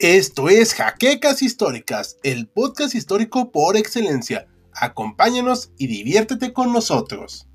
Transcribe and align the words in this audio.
Esto 0.00 0.48
es 0.48 0.72
Jaquecas 0.72 1.42
Históricas, 1.42 2.16
el 2.22 2.48
podcast 2.48 2.94
histórico 2.94 3.52
por 3.52 3.76
excelencia. 3.76 4.48
Acompáñanos 4.72 5.74
y 5.76 5.88
diviértete 5.88 6.54
con 6.54 6.72
nosotros. 6.72 7.46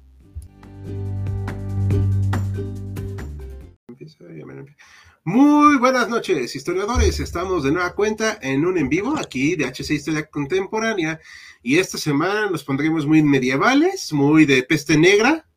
Muy 5.24 5.78
buenas 5.78 6.08
noches, 6.08 6.56
historiadores. 6.56 7.20
Estamos 7.20 7.64
de 7.64 7.72
nueva 7.72 7.96
cuenta 7.96 8.38
en 8.40 8.64
un 8.64 8.78
en 8.78 8.90
vivo 8.90 9.18
aquí 9.18 9.56
de 9.56 9.66
HC 9.66 9.90
Historia 9.96 10.28
Contemporánea. 10.28 11.20
Y 11.64 11.80
esta 11.80 11.98
semana 11.98 12.52
nos 12.52 12.64
pondremos 12.64 13.08
muy 13.08 13.24
medievales, 13.24 14.14
muy 14.14 14.46
de 14.46 14.62
peste 14.62 15.00
negra, 15.00 15.48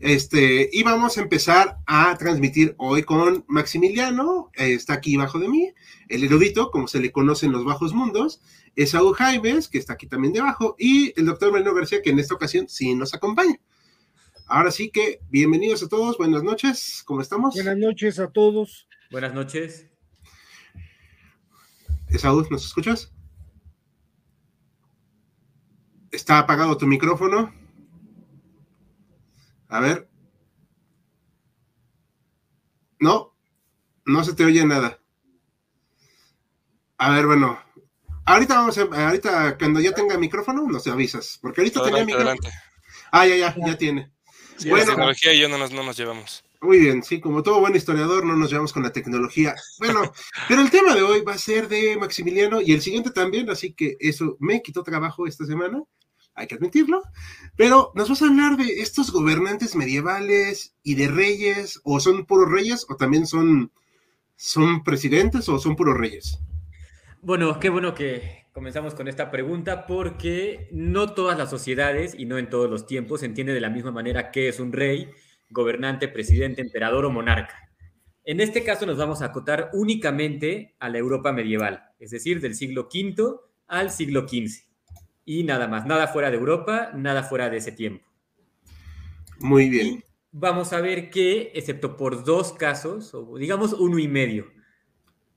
este, 0.00 0.70
y 0.72 0.82
vamos 0.82 1.18
a 1.18 1.22
empezar 1.22 1.78
a 1.86 2.16
transmitir 2.18 2.74
hoy 2.78 3.02
con 3.02 3.44
Maximiliano, 3.48 4.50
eh, 4.54 4.74
está 4.74 4.94
aquí 4.94 5.16
bajo 5.16 5.38
de 5.38 5.48
mí, 5.48 5.72
el 6.08 6.24
erudito, 6.24 6.70
como 6.70 6.88
se 6.88 7.00
le 7.00 7.12
conoce 7.12 7.46
en 7.46 7.52
los 7.52 7.64
bajos 7.64 7.92
mundos, 7.92 8.40
es 8.76 8.90
Saúl 8.90 9.14
Jaimes, 9.14 9.68
que 9.68 9.78
está 9.78 9.94
aquí 9.94 10.06
también 10.06 10.32
debajo, 10.32 10.76
y 10.78 11.12
el 11.18 11.26
doctor 11.26 11.52
Marino 11.52 11.74
García, 11.74 12.02
que 12.02 12.10
en 12.10 12.18
esta 12.18 12.34
ocasión 12.34 12.68
sí 12.68 12.94
nos 12.94 13.14
acompaña. 13.14 13.58
Ahora 14.46 14.70
sí 14.70 14.90
que, 14.90 15.20
bienvenidos 15.28 15.82
a 15.82 15.88
todos, 15.88 16.16
buenas 16.16 16.42
noches, 16.42 17.02
¿cómo 17.04 17.20
estamos? 17.20 17.54
Buenas 17.54 17.76
noches 17.76 18.18
a 18.18 18.30
todos. 18.30 18.88
Buenas 19.10 19.34
noches. 19.34 19.86
Saúl, 22.16 22.46
¿nos 22.50 22.64
escuchas? 22.64 23.12
¿Está 26.10 26.38
apagado 26.38 26.76
tu 26.76 26.86
micrófono? 26.86 27.52
A 29.68 29.80
ver. 29.80 30.08
No, 32.98 33.34
no 34.04 34.24
se 34.24 34.34
te 34.34 34.44
oye 34.44 34.64
nada. 34.64 35.00
A 36.96 37.10
ver, 37.10 37.26
bueno. 37.26 37.62
Ahorita 38.24 38.56
vamos 38.56 38.76
a, 38.76 38.82
ahorita 38.82 39.56
cuando 39.56 39.80
ya 39.80 39.92
tenga 39.92 40.18
micrófono, 40.18 40.66
nos 40.66 40.86
avisas, 40.86 41.38
porque 41.40 41.62
ahorita 41.62 41.82
tenía 41.82 42.04
micrófono. 42.04 42.30
Adelante. 42.30 42.50
Ah, 43.10 43.26
ya, 43.26 43.36
ya, 43.36 43.54
ya 43.56 43.78
tiene. 43.78 44.12
bueno, 44.66 44.76
la 44.76 44.84
tecnología 44.86 45.32
y 45.32 45.40
yo 45.40 45.48
no 45.48 45.56
nos, 45.56 45.70
no 45.70 45.82
nos 45.82 45.96
llevamos. 45.96 46.44
Muy 46.60 46.78
bien, 46.80 47.02
sí, 47.02 47.20
como 47.20 47.42
todo 47.42 47.60
buen 47.60 47.76
historiador, 47.76 48.26
no 48.26 48.34
nos 48.36 48.50
llevamos 48.50 48.72
con 48.72 48.82
la 48.82 48.92
tecnología. 48.92 49.54
Bueno, 49.78 50.12
pero 50.48 50.60
el 50.60 50.70
tema 50.70 50.94
de 50.94 51.02
hoy 51.02 51.22
va 51.22 51.34
a 51.34 51.38
ser 51.38 51.68
de 51.68 51.96
Maximiliano 51.96 52.60
y 52.60 52.72
el 52.72 52.82
siguiente 52.82 53.10
también, 53.10 53.48
así 53.48 53.72
que 53.72 53.96
eso 54.00 54.36
me 54.40 54.60
quitó 54.60 54.82
trabajo 54.82 55.26
esta 55.26 55.46
semana 55.46 55.84
hay 56.38 56.46
que 56.46 56.54
admitirlo, 56.54 57.02
pero 57.56 57.92
nos 57.94 58.08
vas 58.08 58.22
a 58.22 58.26
hablar 58.26 58.56
de 58.56 58.80
estos 58.80 59.12
gobernantes 59.12 59.74
medievales 59.74 60.74
y 60.82 60.94
de 60.94 61.08
reyes, 61.08 61.80
o 61.84 62.00
son 62.00 62.24
puros 62.24 62.50
reyes, 62.50 62.86
o 62.88 62.96
también 62.96 63.26
son, 63.26 63.72
son 64.36 64.84
presidentes, 64.84 65.48
o 65.48 65.58
son 65.58 65.76
puros 65.76 65.96
reyes. 65.98 66.38
Bueno, 67.20 67.58
qué 67.58 67.68
bueno 67.68 67.94
que 67.94 68.46
comenzamos 68.52 68.94
con 68.94 69.08
esta 69.08 69.30
pregunta, 69.30 69.86
porque 69.86 70.68
no 70.72 71.12
todas 71.12 71.36
las 71.36 71.50
sociedades 71.50 72.14
y 72.16 72.24
no 72.24 72.38
en 72.38 72.48
todos 72.48 72.70
los 72.70 72.86
tiempos 72.86 73.20
se 73.20 73.26
entiende 73.26 73.52
de 73.52 73.60
la 73.60 73.70
misma 73.70 73.90
manera 73.90 74.30
qué 74.30 74.48
es 74.48 74.60
un 74.60 74.72
rey, 74.72 75.10
gobernante, 75.50 76.08
presidente, 76.08 76.62
emperador 76.62 77.04
o 77.04 77.10
monarca. 77.10 77.70
En 78.24 78.40
este 78.40 78.62
caso 78.62 78.86
nos 78.86 78.98
vamos 78.98 79.22
a 79.22 79.26
acotar 79.26 79.70
únicamente 79.72 80.76
a 80.78 80.90
la 80.90 80.98
Europa 80.98 81.32
medieval, 81.32 81.84
es 81.98 82.10
decir, 82.10 82.40
del 82.40 82.54
siglo 82.54 82.88
V 82.92 83.34
al 83.66 83.90
siglo 83.90 84.28
XV 84.28 84.67
y 85.28 85.44
nada 85.44 85.68
más, 85.68 85.84
nada 85.84 86.08
fuera 86.08 86.30
de 86.30 86.38
Europa, 86.38 86.90
nada 86.94 87.22
fuera 87.22 87.50
de 87.50 87.58
ese 87.58 87.70
tiempo. 87.70 88.02
Muy 89.40 89.68
bien. 89.68 90.02
vamos 90.32 90.72
a 90.72 90.80
ver 90.80 91.10
que, 91.10 91.52
excepto 91.54 91.98
por 91.98 92.24
dos 92.24 92.54
casos, 92.54 93.12
o 93.12 93.36
digamos 93.36 93.74
uno 93.74 93.98
y 93.98 94.08
medio, 94.08 94.46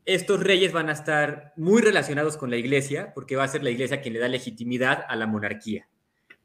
estos 0.05 0.39
reyes 0.39 0.71
van 0.71 0.87
a 0.87 0.93
estar 0.93 1.51
muy 1.57 1.81
relacionados 1.81 2.37
con 2.37 2.49
la 2.49 2.55
iglesia, 2.55 3.11
porque 3.13 3.35
va 3.35 3.43
a 3.43 3.49
ser 3.49 3.63
la 3.63 3.69
iglesia 3.69 3.99
quien 3.99 4.13
le 4.13 4.21
da 4.21 4.29
legitimidad 4.29 5.03
a 5.09 5.15
la 5.17 5.27
monarquía. 5.27 5.89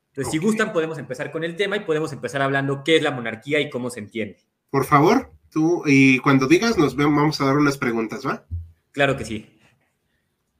Entonces, 0.09 0.33
si 0.33 0.39
gustan, 0.39 0.73
podemos 0.73 0.99
empezar 0.99 1.31
con 1.31 1.45
el 1.45 1.55
tema 1.55 1.77
y 1.77 1.81
podemos 1.81 2.13
empezar 2.13 2.43
hablando 2.43 2.83
qué 2.83 2.97
es 2.97 3.03
la 3.03 3.13
monarquía 3.13 3.61
y 3.61 3.71
cómo 3.71 3.91
se 3.91 4.01
entiende. 4.01 4.39
Por 4.71 4.87
favor, 4.87 5.31
tú, 5.51 5.85
y 5.87 6.19
cuando 6.19 6.49
digas, 6.49 6.77
nos 6.79 6.97
vamos 6.97 7.41
a 7.41 7.45
dar 7.45 7.57
unas 7.57 7.79
preguntas, 7.79 8.27
¿va? 8.27 8.45
Claro 8.91 9.17
que 9.17 9.25
sí. 9.25 9.56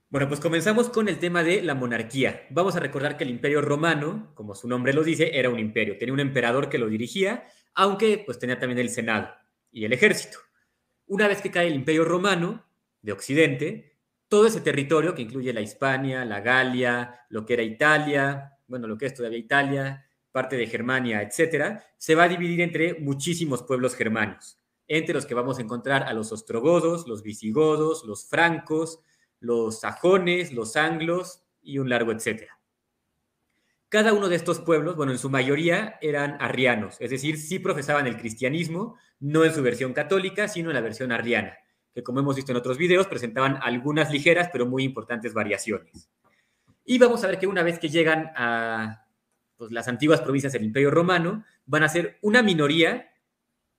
Bueno, 0.09 0.29
pues 0.29 0.39
comenzamos 0.39 0.89
con 0.89 1.09
el 1.09 1.19
tema 1.19 1.43
de 1.43 1.61
la 1.61 1.75
monarquía. 1.75 2.47
Vamos 2.49 2.77
a 2.77 2.79
recordar 2.79 3.17
que 3.17 3.25
el 3.25 3.29
imperio 3.29 3.61
romano, 3.61 4.31
como 4.35 4.55
su 4.55 4.65
nombre 4.69 4.93
lo 4.93 5.03
dice, 5.03 5.37
era 5.37 5.49
un 5.49 5.59
imperio. 5.59 5.97
Tenía 5.97 6.13
un 6.13 6.21
emperador 6.21 6.69
que 6.69 6.77
lo 6.77 6.87
dirigía, 6.87 7.45
aunque 7.73 8.23
pues 8.25 8.39
tenía 8.39 8.57
también 8.57 8.79
el 8.79 8.89
Senado 8.89 9.29
y 9.69 9.83
el 9.83 9.91
ejército. 9.91 10.37
Una 11.07 11.27
vez 11.27 11.41
que 11.41 11.51
cae 11.51 11.67
el 11.67 11.75
imperio 11.75 12.05
romano 12.05 12.65
de 13.01 13.11
Occidente, 13.11 13.97
todo 14.29 14.47
ese 14.47 14.61
territorio, 14.61 15.13
que 15.13 15.23
incluye 15.23 15.51
la 15.51 15.59
Hispania, 15.59 16.23
la 16.23 16.39
Galia, 16.39 17.25
lo 17.27 17.45
que 17.45 17.55
era 17.55 17.63
Italia, 17.63 18.57
bueno, 18.65 18.87
lo 18.87 18.97
que 18.97 19.07
es 19.07 19.13
todavía 19.13 19.39
Italia, 19.39 20.05
parte 20.31 20.55
de 20.55 20.67
Germania, 20.67 21.21
etcétera, 21.21 21.83
se 21.97 22.15
va 22.15 22.23
a 22.23 22.29
dividir 22.29 22.61
entre 22.61 22.93
muchísimos 22.93 23.61
pueblos 23.63 23.93
germanos, 23.93 24.57
entre 24.87 25.15
los 25.15 25.25
que 25.25 25.33
vamos 25.33 25.59
a 25.59 25.63
encontrar 25.63 26.03
a 26.03 26.13
los 26.13 26.31
ostrogodos, 26.31 27.09
los 27.09 27.23
visigodos, 27.23 28.05
los 28.05 28.25
francos, 28.29 29.01
los 29.39 29.81
sajones, 29.81 30.53
los 30.53 30.75
anglos 30.75 31.43
y 31.61 31.79
un 31.79 31.89
largo 31.89 32.11
etcétera. 32.11 32.59
Cada 33.89 34.11
uno 34.11 34.27
de 34.27 34.35
estos 34.35 34.59
pueblos, 34.59 34.97
bueno, 34.97 35.13
en 35.13 35.17
su 35.17 35.29
mayoría 35.29 35.97
eran 36.01 36.37
arrianos, 36.41 36.97
es 36.99 37.09
decir, 37.09 37.37
sí 37.37 37.59
profesaban 37.59 38.05
el 38.05 38.17
cristianismo, 38.17 38.97
no 39.19 39.45
en 39.45 39.53
su 39.53 39.63
versión 39.63 39.93
católica, 39.93 40.47
sino 40.47 40.69
en 40.69 40.75
la 40.75 40.81
versión 40.81 41.11
arriana, 41.11 41.57
que 41.93 42.03
como 42.03 42.19
hemos 42.19 42.35
visto 42.35 42.51
en 42.51 42.57
otros 42.57 42.77
videos, 42.77 43.07
presentaban 43.07 43.59
algunas 43.61 44.11
ligeras 44.11 44.49
pero 44.51 44.65
muy 44.65 44.83
importantes 44.83 45.33
variaciones. 45.33 46.09
Y 46.83 46.99
vamos 46.99 47.23
a 47.23 47.27
ver 47.27 47.39
que 47.39 47.47
una 47.47 47.63
vez 47.63 47.79
que 47.79 47.89
llegan 47.89 48.31
a 48.35 49.07
pues, 49.57 49.71
las 49.71 49.87
antiguas 49.87 50.21
provincias 50.21 50.53
del 50.53 50.63
Imperio 50.63 50.91
Romano, 50.91 51.43
van 51.65 51.83
a 51.83 51.89
ser 51.89 52.17
una 52.21 52.43
minoría 52.43 53.09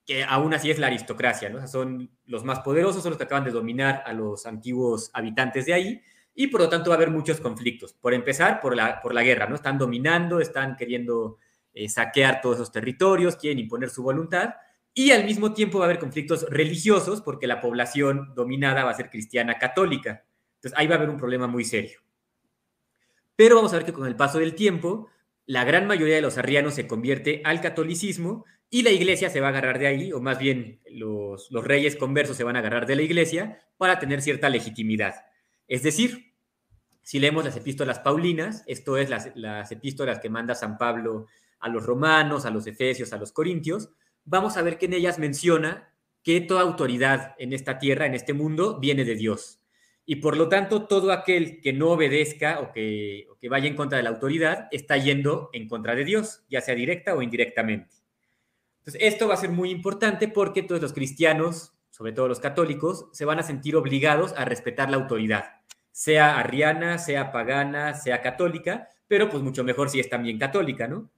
que 0.09 0.23
aún 0.23 0.55
así 0.55 0.71
es 0.71 0.79
la 0.79 0.87
aristocracia, 0.87 1.49
¿no? 1.49 1.67
son 1.67 2.09
los 2.25 2.43
más 2.43 2.61
poderosos, 2.61 3.03
son 3.03 3.11
los 3.11 3.19
que 3.19 3.25
acaban 3.25 3.43
de 3.43 3.51
dominar 3.51 4.01
a 4.07 4.11
los 4.11 4.47
antiguos 4.47 5.11
habitantes 5.13 5.67
de 5.67 5.73
ahí, 5.75 6.01
y 6.33 6.47
por 6.47 6.61
lo 6.61 6.67
tanto 6.67 6.89
va 6.89 6.95
a 6.95 6.97
haber 6.97 7.11
muchos 7.11 7.39
conflictos. 7.39 7.93
Por 7.93 8.15
empezar, 8.15 8.59
por 8.59 8.75
la, 8.75 9.03
por 9.03 9.13
la 9.13 9.21
guerra, 9.21 9.45
¿no? 9.45 9.53
Están 9.53 9.77
dominando, 9.77 10.39
están 10.39 10.75
queriendo 10.77 11.37
eh, 11.73 11.87
saquear 11.89 12.41
todos 12.41 12.55
esos 12.55 12.71
territorios, 12.71 13.35
quieren 13.35 13.59
imponer 13.59 13.91
su 13.91 14.01
voluntad, 14.01 14.55
y 14.95 15.11
al 15.11 15.25
mismo 15.25 15.53
tiempo 15.53 15.77
va 15.77 15.85
a 15.85 15.89
haber 15.89 15.99
conflictos 15.99 16.49
religiosos 16.49 17.21
porque 17.21 17.45
la 17.45 17.61
población 17.61 18.33
dominada 18.33 18.83
va 18.83 18.89
a 18.89 18.95
ser 18.95 19.11
cristiana 19.11 19.59
católica. 19.59 20.25
Entonces 20.55 20.75
ahí 20.75 20.87
va 20.87 20.95
a 20.95 20.97
haber 20.97 21.11
un 21.11 21.17
problema 21.17 21.45
muy 21.45 21.65
serio. 21.65 21.99
Pero 23.35 23.57
vamos 23.57 23.73
a 23.73 23.75
ver 23.75 23.85
que 23.85 23.93
con 23.93 24.07
el 24.07 24.15
paso 24.15 24.39
del 24.39 24.55
tiempo, 24.55 25.07
la 25.45 25.65
gran 25.65 25.85
mayoría 25.85 26.15
de 26.15 26.23
los 26.23 26.39
arrianos 26.39 26.73
se 26.73 26.87
convierte 26.87 27.43
al 27.45 27.61
catolicismo 27.61 28.45
y 28.69 28.83
la 28.83 28.91
iglesia 28.91 29.29
se 29.29 29.41
va 29.41 29.47
a 29.47 29.49
agarrar 29.49 29.79
de 29.79 29.87
ahí, 29.87 30.13
o 30.13 30.21
más 30.21 30.37
bien 30.37 30.79
los, 30.91 31.49
reyes 31.51 31.95
conversos 31.95 32.37
se 32.37 32.43
van 32.43 32.55
a 32.55 32.59
agarrar 32.59 32.85
de 32.85 32.95
la 32.95 33.01
iglesia 33.01 33.59
para 33.77 33.97
tener 33.99 34.21
cierta 34.21 34.49
legitimidad. 34.49 35.15
Es 35.67 35.81
decir, 35.81 36.33
si 37.01 37.19
leemos 37.19 37.43
las 37.43 37.57
epístolas 37.57 37.99
paulinas, 37.99 38.63
esto 38.67 38.97
es 38.97 39.09
las, 39.09 39.31
las 39.35 39.71
epístolas 39.71 40.19
que 40.19 40.29
manda 40.29 40.53
San 40.53 40.77
Pablo 40.77 41.25
a 41.59 41.69
los 41.69 41.83
romanos, 41.83 42.45
a 42.45 42.51
los 42.51 42.67
efesios, 42.67 43.11
a 43.11 43.17
los 43.17 43.31
corintios, 43.31 43.89
vamos 44.23 44.55
a 44.55 44.61
ver 44.61 44.77
que 44.77 44.85
en 44.85 44.93
ellas 44.93 45.17
menciona 45.17 45.91
que 46.21 46.41
toda 46.41 46.61
autoridad 46.61 47.35
en 47.39 47.53
esta 47.53 47.79
tierra, 47.79 48.05
en 48.05 48.13
este 48.13 48.33
mundo, 48.33 48.79
viene 48.79 49.03
de 49.03 49.15
Dios. 49.15 49.61
Y 50.05 50.17
por 50.17 50.37
lo 50.37 50.47
tanto, 50.49 50.85
todo 50.85 51.11
aquel 51.11 51.61
que 51.61 51.73
no 51.73 51.89
obedezca 51.89 52.59
o 52.59 52.71
que, 52.71 53.27
o 53.31 53.37
que 53.37 53.49
vaya 53.49 53.67
en 53.67 53.75
contra 53.75 53.97
de 53.97 54.03
la 54.03 54.09
autoridad 54.09 54.67
está 54.71 54.97
yendo 54.97 55.49
en 55.53 55.67
contra 55.67 55.95
de 55.95 56.03
Dios, 56.03 56.43
ya 56.49 56.61
sea 56.61 56.75
directa 56.75 57.15
o 57.15 57.21
indirectamente. 57.21 57.98
Esto 58.99 59.27
va 59.27 59.33
a 59.33 59.37
ser 59.37 59.49
muy 59.49 59.71
importante 59.71 60.27
porque 60.27 60.63
todos 60.63 60.81
los 60.81 60.93
cristianos, 60.93 61.73
sobre 61.89 62.11
todo 62.11 62.27
los 62.27 62.39
católicos, 62.39 63.07
se 63.11 63.25
van 63.25 63.39
a 63.39 63.43
sentir 63.43 63.75
obligados 63.75 64.33
a 64.37 64.45
respetar 64.45 64.89
la 64.89 64.97
autoridad, 64.97 65.55
sea 65.91 66.39
arriana, 66.39 66.97
sea 66.97 67.31
pagana, 67.31 67.93
sea 67.93 68.21
católica, 68.21 68.87
pero 69.07 69.29
pues 69.29 69.43
mucho 69.43 69.63
mejor 69.63 69.89
si 69.89 69.99
es 69.99 70.09
también 70.09 70.37
católica, 70.37 70.87
¿no? 70.87 71.09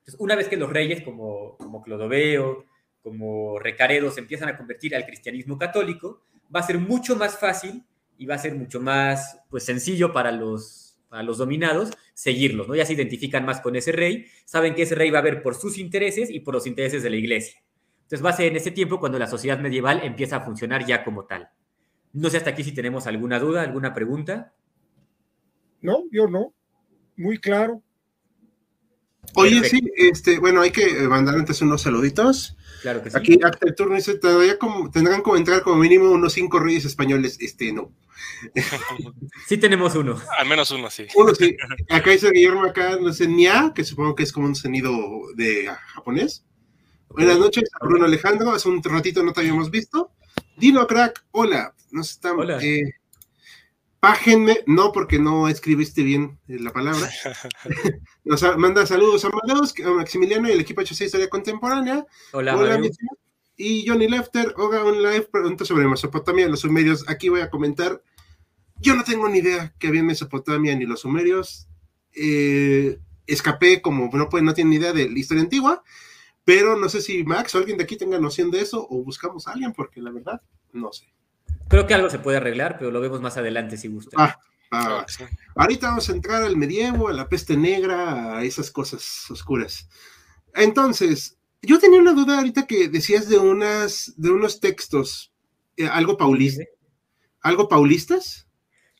Entonces, 0.00 0.20
una 0.20 0.36
vez 0.36 0.48
que 0.48 0.58
los 0.58 0.70
reyes 0.70 1.02
como, 1.02 1.56
como 1.56 1.82
Clodoveo, 1.82 2.66
como 3.02 3.58
Recaredo 3.58 4.10
se 4.10 4.20
empiezan 4.20 4.50
a 4.50 4.56
convertir 4.56 4.94
al 4.94 5.06
cristianismo 5.06 5.56
católico, 5.56 6.22
va 6.54 6.60
a 6.60 6.64
ser 6.64 6.78
mucho 6.78 7.16
más 7.16 7.38
fácil 7.38 7.84
y 8.18 8.26
va 8.26 8.34
a 8.34 8.38
ser 8.38 8.54
mucho 8.54 8.80
más 8.80 9.38
pues, 9.48 9.64
sencillo 9.64 10.12
para 10.12 10.30
los 10.30 10.83
a 11.14 11.22
los 11.22 11.38
dominados, 11.38 11.90
seguirlos, 12.12 12.68
¿no? 12.68 12.74
Ya 12.74 12.84
se 12.84 12.94
identifican 12.94 13.44
más 13.44 13.60
con 13.60 13.76
ese 13.76 13.92
rey, 13.92 14.26
saben 14.44 14.74
que 14.74 14.82
ese 14.82 14.94
rey 14.94 15.10
va 15.10 15.20
a 15.20 15.22
ver 15.22 15.42
por 15.42 15.54
sus 15.54 15.78
intereses 15.78 16.30
y 16.30 16.40
por 16.40 16.54
los 16.54 16.66
intereses 16.66 17.02
de 17.02 17.10
la 17.10 17.16
iglesia. 17.16 17.62
Entonces 18.02 18.24
va 18.24 18.30
a 18.30 18.36
ser 18.36 18.46
en 18.46 18.56
ese 18.56 18.70
tiempo 18.70 19.00
cuando 19.00 19.18
la 19.18 19.26
sociedad 19.26 19.58
medieval 19.58 20.00
empieza 20.02 20.36
a 20.36 20.40
funcionar 20.40 20.84
ya 20.86 21.04
como 21.04 21.24
tal. 21.24 21.48
No 22.12 22.30
sé 22.30 22.36
hasta 22.36 22.50
aquí 22.50 22.62
si 22.62 22.72
tenemos 22.72 23.06
alguna 23.06 23.38
duda, 23.38 23.62
alguna 23.62 23.94
pregunta. 23.94 24.52
No, 25.80 26.04
yo 26.12 26.28
no. 26.28 26.54
Muy 27.16 27.38
claro. 27.38 27.82
Oye, 29.36 29.64
sí, 29.64 29.80
este, 29.96 30.38
bueno, 30.38 30.60
hay 30.60 30.70
que 30.70 30.86
mandar 31.08 31.34
antes 31.34 31.60
unos 31.62 31.82
saluditos. 31.82 32.56
Claro 32.82 33.02
que 33.02 33.10
sí. 33.10 33.16
Aquí 33.16 33.38
acta 33.42 33.66
el 33.66 33.74
turno 33.74 33.96
dice, 33.96 34.18
todavía 34.18 34.58
como, 34.58 34.90
tendrán 34.90 35.22
como 35.22 35.36
entrar 35.36 35.62
como 35.62 35.76
mínimo 35.76 36.10
unos 36.10 36.34
cinco 36.34 36.60
reyes 36.60 36.84
españoles. 36.84 37.38
Este, 37.40 37.72
no. 37.72 37.90
sí 39.46 39.58
tenemos 39.58 39.94
uno. 39.94 40.20
Al 40.38 40.46
menos 40.48 40.70
uno, 40.70 40.90
sí. 40.90 41.06
Uno, 41.14 41.34
sí. 41.34 41.56
Acá 41.90 42.10
dice 42.10 42.30
Guillermo, 42.30 42.64
acá, 42.64 42.98
no 43.00 43.12
sé, 43.12 43.26
Nia, 43.26 43.72
que 43.74 43.84
supongo 43.84 44.14
que 44.14 44.22
es 44.22 44.32
como 44.32 44.46
un 44.46 44.54
sonido 44.54 44.92
de 45.34 45.66
japonés. 45.94 46.44
Buenas 47.08 47.38
noches, 47.38 47.70
Bruno 47.80 48.06
Alejandro, 48.06 48.50
hace 48.50 48.68
un 48.68 48.82
ratito 48.82 49.22
no 49.22 49.32
te 49.32 49.40
habíamos 49.40 49.70
visto. 49.70 50.10
Dino 50.56 50.86
Crack, 50.86 51.24
hola, 51.30 51.74
nos 51.92 52.10
estamos... 52.10 52.44
Hola. 52.44 52.60
Eh, 52.60 52.94
pájenme, 54.04 54.60
no 54.66 54.92
porque 54.92 55.18
no 55.18 55.48
escribiste 55.48 56.02
bien 56.02 56.38
eh, 56.46 56.58
la 56.60 56.72
palabra. 56.72 57.08
Nos 58.24 58.42
manda 58.58 58.84
saludos 58.84 59.24
a 59.24 59.28
Amadeus, 59.28 59.72
a 59.82 59.90
Maximiliano 59.92 60.46
y 60.46 60.52
el 60.52 60.60
equipo 60.60 60.82
HC 60.82 61.04
Historia 61.06 61.30
Contemporánea. 61.30 62.04
Hola, 62.32 62.54
Hola 62.54 62.80
Y 63.56 63.86
Johnny 63.88 64.06
Lefter, 64.06 64.52
Oga 64.58 64.84
un 64.84 65.02
live, 65.02 65.28
pregunta 65.32 65.64
sobre 65.64 65.88
Mesopotamia, 65.88 66.48
los 66.48 66.60
sumerios. 66.60 67.08
Aquí 67.08 67.30
voy 67.30 67.40
a 67.40 67.48
comentar. 67.48 68.02
Yo 68.80 68.94
no 68.94 69.04
tengo 69.04 69.28
ni 69.28 69.38
idea 69.38 69.72
que 69.78 69.88
había 69.88 70.00
en 70.00 70.06
Mesopotamia 70.06 70.74
ni 70.74 70.84
los 70.84 71.00
sumerios. 71.00 71.68
Eh, 72.12 72.98
escapé 73.26 73.80
como 73.80 74.10
no, 74.12 74.28
puede, 74.28 74.44
no 74.44 74.54
tiene 74.54 74.70
ni 74.70 74.76
idea 74.76 74.92
de 74.92 75.08
la 75.08 75.18
historia 75.18 75.42
antigua, 75.42 75.82
pero 76.44 76.76
no 76.76 76.88
sé 76.88 77.00
si 77.00 77.24
Max 77.24 77.54
o 77.54 77.58
alguien 77.58 77.78
de 77.78 77.84
aquí 77.84 77.96
tenga 77.96 78.18
noción 78.18 78.50
de 78.50 78.60
eso 78.60 78.86
o 78.88 79.02
buscamos 79.02 79.46
a 79.46 79.52
alguien, 79.52 79.72
porque 79.72 80.00
la 80.00 80.10
verdad, 80.10 80.42
no 80.72 80.92
sé. 80.92 81.06
Creo 81.68 81.86
que 81.86 81.94
algo 81.94 82.10
se 82.10 82.18
puede 82.18 82.36
arreglar, 82.36 82.76
pero 82.78 82.90
lo 82.90 83.00
vemos 83.00 83.20
más 83.20 83.36
adelante 83.36 83.76
si 83.76 83.88
gusta. 83.88 84.16
Ah, 84.18 84.38
ah, 84.70 85.06
ahorita 85.54 85.88
vamos 85.88 86.08
a 86.08 86.12
entrar 86.12 86.42
al 86.42 86.56
medievo, 86.56 87.08
a 87.08 87.12
la 87.12 87.28
peste 87.28 87.56
negra, 87.56 88.36
a 88.36 88.44
esas 88.44 88.70
cosas 88.70 89.30
oscuras. 89.30 89.88
Entonces, 90.54 91.38
yo 91.62 91.78
tenía 91.78 92.00
una 92.00 92.12
duda 92.12 92.38
ahorita 92.38 92.66
que 92.66 92.88
decías 92.88 93.28
de 93.28 93.38
unas, 93.38 94.12
de 94.16 94.30
unos 94.30 94.60
textos, 94.60 95.32
eh, 95.76 95.88
algo 95.88 96.16
paulista, 96.16 96.64
algo 97.40 97.68
paulistas. 97.68 98.43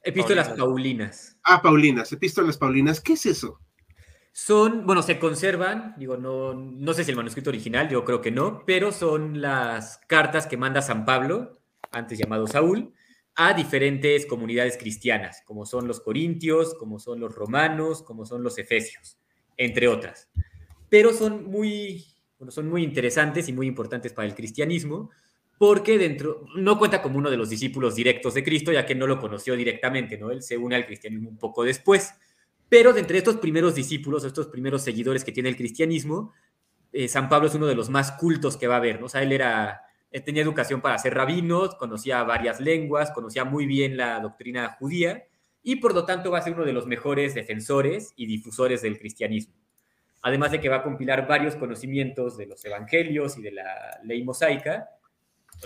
Epístolas 0.04 0.50
paulinas. 0.50 1.38
Ah, 1.42 1.62
paulinas, 1.62 2.12
epístolas 2.12 2.58
paulinas. 2.58 3.00
¿Qué 3.00 3.14
es 3.14 3.26
eso? 3.26 3.60
Son, 4.32 4.84
bueno, 4.84 5.02
se 5.02 5.18
conservan, 5.18 5.94
digo, 5.96 6.16
no, 6.16 6.54
no 6.54 6.92
sé 6.92 7.04
si 7.04 7.10
el 7.10 7.16
manuscrito 7.16 7.50
original, 7.50 7.88
yo 7.88 8.04
creo 8.04 8.20
que 8.20 8.32
no, 8.32 8.64
pero 8.66 8.90
son 8.90 9.40
las 9.40 9.98
cartas 10.08 10.46
que 10.46 10.56
manda 10.56 10.82
San 10.82 11.04
Pablo 11.04 11.60
antes 11.92 12.18
llamado 12.18 12.46
Saúl, 12.46 12.92
a 13.36 13.54
diferentes 13.54 14.26
comunidades 14.26 14.76
cristianas, 14.76 15.42
como 15.46 15.66
son 15.66 15.88
los 15.88 16.00
corintios, 16.00 16.74
como 16.74 16.98
son 16.98 17.20
los 17.20 17.34
romanos, 17.34 18.02
como 18.02 18.26
son 18.26 18.42
los 18.42 18.58
efesios, 18.58 19.18
entre 19.56 19.88
otras. 19.88 20.28
Pero 20.88 21.12
son 21.12 21.44
muy, 21.50 22.04
bueno, 22.38 22.50
son 22.50 22.68
muy 22.68 22.82
interesantes 22.82 23.48
y 23.48 23.52
muy 23.52 23.66
importantes 23.66 24.12
para 24.12 24.28
el 24.28 24.34
cristianismo, 24.34 25.10
porque 25.66 25.96
dentro, 25.96 26.44
no 26.56 26.78
cuenta 26.78 27.00
como 27.00 27.16
uno 27.16 27.30
de 27.30 27.38
los 27.38 27.48
discípulos 27.48 27.94
directos 27.94 28.34
de 28.34 28.44
Cristo, 28.44 28.70
ya 28.70 28.84
que 28.84 28.94
no 28.94 29.06
lo 29.06 29.18
conoció 29.18 29.56
directamente, 29.56 30.18
¿no? 30.18 30.30
Él 30.30 30.42
se 30.42 30.58
une 30.58 30.76
al 30.76 30.84
cristianismo 30.84 31.30
un 31.30 31.38
poco 31.38 31.64
después. 31.64 32.12
Pero 32.68 32.92
de 32.92 33.00
entre 33.00 33.16
estos 33.16 33.36
primeros 33.36 33.74
discípulos, 33.74 34.24
estos 34.24 34.48
primeros 34.48 34.82
seguidores 34.82 35.24
que 35.24 35.32
tiene 35.32 35.48
el 35.48 35.56
cristianismo, 35.56 36.34
eh, 36.92 37.08
San 37.08 37.30
Pablo 37.30 37.48
es 37.48 37.54
uno 37.54 37.64
de 37.64 37.74
los 37.74 37.88
más 37.88 38.12
cultos 38.12 38.58
que 38.58 38.66
va 38.66 38.74
a 38.74 38.76
haber, 38.76 39.00
¿no? 39.00 39.06
O 39.06 39.08
sea, 39.08 39.22
él 39.22 39.32
era 39.32 39.80
tenía 40.22 40.42
educación 40.42 40.82
para 40.82 40.98
ser 40.98 41.14
rabino, 41.14 41.70
conocía 41.78 42.22
varias 42.24 42.60
lenguas, 42.60 43.10
conocía 43.12 43.46
muy 43.46 43.64
bien 43.64 43.96
la 43.96 44.20
doctrina 44.20 44.76
judía 44.78 45.24
y 45.62 45.76
por 45.76 45.94
lo 45.94 46.04
tanto 46.04 46.30
va 46.30 46.40
a 46.40 46.42
ser 46.42 46.52
uno 46.52 46.66
de 46.66 46.74
los 46.74 46.86
mejores 46.86 47.34
defensores 47.34 48.12
y 48.16 48.26
difusores 48.26 48.82
del 48.82 48.98
cristianismo. 48.98 49.54
Además 50.20 50.52
de 50.52 50.60
que 50.60 50.68
va 50.68 50.76
a 50.76 50.82
compilar 50.82 51.26
varios 51.26 51.56
conocimientos 51.56 52.36
de 52.36 52.44
los 52.46 52.62
evangelios 52.66 53.38
y 53.38 53.42
de 53.42 53.52
la 53.52 53.98
ley 54.04 54.22
mosaica, 54.22 54.90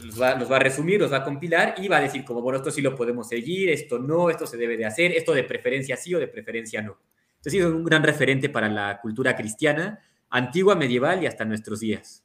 los 0.02 0.20
va, 0.20 0.34
los 0.34 0.50
va 0.50 0.56
a 0.56 0.60
resumir, 0.60 1.00
los 1.00 1.12
va 1.12 1.18
a 1.18 1.24
compilar 1.24 1.74
y 1.78 1.88
va 1.88 1.98
a 1.98 2.00
decir 2.00 2.24
como, 2.24 2.40
bueno, 2.40 2.58
esto 2.58 2.70
sí 2.70 2.80
lo 2.80 2.94
podemos 2.94 3.28
seguir, 3.28 3.70
esto 3.70 3.98
no, 3.98 4.30
esto 4.30 4.46
se 4.46 4.56
debe 4.56 4.76
de 4.76 4.86
hacer, 4.86 5.12
esto 5.12 5.32
de 5.32 5.44
preferencia 5.44 5.96
sí 5.96 6.14
o 6.14 6.18
de 6.18 6.28
preferencia 6.28 6.82
no. 6.82 6.98
Entonces 7.36 7.60
es 7.60 7.66
un 7.66 7.84
gran 7.84 8.02
referente 8.02 8.48
para 8.48 8.68
la 8.68 9.00
cultura 9.00 9.36
cristiana, 9.36 10.00
antigua, 10.30 10.74
medieval 10.74 11.22
y 11.22 11.26
hasta 11.26 11.44
nuestros 11.44 11.80
días. 11.80 12.24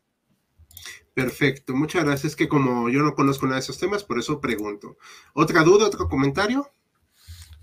Perfecto, 1.14 1.76
muchas 1.76 2.04
gracias. 2.04 2.32
Es 2.32 2.36
que 2.36 2.48
como 2.48 2.90
yo 2.90 3.02
no 3.02 3.14
conozco 3.14 3.46
nada 3.46 3.58
de 3.58 3.62
esos 3.62 3.78
temas, 3.78 4.04
por 4.04 4.18
eso 4.18 4.42
pregunto. 4.42 4.98
¿Otra 5.34 5.64
duda, 5.64 5.86
otro 5.86 6.10
comentario? 6.10 6.72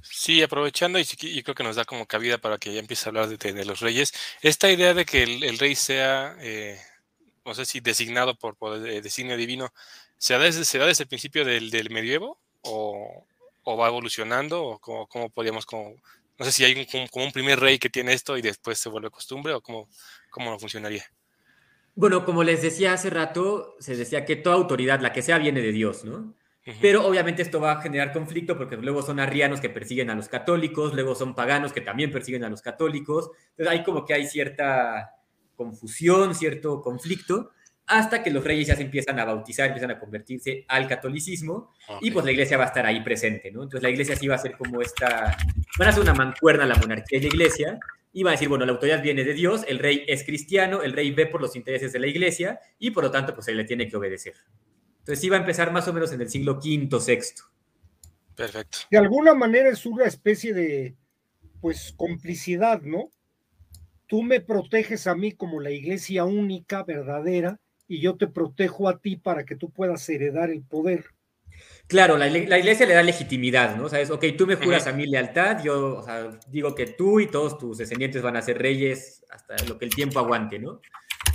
Sí, 0.02 0.42
aprovechando, 0.42 0.98
y, 0.98 1.04
creo 1.42 1.54
que 1.54 1.62
nos 1.62 1.76
da 1.76 1.84
como 1.84 2.06
cabida 2.06 2.38
para 2.38 2.58
que 2.58 2.72
ya 2.72 2.80
empiece 2.80 3.06
a 3.06 3.10
hablar 3.10 3.28
de, 3.28 3.64
los 3.64 3.80
reyes, 3.80 4.12
esta 4.40 4.70
idea 4.70 4.94
de 4.94 5.04
que 5.04 5.22
el, 5.22 5.58
rey 5.58 5.74
sea, 5.74 6.36
eh, 6.40 6.78
no 7.44 7.54
sé 7.54 7.64
si 7.64 7.80
designado 7.80 8.34
por, 8.34 8.56
designio 8.80 9.36
divino, 9.36 9.72
¿se 10.18 10.34
da 10.34 10.40
desde, 10.40 10.60
desde 10.60 11.04
el 11.04 11.08
principio 11.08 11.44
del, 11.44 11.90
medievo 11.90 12.38
o, 12.62 13.26
va 13.66 13.88
evolucionando? 13.88 14.64
¿O 14.64 14.78
cómo, 14.78 15.30
podríamos, 15.30 15.66
como, 15.66 15.94
no 16.38 16.44
sé 16.44 16.52
si 16.52 16.64
hay 16.64 16.74
un, 16.78 17.06
como 17.08 17.24
un 17.24 17.32
primer 17.32 17.60
rey 17.60 17.78
que 17.78 17.90
tiene 17.90 18.12
esto 18.12 18.36
y 18.36 18.42
después 18.42 18.78
se 18.78 18.88
vuelve 18.88 19.10
costumbre 19.10 19.52
o 19.52 19.60
cómo, 19.60 19.88
cómo 20.30 20.58
funcionaría? 20.58 21.04
Bueno, 21.94 22.24
como 22.24 22.44
les 22.44 22.62
decía 22.62 22.92
hace 22.92 23.10
rato, 23.10 23.76
se 23.80 23.96
decía 23.96 24.24
que 24.24 24.36
toda 24.36 24.56
autoridad, 24.56 25.00
la 25.00 25.12
que 25.12 25.22
sea, 25.22 25.38
viene 25.38 25.60
de 25.60 25.72
Dios, 25.72 26.04
¿no? 26.04 26.34
Pero 26.80 27.06
obviamente 27.06 27.42
esto 27.42 27.60
va 27.60 27.72
a 27.72 27.80
generar 27.80 28.12
conflicto 28.12 28.56
porque 28.56 28.76
luego 28.76 29.02
son 29.02 29.18
arrianos 29.18 29.60
que 29.60 29.70
persiguen 29.70 30.10
a 30.10 30.14
los 30.14 30.28
católicos, 30.28 30.94
luego 30.94 31.14
son 31.14 31.34
paganos 31.34 31.72
que 31.72 31.80
también 31.80 32.12
persiguen 32.12 32.44
a 32.44 32.48
los 32.48 32.62
católicos. 32.62 33.30
Entonces 33.50 33.68
hay 33.68 33.82
como 33.82 34.04
que 34.04 34.14
hay 34.14 34.26
cierta 34.26 35.19
confusión, 35.60 36.34
cierto 36.34 36.80
conflicto, 36.80 37.50
hasta 37.86 38.22
que 38.22 38.30
los 38.30 38.42
reyes 38.42 38.68
ya 38.68 38.76
se 38.76 38.82
empiezan 38.82 39.20
a 39.20 39.26
bautizar, 39.26 39.66
empiezan 39.66 39.90
a 39.90 39.98
convertirse 39.98 40.64
al 40.68 40.88
catolicismo 40.88 41.74
y 42.00 42.10
pues 42.10 42.24
la 42.24 42.32
iglesia 42.32 42.56
va 42.56 42.64
a 42.64 42.68
estar 42.68 42.86
ahí 42.86 43.02
presente, 43.02 43.50
¿no? 43.50 43.64
Entonces 43.64 43.82
la 43.82 43.90
iglesia 43.90 44.16
sí 44.16 44.26
va 44.26 44.36
a 44.36 44.38
ser 44.38 44.56
como 44.56 44.80
esta, 44.80 45.36
van 45.78 45.88
a 45.88 45.92
ser 45.92 46.00
una 46.00 46.14
mancuerna 46.14 46.64
la 46.64 46.76
monarquía 46.76 47.18
y 47.18 47.22
la 47.22 47.26
iglesia, 47.26 47.78
y 48.10 48.22
va 48.22 48.30
a 48.30 48.32
decir, 48.32 48.48
bueno, 48.48 48.64
la 48.64 48.72
autoridad 48.72 49.02
viene 49.02 49.22
de 49.22 49.34
Dios, 49.34 49.66
el 49.68 49.78
rey 49.78 50.04
es 50.08 50.24
cristiano, 50.24 50.82
el 50.82 50.94
rey 50.94 51.10
ve 51.10 51.26
por 51.26 51.42
los 51.42 51.54
intereses 51.56 51.92
de 51.92 51.98
la 51.98 52.06
iglesia 52.06 52.58
y 52.78 52.90
por 52.90 53.04
lo 53.04 53.10
tanto 53.10 53.34
pues 53.34 53.44
se 53.44 53.52
le 53.52 53.64
tiene 53.64 53.86
que 53.86 53.96
obedecer. 53.98 54.34
Entonces 55.00 55.22
iba 55.22 55.36
a 55.36 55.40
empezar 55.40 55.70
más 55.70 55.86
o 55.86 55.92
menos 55.92 56.10
en 56.12 56.22
el 56.22 56.30
siglo 56.30 56.54
V, 56.54 56.88
VI. 56.90 57.18
Perfecto. 58.34 58.78
De 58.90 58.96
alguna 58.96 59.34
manera 59.34 59.68
es 59.68 59.84
una 59.84 60.06
especie 60.06 60.54
de, 60.54 60.96
pues, 61.60 61.92
complicidad, 61.96 62.80
¿no? 62.80 63.10
Tú 64.10 64.24
me 64.24 64.40
proteges 64.40 65.06
a 65.06 65.14
mí 65.14 65.30
como 65.30 65.60
la 65.60 65.70
iglesia 65.70 66.24
única, 66.24 66.82
verdadera, 66.82 67.60
y 67.86 68.00
yo 68.00 68.16
te 68.16 68.26
protejo 68.26 68.88
a 68.88 68.98
ti 68.98 69.14
para 69.14 69.44
que 69.44 69.54
tú 69.54 69.70
puedas 69.70 70.08
heredar 70.08 70.50
el 70.50 70.64
poder. 70.64 71.04
Claro, 71.86 72.18
la, 72.18 72.26
iglesia 72.26 72.86
le 72.86 72.94
da 72.94 73.04
legitimidad, 73.04 73.76
¿no? 73.76 73.84
O 73.84 73.88
sea, 73.88 74.00
es, 74.00 74.10
ok, 74.10 74.24
tú 74.36 74.48
me 74.48 74.56
juras 74.56 74.88
a 74.88 74.92
mi 74.92 75.06
lealtad, 75.06 75.62
yo 75.62 75.98
o 75.98 76.02
sea, 76.02 76.28
digo 76.48 76.74
que 76.74 76.86
tú 76.86 77.20
y 77.20 77.28
todos 77.28 77.56
tus 77.56 77.78
descendientes 77.78 78.20
van 78.20 78.36
a 78.36 78.42
ser 78.42 78.58
reyes 78.58 79.24
hasta 79.30 79.54
lo 79.68 79.78
que 79.78 79.84
el 79.84 79.94
tiempo 79.94 80.18
aguante, 80.18 80.58
¿no? 80.58 80.80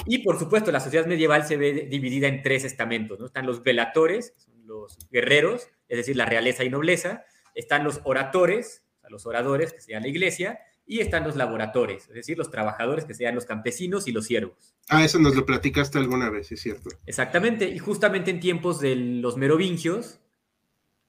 Y 0.05 0.17
por 0.17 0.37
supuesto, 0.37 0.69
la 0.73 0.81
sociedad 0.81 1.05
medieval 1.05 1.47
se 1.47 1.55
ve 1.55 1.87
dividida 1.89 2.27
en 2.27 2.41
tres 2.41 2.65
estamentos, 2.65 3.21
¿no? 3.21 3.25
Están 3.25 3.45
los 3.45 3.63
velatores, 3.63 4.33
los 4.65 4.97
guerreros, 5.09 5.69
es 5.87 5.95
decir, 5.99 6.17
la 6.17 6.25
realeza 6.25 6.65
y 6.65 6.69
nobleza, 6.69 7.23
están 7.53 7.85
los 7.85 8.01
oradores, 8.03 8.83
o 8.97 8.99
sea, 8.99 9.09
los 9.09 9.25
oradores, 9.25 9.71
que 9.71 9.79
sería 9.79 10.01
la 10.01 10.09
iglesia, 10.09 10.59
y 10.87 10.99
están 10.99 11.23
los 11.23 11.35
laboradores, 11.35 12.07
es 12.07 12.13
decir, 12.13 12.37
los 12.37 12.51
trabajadores, 12.51 13.05
que 13.05 13.13
sean 13.13 13.35
los 13.35 13.45
campesinos 13.45 14.07
y 14.07 14.11
los 14.11 14.25
siervos. 14.25 14.75
Ah, 14.87 15.03
eso 15.03 15.17
nos 15.19 15.35
lo 15.35 15.45
platicaste 15.45 15.97
alguna 15.97 16.29
vez, 16.29 16.51
es 16.51 16.61
cierto. 16.61 16.89
Exactamente, 17.05 17.69
y 17.69 17.79
justamente 17.79 18.31
en 18.31 18.39
tiempos 18.39 18.79
de 18.79 18.95
los 18.95 19.37
merovingios, 19.37 20.19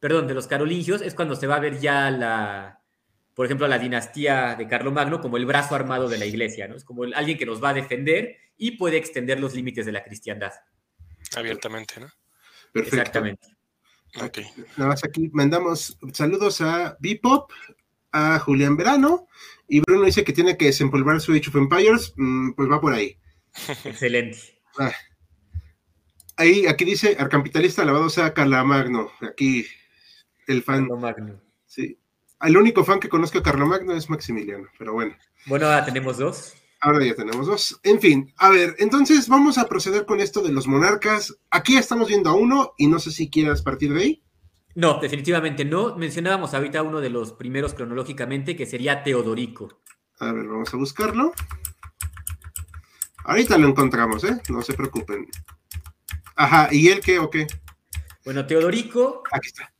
perdón, 0.00 0.26
de 0.26 0.34
los 0.34 0.46
carolingios, 0.46 1.02
es 1.02 1.14
cuando 1.14 1.36
se 1.36 1.46
va 1.46 1.56
a 1.56 1.60
ver 1.60 1.78
ya 1.78 2.10
la, 2.10 2.80
por 3.34 3.44
ejemplo, 3.44 3.68
la 3.68 3.78
dinastía 3.78 4.54
de 4.54 4.66
Carlomagno 4.66 5.20
como 5.20 5.36
el 5.36 5.44
brazo 5.44 5.74
armado 5.74 6.08
de 6.08 6.16
la 6.16 6.24
iglesia, 6.24 6.68
¿no? 6.68 6.74
Es 6.74 6.84
como 6.84 7.02
alguien 7.04 7.36
que 7.36 7.44
nos 7.44 7.62
va 7.62 7.70
a 7.70 7.74
defender 7.74 8.36
y 8.56 8.72
puede 8.72 8.96
extender 8.96 9.38
los 9.38 9.54
límites 9.54 9.84
de 9.84 9.92
la 9.92 10.02
cristiandad. 10.02 10.52
Abiertamente, 11.36 12.00
¿no? 12.00 12.08
Perfecto. 12.72 12.96
Exactamente. 12.96 13.48
Ok. 14.22 14.38
Nada 14.78 14.88
más 14.90 15.04
aquí 15.04 15.28
mandamos 15.34 15.98
saludos 16.14 16.62
a 16.62 16.96
Bipop, 16.98 17.50
a 18.12 18.38
Julián 18.38 18.76
Verano, 18.76 19.28
y 19.68 19.80
Bruno 19.80 20.04
dice 20.04 20.24
que 20.24 20.32
tiene 20.32 20.56
que 20.56 20.66
desempolvar 20.66 21.20
su 21.20 21.32
Age 21.32 21.48
of 21.48 21.56
Empires, 21.56 22.12
mm, 22.16 22.52
pues 22.52 22.70
va 22.70 22.80
por 22.80 22.92
ahí. 22.92 23.18
Excelente. 23.84 24.38
Ah. 24.78 24.92
Ahí, 26.36 26.66
aquí 26.66 26.84
dice, 26.84 27.16
arcapitalista 27.18 27.82
alabado 27.82 28.10
sea 28.10 28.34
Carlomagno. 28.34 29.10
Aquí 29.20 29.66
el 30.46 30.62
fan. 30.62 30.86
Magno. 30.86 31.40
Sí. 31.64 31.98
El 32.42 32.56
único 32.56 32.84
fan 32.84 33.00
que 33.00 33.08
conozco 33.08 33.38
a 33.38 33.42
Carlomagno 33.42 33.94
es 33.94 34.10
Maximiliano, 34.10 34.68
pero 34.78 34.92
bueno. 34.92 35.16
Bueno, 35.46 35.66
ahora 35.66 35.84
tenemos 35.84 36.18
dos. 36.18 36.54
Ahora 36.80 37.04
ya 37.04 37.14
tenemos 37.14 37.46
dos. 37.46 37.80
En 37.82 38.00
fin, 38.00 38.32
a 38.36 38.50
ver, 38.50 38.76
entonces 38.78 39.28
vamos 39.28 39.56
a 39.56 39.66
proceder 39.66 40.04
con 40.04 40.20
esto 40.20 40.42
de 40.42 40.52
los 40.52 40.66
monarcas. 40.66 41.34
Aquí 41.50 41.76
estamos 41.76 42.08
viendo 42.08 42.28
a 42.28 42.34
uno 42.34 42.74
y 42.76 42.86
no 42.86 42.98
sé 42.98 43.10
si 43.10 43.30
quieras 43.30 43.62
partir 43.62 43.94
de 43.94 44.02
ahí. 44.02 44.22
No, 44.76 44.98
definitivamente 45.00 45.64
no. 45.64 45.96
Mencionábamos 45.96 46.52
ahorita 46.52 46.82
uno 46.82 47.00
de 47.00 47.08
los 47.08 47.32
primeros 47.32 47.72
cronológicamente, 47.72 48.54
que 48.54 48.66
sería 48.66 49.02
Teodorico. 49.02 49.80
A 50.18 50.32
ver, 50.32 50.46
vamos 50.46 50.72
a 50.72 50.76
buscarlo. 50.76 51.32
Ahorita 53.24 53.56
lo 53.56 53.68
encontramos, 53.68 54.22
¿eh? 54.24 54.38
No 54.50 54.60
se 54.60 54.74
preocupen. 54.74 55.26
Ajá, 56.36 56.68
¿y 56.70 56.88
él 56.88 57.00
qué 57.00 57.18
o 57.18 57.30
qué? 57.30 57.46
Bueno, 58.22 58.46
Teodorico. 58.46 59.22
Aquí 59.32 59.48
está. 59.48 59.72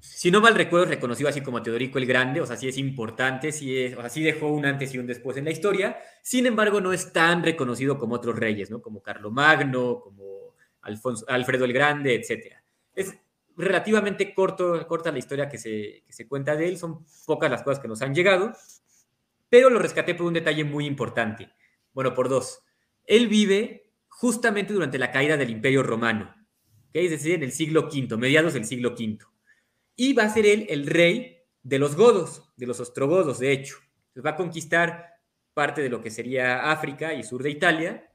Si 0.00 0.30
no 0.30 0.40
mal 0.40 0.54
recuerdo, 0.54 0.86
reconocido 0.86 1.28
así 1.28 1.42
como 1.42 1.62
Teodorico 1.62 1.98
el 1.98 2.06
Grande, 2.06 2.40
o 2.40 2.46
sea, 2.46 2.56
sí 2.56 2.68
es 2.68 2.78
importante, 2.78 3.52
sí, 3.52 3.76
es, 3.76 3.98
o 3.98 4.00
sea, 4.00 4.08
sí 4.08 4.22
dejó 4.22 4.48
un 4.48 4.64
antes 4.64 4.94
y 4.94 4.98
un 4.98 5.06
después 5.06 5.36
en 5.36 5.44
la 5.44 5.50
historia. 5.50 5.98
Sin 6.22 6.46
embargo, 6.46 6.80
no 6.80 6.94
es 6.94 7.12
tan 7.12 7.42
reconocido 7.42 7.98
como 7.98 8.14
otros 8.14 8.34
reyes, 8.36 8.70
¿no? 8.70 8.80
Como 8.80 9.02
Carlomagno, 9.02 10.00
como 10.00 10.54
Alfonso, 10.80 11.26
Alfredo 11.28 11.66
el 11.66 11.74
Grande, 11.74 12.14
etc. 12.14 12.54
Es 12.94 13.14
relativamente 13.56 14.34
corto, 14.34 14.86
corta 14.86 15.12
la 15.12 15.18
historia 15.18 15.48
que 15.48 15.58
se, 15.58 16.02
que 16.06 16.12
se 16.12 16.28
cuenta 16.28 16.56
de 16.56 16.68
él, 16.68 16.78
son 16.78 17.04
pocas 17.26 17.50
las 17.50 17.62
cosas 17.62 17.80
que 17.80 17.88
nos 17.88 18.02
han 18.02 18.14
llegado, 18.14 18.52
pero 19.48 19.68
lo 19.70 19.78
rescaté 19.78 20.14
por 20.14 20.26
un 20.26 20.34
detalle 20.34 20.64
muy 20.64 20.86
importante. 20.86 21.50
Bueno, 21.92 22.14
por 22.14 22.28
dos. 22.28 22.62
Él 23.04 23.28
vive 23.28 23.90
justamente 24.08 24.72
durante 24.72 24.98
la 24.98 25.10
caída 25.10 25.36
del 25.36 25.50
Imperio 25.50 25.82
Romano, 25.82 26.34
¿okay? 26.88 27.06
es 27.06 27.10
decir, 27.10 27.34
en 27.34 27.42
el 27.42 27.52
siglo 27.52 27.88
V, 27.92 28.16
mediados 28.16 28.54
del 28.54 28.64
siglo 28.64 28.90
V. 28.90 29.18
Y 29.96 30.12
va 30.12 30.24
a 30.24 30.30
ser 30.30 30.46
él 30.46 30.66
el 30.68 30.86
rey 30.86 31.38
de 31.62 31.78
los 31.78 31.96
godos, 31.96 32.52
de 32.56 32.66
los 32.66 32.80
ostrogodos, 32.80 33.38
de 33.38 33.52
hecho. 33.52 33.76
va 34.24 34.30
a 34.30 34.36
conquistar 34.36 35.10
parte 35.54 35.82
de 35.82 35.88
lo 35.88 36.00
que 36.00 36.10
sería 36.10 36.70
África 36.70 37.12
y 37.14 37.22
sur 37.22 37.42
de 37.42 37.50
Italia, 37.50 38.12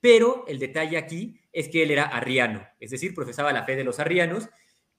pero 0.00 0.44
el 0.48 0.58
detalle 0.58 0.98
aquí 0.98 1.40
es 1.52 1.68
que 1.68 1.82
él 1.82 1.90
era 1.90 2.04
arriano, 2.04 2.66
es 2.80 2.90
decir, 2.90 3.14
profesaba 3.14 3.52
la 3.52 3.64
fe 3.64 3.76
de 3.76 3.84
los 3.84 4.00
arrianos, 4.00 4.48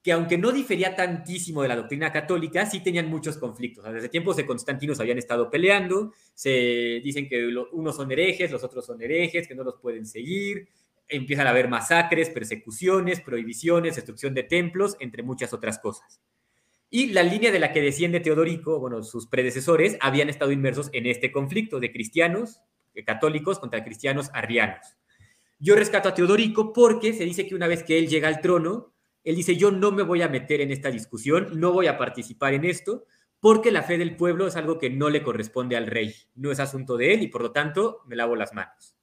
que 0.02 0.12
aunque 0.12 0.36
no 0.36 0.52
difería 0.52 0.94
tantísimo 0.94 1.62
de 1.62 1.68
la 1.68 1.76
doctrina 1.76 2.12
católica, 2.12 2.66
sí 2.66 2.80
tenían 2.80 3.08
muchos 3.08 3.38
conflictos. 3.38 3.90
Desde 3.90 4.10
tiempos 4.10 4.36
de 4.36 4.44
Constantino 4.44 4.94
se 4.94 5.02
habían 5.02 5.16
estado 5.16 5.50
peleando, 5.50 6.12
se 6.34 7.00
dicen 7.02 7.26
que 7.26 7.46
unos 7.72 7.96
son 7.96 8.12
herejes, 8.12 8.50
los 8.50 8.62
otros 8.62 8.84
son 8.84 9.00
herejes, 9.00 9.48
que 9.48 9.54
no 9.54 9.64
los 9.64 9.76
pueden 9.80 10.04
seguir, 10.04 10.68
empiezan 11.08 11.46
a 11.46 11.50
haber 11.50 11.68
masacres, 11.68 12.28
persecuciones, 12.28 13.20
prohibiciones, 13.20 13.96
destrucción 13.96 14.34
de 14.34 14.42
templos, 14.42 14.96
entre 15.00 15.22
muchas 15.22 15.54
otras 15.54 15.78
cosas. 15.78 16.20
Y 16.90 17.06
la 17.06 17.22
línea 17.22 17.50
de 17.50 17.58
la 17.58 17.72
que 17.72 17.80
desciende 17.80 18.20
Teodorico, 18.20 18.78
bueno, 18.78 19.02
sus 19.02 19.26
predecesores, 19.26 19.96
habían 20.00 20.28
estado 20.28 20.52
inmersos 20.52 20.90
en 20.92 21.06
este 21.06 21.32
conflicto 21.32 21.80
de 21.80 21.90
cristianos 21.90 22.60
católicos 23.06 23.58
contra 23.58 23.82
cristianos 23.82 24.30
arrianos. 24.32 24.96
Yo 25.58 25.74
rescato 25.74 26.08
a 26.08 26.14
Teodorico 26.14 26.72
porque 26.72 27.12
se 27.12 27.24
dice 27.24 27.46
que 27.46 27.54
una 27.54 27.68
vez 27.68 27.82
que 27.82 27.98
él 27.98 28.08
llega 28.08 28.28
al 28.28 28.40
trono, 28.40 28.94
él 29.24 29.36
dice, 29.36 29.56
yo 29.56 29.70
no 29.70 29.90
me 29.90 30.02
voy 30.02 30.22
a 30.22 30.28
meter 30.28 30.60
en 30.60 30.70
esta 30.70 30.90
discusión, 30.90 31.58
no 31.58 31.72
voy 31.72 31.86
a 31.86 31.96
participar 31.96 32.52
en 32.52 32.64
esto, 32.64 33.06
porque 33.40 33.70
la 33.70 33.82
fe 33.82 33.98
del 33.98 34.16
pueblo 34.16 34.46
es 34.46 34.56
algo 34.56 34.78
que 34.78 34.90
no 34.90 35.10
le 35.10 35.22
corresponde 35.22 35.76
al 35.76 35.86
rey, 35.86 36.14
no 36.34 36.50
es 36.50 36.60
asunto 36.60 36.96
de 36.96 37.14
él 37.14 37.22
y 37.22 37.28
por 37.28 37.42
lo 37.42 37.52
tanto 37.52 38.00
me 38.06 38.16
lavo 38.16 38.36
las 38.36 38.54
manos. 38.54 38.96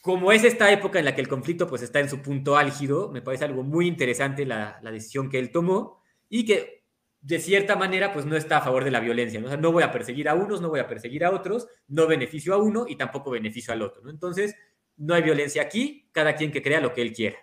Como 0.00 0.32
es 0.32 0.44
esta 0.44 0.72
época 0.72 0.98
en 0.98 1.04
la 1.04 1.14
que 1.14 1.20
el 1.20 1.28
conflicto 1.28 1.66
pues 1.66 1.82
está 1.82 2.00
en 2.00 2.08
su 2.08 2.22
punto 2.22 2.56
álgido, 2.56 3.10
me 3.10 3.22
parece 3.22 3.44
algo 3.44 3.62
muy 3.62 3.86
interesante 3.86 4.46
la, 4.46 4.80
decisión 4.82 5.28
que 5.28 5.38
él 5.38 5.50
tomó 5.50 6.00
y 6.28 6.44
que 6.44 6.84
de 7.20 7.38
cierta 7.38 7.76
manera 7.76 8.12
pues 8.12 8.24
no 8.24 8.34
está 8.34 8.58
a 8.58 8.62
favor 8.62 8.82
de 8.82 8.90
la 8.90 9.00
violencia, 9.00 9.40
¿no? 9.40 9.72
voy 9.72 9.82
a 9.82 9.92
perseguir 9.92 10.28
a 10.28 10.34
unos, 10.34 10.60
no 10.60 10.70
voy 10.70 10.80
a 10.80 10.88
perseguir 10.88 11.24
a 11.24 11.30
otros, 11.30 11.68
no 11.86 12.06
beneficio 12.06 12.54
a 12.54 12.56
uno 12.56 12.86
y 12.88 12.96
tampoco 12.96 13.30
beneficio 13.30 13.74
al 13.74 13.82
otro. 13.82 14.08
Entonces, 14.08 14.56
no 15.00 15.14
hay 15.14 15.22
violencia 15.22 15.62
aquí, 15.62 16.06
cada 16.12 16.36
quien 16.36 16.52
que 16.52 16.62
crea 16.62 16.80
lo 16.80 16.94
que 16.94 17.02
él 17.02 17.12
quiera 17.12 17.36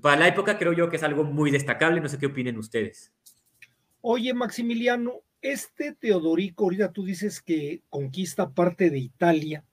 para 0.00 0.20
la 0.20 0.28
época 0.28 0.58
creo 0.58 0.72
yo 0.72 0.88
que 0.88 0.96
es 0.96 1.02
algo 1.02 1.24
muy 1.24 1.50
destacable, 1.50 2.00
no 2.00 2.08
sé 2.08 2.18
qué 2.18 2.26
opinen 2.26 2.58
ustedes. 2.58 3.12
Oye, 4.00 4.34
Maximiliano, 4.34 5.22
este 5.40 5.92
Teodorico, 5.92 6.64
ahorita 6.64 6.92
tú 6.92 7.04
dices 7.04 7.40
que 7.40 7.82
conquista 7.88 8.50
parte 8.50 8.90
de 8.90 8.98
Italia, 8.98 9.64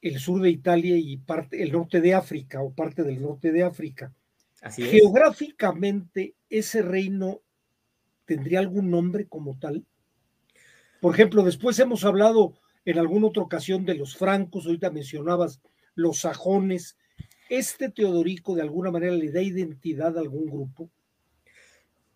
el 0.00 0.18
sur 0.18 0.40
de 0.40 0.50
Italia 0.50 0.96
y 0.96 1.16
parte, 1.18 1.62
el 1.62 1.72
norte 1.72 2.00
de 2.00 2.14
África 2.14 2.62
o 2.62 2.72
parte 2.72 3.02
del 3.02 3.20
norte 3.20 3.52
de 3.52 3.62
África. 3.62 4.12
Así 4.62 4.82
Geográficamente, 4.82 6.34
ese 6.48 6.82
reino 6.82 7.40
tendría 8.24 8.60
algún 8.60 8.90
nombre 8.90 9.26
como 9.26 9.58
tal. 9.58 9.84
Por 11.00 11.14
ejemplo, 11.14 11.42
después 11.42 11.78
hemos 11.78 12.04
hablado 12.04 12.54
en 12.84 12.98
alguna 12.98 13.28
otra 13.28 13.42
ocasión 13.42 13.84
de 13.84 13.94
los 13.94 14.16
francos, 14.16 14.66
ahorita 14.66 14.90
mencionabas 14.90 15.60
los 15.96 16.20
sajones, 16.20 16.96
¿este 17.48 17.90
Teodorico 17.90 18.54
de 18.54 18.62
alguna 18.62 18.92
manera 18.92 19.12
le 19.12 19.32
da 19.32 19.42
identidad 19.42 20.16
a 20.16 20.20
algún 20.20 20.46
grupo? 20.46 20.88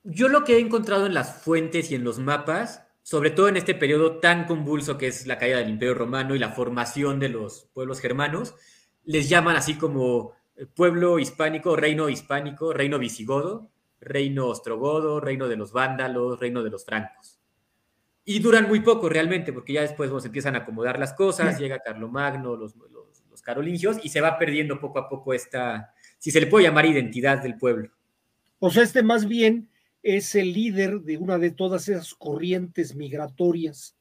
Yo 0.05 0.29
lo 0.29 0.45
que 0.45 0.57
he 0.57 0.61
encontrado 0.61 1.07
en 1.07 1.15
las 1.15 1.43
fuentes 1.43 1.91
y 1.91 1.97
en 1.97 2.05
los 2.05 2.19
mapas, 2.19 2.87
sobre 3.03 3.31
todo 3.31 3.49
en 3.49 3.57
este 3.57 3.75
periodo 3.75 4.19
tan 4.19 4.47
convulso 4.47 4.97
que 4.97 5.09
es 5.09 5.27
la 5.27 5.39
caída 5.39 5.59
del 5.59 5.71
Imperio 5.71 5.95
Romano 5.95 6.35
y 6.35 6.39
la 6.39 6.51
formación 6.51 7.19
de 7.19 7.31
los 7.31 7.69
pueblos 7.73 8.01
germanos, 8.01 8.55
les 9.05 9.29
llaman 9.29 9.57
así 9.57 9.75
como 9.75 10.33
eh, 10.57 10.67
pueblo 10.67 11.19
hispánico, 11.19 11.75
reino 11.75 12.09
hispánico, 12.09 12.73
reino 12.73 12.99
visigodo, 12.99 13.71
reino 14.01 14.47
ostrogodo, 14.47 15.21
reino 15.21 15.49
de 15.49 15.57
los 15.57 15.73
vándalos, 15.73 16.39
reino 16.39 16.63
de 16.63 16.71
los 16.71 16.85
francos. 16.85 17.39
Y 18.25 18.39
duran 18.39 18.69
muy 18.69 18.81
poco 18.81 19.09
realmente, 19.09 19.53
porque 19.53 19.73
ya 19.73 19.81
después 19.81 20.11
se 20.21 20.29
empiezan 20.29 20.55
a 20.55 20.59
acomodar 20.59 20.99
las 20.99 21.15
cosas, 21.15 21.59
llega 21.59 21.81
Carlomagno, 21.81 22.57
los, 22.57 22.77
los 22.77 23.00
carolingios 23.51 23.99
y 24.03 24.09
se 24.09 24.21
va 24.21 24.39
perdiendo 24.39 24.79
poco 24.79 25.01
a 25.01 25.09
poco 25.09 25.35
esta, 25.35 25.93
si 26.19 26.31
se 26.31 26.41
le 26.41 26.47
puede 26.47 26.67
llamar 26.67 26.87
identidad 26.87 27.43
del 27.43 27.57
pueblo. 27.57 27.91
O 28.61 28.71
sea, 28.71 28.85
este 28.85 29.03
más 29.03 29.27
bien 29.27 29.69
es 30.03 30.35
el 30.37 30.53
líder 30.53 31.01
de 31.01 31.17
una 31.19 31.39
de 31.39 31.51
todas 31.51 31.89
esas 31.89 32.15
corrientes 32.15 32.95
migratorias 32.95 33.97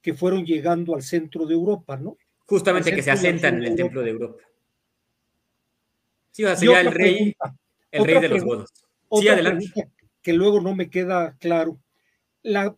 que 0.00 0.14
fueron 0.14 0.46
llegando 0.46 0.94
al 0.94 1.02
centro 1.02 1.46
de 1.46 1.54
Europa, 1.54 1.96
¿no? 1.96 2.16
Justamente 2.46 2.94
que 2.94 3.02
se 3.02 3.10
asentan 3.10 3.56
en 3.56 3.64
el 3.64 3.76
templo 3.76 4.02
de 4.02 4.10
Europa. 4.10 4.42
Sí, 6.30 6.44
o 6.44 6.46
sea, 6.46 6.56
sería 6.56 6.80
el 6.80 6.92
rey, 6.92 7.36
el 7.90 8.04
rey 8.04 8.20
de 8.20 8.28
los 8.28 8.44
godos. 8.44 8.70
Sí, 9.20 9.28
adelante. 9.28 9.90
Que 10.22 10.32
luego 10.32 10.60
no 10.60 10.74
me 10.74 10.88
queda 10.88 11.36
claro. 11.38 11.78
La 12.42 12.74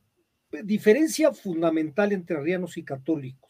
diferencia 0.64 1.32
fundamental 1.32 2.12
entre 2.12 2.36
arrianos 2.36 2.76
y 2.76 2.82
católicos 2.82 3.47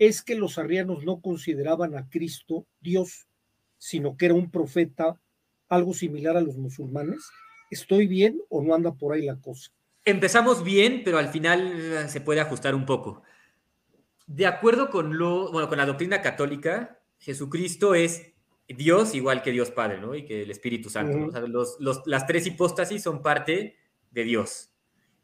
es 0.00 0.22
que 0.22 0.34
los 0.34 0.56
arrianos 0.56 1.04
no 1.04 1.20
consideraban 1.20 1.94
a 1.94 2.08
Cristo 2.08 2.66
Dios, 2.80 3.28
sino 3.76 4.16
que 4.16 4.24
era 4.24 4.34
un 4.34 4.50
profeta, 4.50 5.20
algo 5.68 5.92
similar 5.92 6.38
a 6.38 6.40
los 6.40 6.56
musulmanes. 6.56 7.30
¿Estoy 7.70 8.06
bien 8.06 8.40
o 8.48 8.62
no 8.62 8.74
anda 8.74 8.94
por 8.94 9.12
ahí 9.12 9.26
la 9.26 9.36
cosa? 9.36 9.70
Empezamos 10.06 10.64
bien, 10.64 11.02
pero 11.04 11.18
al 11.18 11.28
final 11.28 11.72
eh, 11.74 12.08
se 12.08 12.22
puede 12.22 12.40
ajustar 12.40 12.74
un 12.74 12.86
poco. 12.86 13.22
De 14.26 14.46
acuerdo 14.46 14.88
con, 14.88 15.18
lo, 15.18 15.52
bueno, 15.52 15.68
con 15.68 15.76
la 15.76 15.84
doctrina 15.84 16.22
católica, 16.22 16.98
Jesucristo 17.18 17.94
es 17.94 18.32
Dios 18.66 19.14
igual 19.14 19.42
que 19.42 19.52
Dios 19.52 19.70
Padre, 19.70 20.00
¿no? 20.00 20.14
Y 20.14 20.24
que 20.24 20.42
el 20.42 20.50
Espíritu 20.50 20.88
Santo. 20.88 21.30
las 22.06 22.26
tres 22.26 22.46
hipóstasis 22.46 23.02
son 23.02 23.20
parte 23.20 23.76
de 24.10 24.24
Dios. 24.24 24.72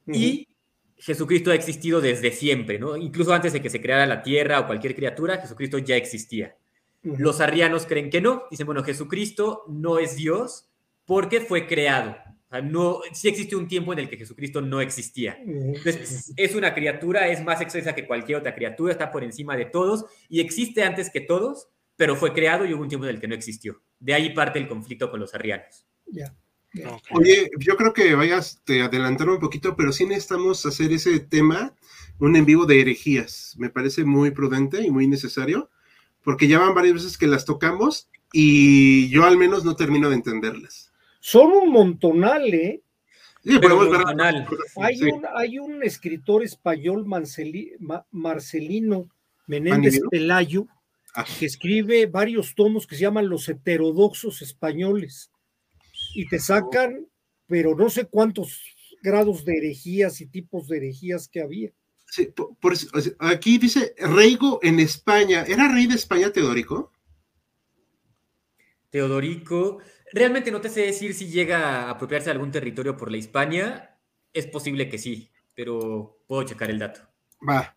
Y 0.07 0.49
Jesucristo 0.99 1.51
ha 1.51 1.55
existido 1.55 2.01
desde 2.01 2.33
siempre, 2.33 2.79
¿no? 2.79 2.97
Incluso 2.97 3.33
antes 3.33 3.53
de 3.53 3.61
que 3.61 3.71
se 3.71 3.81
creara 3.81 4.07
la 4.07 4.23
tierra 4.23 4.61
o 4.61 4.67
cualquier 4.67 4.95
criatura, 4.95 5.39
Jesucristo 5.39 5.79
ya 5.79 5.97
existía. 5.97 6.57
Los 7.03 7.41
arrianos 7.41 7.87
creen 7.87 8.11
que 8.11 8.21
no. 8.21 8.45
Dicen, 8.51 8.67
bueno, 8.67 8.83
Jesucristo 8.83 9.65
no 9.69 9.99
es 9.99 10.17
Dios 10.17 10.69
porque 11.05 11.41
fue 11.41 11.67
creado. 11.67 12.17
O 12.47 12.51
sea, 12.51 12.63
no, 12.63 13.01
sí 13.13 13.29
existe 13.29 13.57
un 13.57 13.69
tiempo 13.69 13.93
en 13.93 14.01
el 14.01 14.09
que 14.09 14.17
Jesucristo 14.17 14.61
no 14.61 14.81
existía. 14.81 15.37
Entonces, 15.41 16.33
es 16.37 16.55
una 16.55 16.75
criatura, 16.75 17.29
es 17.29 17.45
más 17.45 17.61
excelsa 17.61 17.95
que 17.95 18.07
cualquier 18.07 18.39
otra 18.39 18.55
criatura, 18.55 18.93
está 18.93 19.11
por 19.11 19.23
encima 19.23 19.57
de 19.57 19.67
todos 19.67 20.07
y 20.29 20.41
existe 20.41 20.83
antes 20.83 21.11
que 21.11 21.21
todos, 21.21 21.69
pero 21.97 22.17
fue 22.17 22.33
creado 22.33 22.65
y 22.65 22.75
hubo 22.75 22.83
un 22.83 22.89
tiempo 22.89 23.07
en 23.07 23.15
el 23.15 23.21
que 23.21 23.29
no 23.29 23.35
existió. 23.35 23.83
De 23.99 24.15
ahí 24.15 24.31
parte 24.31 24.59
el 24.59 24.69
conflicto 24.69 25.11
con 25.11 25.21
los 25.21 25.35
arrianos. 25.35 25.87
Ya. 26.07 26.35
Oye, 27.11 27.51
yo 27.59 27.77
creo 27.77 27.93
que 27.93 28.15
vayas 28.15 28.63
a 28.69 28.85
adelantar 28.85 29.29
un 29.29 29.39
poquito, 29.39 29.77
pero 29.77 29.93
sí 29.93 30.07
necesitamos 30.07 30.65
hacer 30.67 30.93
ese 30.93 31.21
tema, 31.21 31.75
un 32.19 32.37
en 32.37 32.45
vivo 32.45 32.67
de 32.67 32.81
herejías. 32.81 33.55
Me 33.59 33.71
parece 33.71 34.05
muy 34.05 34.31
prudente 34.31 34.83
y 34.83 34.91
muy 34.91 35.07
necesario, 35.07 35.71
porque 36.23 36.49
ya 36.49 36.59
van 36.59 36.75
varias 36.75 36.95
veces 36.95 37.19
que 37.19 37.27
las 37.27 37.45
tocamos 37.45 38.09
y 38.33 39.09
yo 39.09 39.25
al 39.25 39.39
menos 39.39 39.65
no 39.65 39.77
termino 39.77 40.09
de 40.09 40.17
entenderlas. 40.17 40.93
Son 41.21 41.51
un 41.53 41.71
montonal, 41.71 42.53
¿eh? 42.53 42.83
Sí, 43.43 43.61
Hay, 44.83 45.03
un, 45.03 45.25
hay 45.37 45.59
un 45.61 45.83
escritor 45.85 46.43
español, 46.43 47.07
Marcelino 48.11 49.09
Menéndez 49.47 50.01
Pelayo, 50.11 50.67
ah. 51.15 51.25
que 51.39 51.47
escribe 51.47 52.07
varios 52.07 52.57
tomos 52.57 52.89
que 52.89 52.97
se 52.97 53.03
llaman 53.03 53.29
Los 53.29 53.49
heterodoxos 53.49 54.43
españoles 54.43 55.31
y 56.21 56.29
te 56.29 56.39
sacan, 56.39 57.07
pero 57.47 57.75
no 57.75 57.91
sé 57.91 58.07
cuántos 58.07 58.61
grados 59.03 59.45
de 59.45 59.57
herejías 59.59 60.21
y 60.21 60.27
tipos 60.27 60.69
de 60.69 60.79
herejías 60.79 61.29
que 61.29 61.43
había. 61.43 61.71
Sí, 62.09 62.29
por, 62.61 62.75
aquí 63.19 63.59
dice 63.59 63.95
Reigo 63.99 64.61
en 64.63 64.81
España. 64.81 65.45
¿Era 65.47 65.69
rey 65.69 65.87
de 65.87 65.97
España 65.97 66.33
Teodorico? 66.33 66.93
Teodorico, 68.91 69.79
realmente 70.13 70.51
no 70.51 70.61
te 70.61 70.69
sé 70.69 70.83
decir 70.83 71.15
si 71.15 71.27
llega 71.29 71.59
a 71.87 71.91
apropiarse 71.91 72.27
de 72.27 72.33
algún 72.33 72.51
territorio 72.53 72.97
por 72.97 73.11
la 73.11 73.17
Hispania. 73.19 73.99
Es 74.33 74.47
posible 74.47 74.89
que 74.89 74.99
sí, 74.99 75.31
pero 75.55 76.19
puedo 76.27 76.45
checar 76.45 76.71
el 76.71 76.79
dato. 76.79 77.01
Va. 77.49 77.77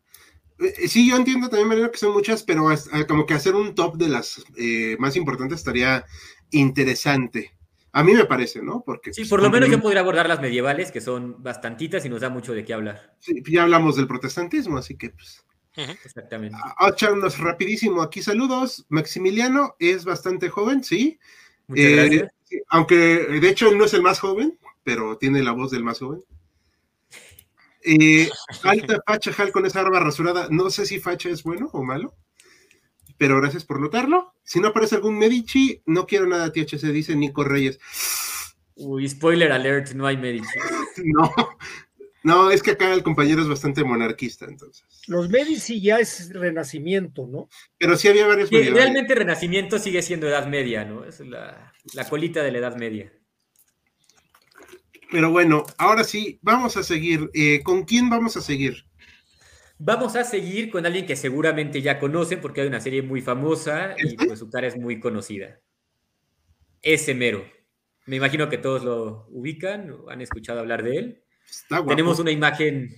Eh, 0.59 0.87
Sí, 0.87 1.09
yo 1.09 1.17
entiendo 1.17 1.49
también, 1.49 1.67
Mariano, 1.69 1.91
que 1.91 1.97
son 1.99 2.13
muchas, 2.13 2.43
pero 2.43 2.71
es- 2.71 2.89
ah, 2.93 3.05
como 3.07 3.25
que 3.25 3.33
hacer 3.35 3.55
un 3.55 3.75
top 3.75 3.97
de 3.97 4.09
las 4.09 4.43
eh, 4.57 4.97
más 4.99 5.15
importantes 5.15 5.59
estaría 5.59 6.05
interesante. 6.51 7.51
A 7.91 8.03
mí 8.03 8.13
me 8.13 8.25
parece, 8.25 8.61
¿no? 8.61 8.83
Porque 8.85 9.13
Sí, 9.13 9.21
pues, 9.21 9.29
por 9.29 9.41
lo 9.41 9.49
menos 9.49 9.69
yo 9.69 9.81
podría 9.81 10.01
abordar 10.01 10.27
las 10.27 10.41
medievales, 10.41 10.91
que 10.91 11.01
son 11.01 11.41
bastantitas 11.41 12.05
y 12.05 12.09
nos 12.09 12.21
da 12.21 12.29
mucho 12.29 12.53
de 12.53 12.63
qué 12.63 12.73
hablar. 12.73 13.15
sí, 13.19 13.41
ya 13.49 13.63
hablamos 13.63 13.95
del 13.95 14.07
protestantismo, 14.07 14.77
así 14.77 14.95
que 14.97 15.09
pues. 15.09 15.43
Exactamente. 15.75 16.57
Echarnos 16.87 17.37
rapidísimo 17.37 18.01
aquí 18.01 18.21
saludos. 18.21 18.85
Maximiliano 18.89 19.75
es 19.79 20.03
bastante 20.05 20.49
joven, 20.49 20.83
sí. 20.83 21.19
Muchas 21.67 21.85
Eh, 21.85 21.95
gracias. 21.95 22.31
aunque 22.69 22.95
de 22.95 23.49
hecho 23.49 23.69
él 23.69 23.77
no 23.77 23.85
es 23.85 23.93
el 23.93 24.01
más 24.01 24.19
joven, 24.19 24.59
pero 24.83 25.17
tiene 25.17 25.41
la 25.41 25.51
voz 25.51 25.71
del 25.71 25.83
más 25.83 25.99
joven. 25.99 26.21
Eh, 27.83 28.29
alta 28.63 29.01
facha, 29.05 29.31
Hal 29.37 29.51
con 29.51 29.65
esa 29.65 29.81
barba 29.83 29.99
rasurada. 30.01 30.47
No 30.51 30.69
sé 30.69 30.85
si 30.85 30.99
facha 30.99 31.29
es 31.29 31.43
bueno 31.43 31.69
o 31.73 31.83
malo, 31.83 32.13
pero 33.19 33.39
gracias 33.39 33.65
por 33.65 33.79
notarlo. 33.81 34.33
Si 34.43 34.59
no 34.59 34.69
aparece 34.69 34.95
algún 34.95 35.19
Medici, 35.19 35.83
no 35.85 36.07
quiero 36.07 36.25
nada 36.25 36.51
THC, 36.51 36.85
dice 36.85 37.15
Nico 37.15 37.43
Reyes. 37.43 37.77
Uy, 38.75 39.07
spoiler 39.09 39.51
alert, 39.51 39.91
no 39.91 40.07
hay 40.07 40.17
Medici. 40.17 40.57
No, 41.03 41.31
no, 42.23 42.51
es 42.51 42.61
que 42.61 42.71
acá 42.71 42.93
el 42.93 43.03
compañero 43.03 43.41
es 43.41 43.47
bastante 43.47 43.85
monarquista, 43.85 44.45
entonces. 44.45 44.85
Los 45.07 45.29
Medici 45.29 45.79
ya 45.79 45.99
es 45.99 46.29
renacimiento, 46.33 47.25
¿no? 47.25 47.47
Pero 47.77 47.95
sí 47.95 48.09
había 48.09 48.27
varios 48.27 48.51
medievales. 48.51 48.83
realmente 48.83 49.15
Renacimiento 49.15 49.79
sigue 49.79 50.01
siendo 50.01 50.27
Edad 50.27 50.47
Media, 50.47 50.83
¿no? 50.83 51.05
Es 51.05 51.21
la, 51.21 51.73
la 51.93 52.09
colita 52.09 52.43
de 52.43 52.51
la 52.51 52.57
Edad 52.57 52.75
Media. 52.75 53.13
Pero 55.11 55.31
bueno, 55.31 55.65
ahora 55.77 56.03
sí, 56.03 56.39
vamos 56.41 56.75
a 56.75 56.83
seguir. 56.83 57.29
Eh, 57.33 57.61
¿Con 57.63 57.85
quién 57.85 58.09
vamos 58.09 58.35
a 58.35 58.41
seguir? 58.41 58.88
Vamos 59.81 60.17
a 60.17 60.25
seguir 60.25 60.69
con 60.69 60.85
alguien 60.85 61.05
que 61.05 61.15
seguramente 61.15 61.81
ya 61.81 61.99
conocen 61.99 62.41
porque 62.41 62.59
hay 62.59 62.67
una 62.67 62.81
serie 62.81 63.01
muy 63.01 63.21
famosa 63.21 63.95
y 63.97 64.07
¿Este? 64.09 64.27
pues 64.27 64.39
su 64.39 64.49
cara 64.49 64.67
es 64.67 64.77
muy 64.77 64.99
conocida. 64.99 65.61
Ese 66.81 67.15
mero. 67.15 67.45
Me 68.05 68.17
imagino 68.17 68.49
que 68.49 68.57
todos 68.57 68.83
lo 68.83 69.27
ubican 69.29 69.89
o 69.91 70.09
han 70.09 70.19
escuchado 70.19 70.59
hablar 70.59 70.83
de 70.83 70.97
él. 70.97 71.23
Está 71.49 71.77
guapo. 71.77 71.91
Tenemos 71.91 72.19
una 72.19 72.31
imagen, 72.31 72.89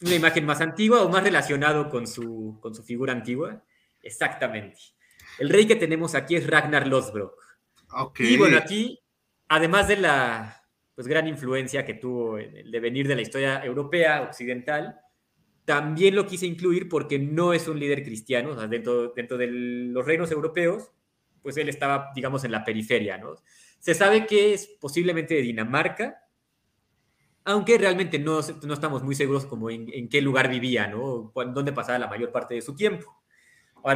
una 0.00 0.14
imagen 0.16 0.44
más 0.44 0.60
antigua 0.60 1.02
o 1.02 1.08
más 1.08 1.22
relacionado 1.22 1.88
con 1.88 2.08
su, 2.08 2.58
con 2.60 2.74
su 2.74 2.82
figura 2.82 3.12
antigua. 3.12 3.62
Exactamente. 4.02 4.80
El 5.38 5.50
rey 5.50 5.66
que 5.66 5.76
tenemos 5.76 6.16
aquí 6.16 6.34
es 6.34 6.48
Ragnar 6.48 6.88
Lothbrok. 6.88 7.36
Ok. 7.92 8.20
Y 8.20 8.36
bueno, 8.36 8.58
aquí, 8.58 8.98
además 9.46 9.86
de 9.86 9.98
la 9.98 10.64
pues, 10.96 11.06
gran 11.06 11.28
influencia 11.28 11.84
que 11.84 11.94
tuvo 11.94 12.38
en 12.40 12.56
el 12.56 12.72
devenir 12.72 13.06
de 13.06 13.14
la 13.14 13.22
historia 13.22 13.64
europea, 13.64 14.22
occidental, 14.22 14.98
también 15.64 16.14
lo 16.14 16.26
quise 16.26 16.46
incluir 16.46 16.88
porque 16.88 17.18
no 17.18 17.52
es 17.52 17.68
un 17.68 17.78
líder 17.78 18.02
cristiano, 18.02 18.50
o 18.50 18.54
sea, 18.54 18.66
dentro, 18.66 19.08
dentro 19.08 19.38
de 19.38 19.46
los 19.48 20.04
reinos 20.04 20.30
europeos, 20.30 20.90
pues 21.42 21.56
él 21.56 21.68
estaba, 21.68 22.10
digamos, 22.14 22.44
en 22.44 22.52
la 22.52 22.64
periferia, 22.64 23.18
¿no? 23.18 23.34
Se 23.78 23.94
sabe 23.94 24.26
que 24.26 24.54
es 24.54 24.66
posiblemente 24.80 25.34
de 25.34 25.42
Dinamarca, 25.42 26.22
aunque 27.44 27.76
realmente 27.76 28.18
no, 28.18 28.40
no 28.62 28.74
estamos 28.74 29.02
muy 29.02 29.14
seguros 29.14 29.44
como 29.44 29.68
en, 29.68 29.90
en 29.92 30.08
qué 30.08 30.22
lugar 30.22 30.48
vivía. 30.48 30.90
O 30.96 31.30
dónde 31.34 31.72
pasaba 31.72 31.98
la 31.98 32.08
mayor 32.08 32.32
parte 32.32 32.54
de 32.54 32.62
su 32.62 32.74
tiempo. 32.74 33.14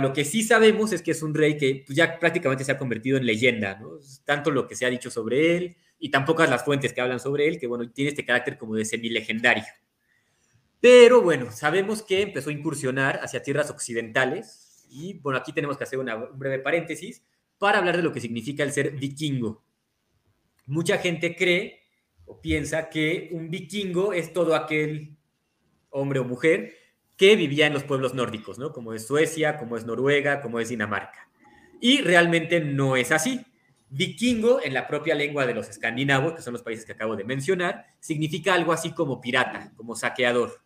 Lo 0.01 0.13
que 0.13 0.27
sí 0.27 0.43
sabemos 0.43 0.93
es 0.93 1.01
que 1.01 1.13
es 1.13 1.23
un 1.23 1.35
rey 1.35 1.57
que 1.57 1.83
pues, 1.87 1.97
ya 1.97 2.19
prácticamente 2.19 2.63
se 2.63 2.73
ha 2.73 2.77
convertido 2.77 3.17
en 3.17 3.25
leyenda, 3.25 3.79
¿no? 3.81 3.93
Tanto 4.27 4.51
lo 4.51 4.69
que 4.69 4.77
se 4.77 4.85
ha 4.85 4.91
dicho 4.91 5.11
sobre 5.11 5.57
él 5.57 5.77
y 5.99 6.11
tan 6.11 6.27
pocas 6.27 6.51
las 6.51 6.63
fuentes 6.63 6.93
que 6.93 7.01
hablan 7.01 7.21
sobre 7.21 7.49
él, 7.49 7.59
que 7.59 7.67
bueno, 7.67 7.91
tiene 7.91 8.11
este 8.11 8.27
carácter 8.27 8.59
como 8.59 8.75
de 8.75 8.85
semilegendario. 8.85 9.65
Pero 10.81 11.23
bueno, 11.23 11.51
sabemos 11.51 12.03
que 12.03 12.23
empezó 12.23 12.51
a 12.51 12.53
incursionar 12.53 13.21
hacia 13.23 13.43
tierras 13.43 13.71
occidentales 13.71 14.87
y 14.91 15.15
bueno, 15.15 15.39
aquí 15.39 15.53
tenemos 15.53 15.77
que 15.77 15.85
hacer 15.85 15.99
un 15.99 16.09
breve 16.35 16.61
paréntesis 16.61 17.23
para 17.59 17.79
hablar 17.79 17.97
de 17.97 18.03
lo 18.03 18.13
que 18.13 18.21
significa 18.21 18.63
el 18.63 18.73
ser 18.73 18.93
vikingo. 18.93 19.65
Mucha 20.67 20.99
gente 20.99 21.35
cree 21.35 21.81
o 22.27 22.41
piensa 22.41 22.89
que 22.89 23.31
un 23.33 23.51
vikingo 23.51 24.13
es 24.13 24.33
todo 24.33 24.55
aquel 24.55 25.17
hombre 25.91 26.21
o 26.21 26.25
mujer 26.25 26.75
que 27.17 27.35
vivía 27.35 27.67
en 27.67 27.73
los 27.73 27.85
pueblos 27.85 28.15
nórdicos, 28.15 28.59
¿no? 28.59 28.73
Como 28.73 28.93
es 28.93 29.07
Suecia, 29.07 29.59
como 29.59 29.77
es 29.77 29.85
Noruega, 29.85 30.41
como 30.41 30.61
es 30.61 30.69
Dinamarca. 30.69 31.29
Y 31.81 32.03
realmente 32.03 32.61
no 32.61 32.97
es 32.97 33.11
así. 33.11 33.45
Vikingo, 33.91 34.61
en 34.63 34.75
la 34.75 34.87
propia 34.87 35.15
lengua 35.15 35.47
de 35.47 35.55
los 35.55 35.69
escandinavos, 35.69 36.35
que 36.35 36.43
son 36.43 36.53
los 36.53 36.63
países 36.63 36.85
que 36.85 36.93
acabo 36.93 37.17
de 37.17 37.25
mencionar, 37.25 37.87
significa 37.99 38.55
algo 38.55 38.73
así 38.73 38.93
como 38.93 39.21
pirata, 39.21 39.73
como 39.77 39.97
saqueador. 39.97 40.61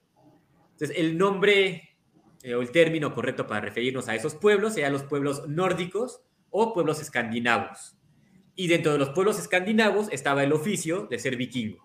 Entonces, 0.83 1.01
el 1.01 1.17
nombre 1.17 1.97
eh, 2.43 2.57
o 2.57 2.61
el 2.61 2.73
término 2.73 3.15
correcto 3.15 3.47
para 3.47 3.61
referirnos 3.61 4.09
a 4.09 4.17
esos 4.17 4.35
pueblos 4.35 4.75
serían 4.75 4.93
los 4.93 5.05
pueblos 5.05 5.47
nórdicos 5.47 6.23
o 6.51 6.75
pueblos 6.75 7.01
escandinavos. 7.01 7.97
Y 8.57 8.67
dentro 8.67 8.91
de 8.91 8.99
los 8.99 9.11
pueblos 9.11 9.39
escandinavos 9.39 10.09
estaba 10.11 10.43
el 10.43 10.53
oficio 10.53 11.07
de 11.09 11.21
ser 11.21 11.37
vikingo. 11.37 11.79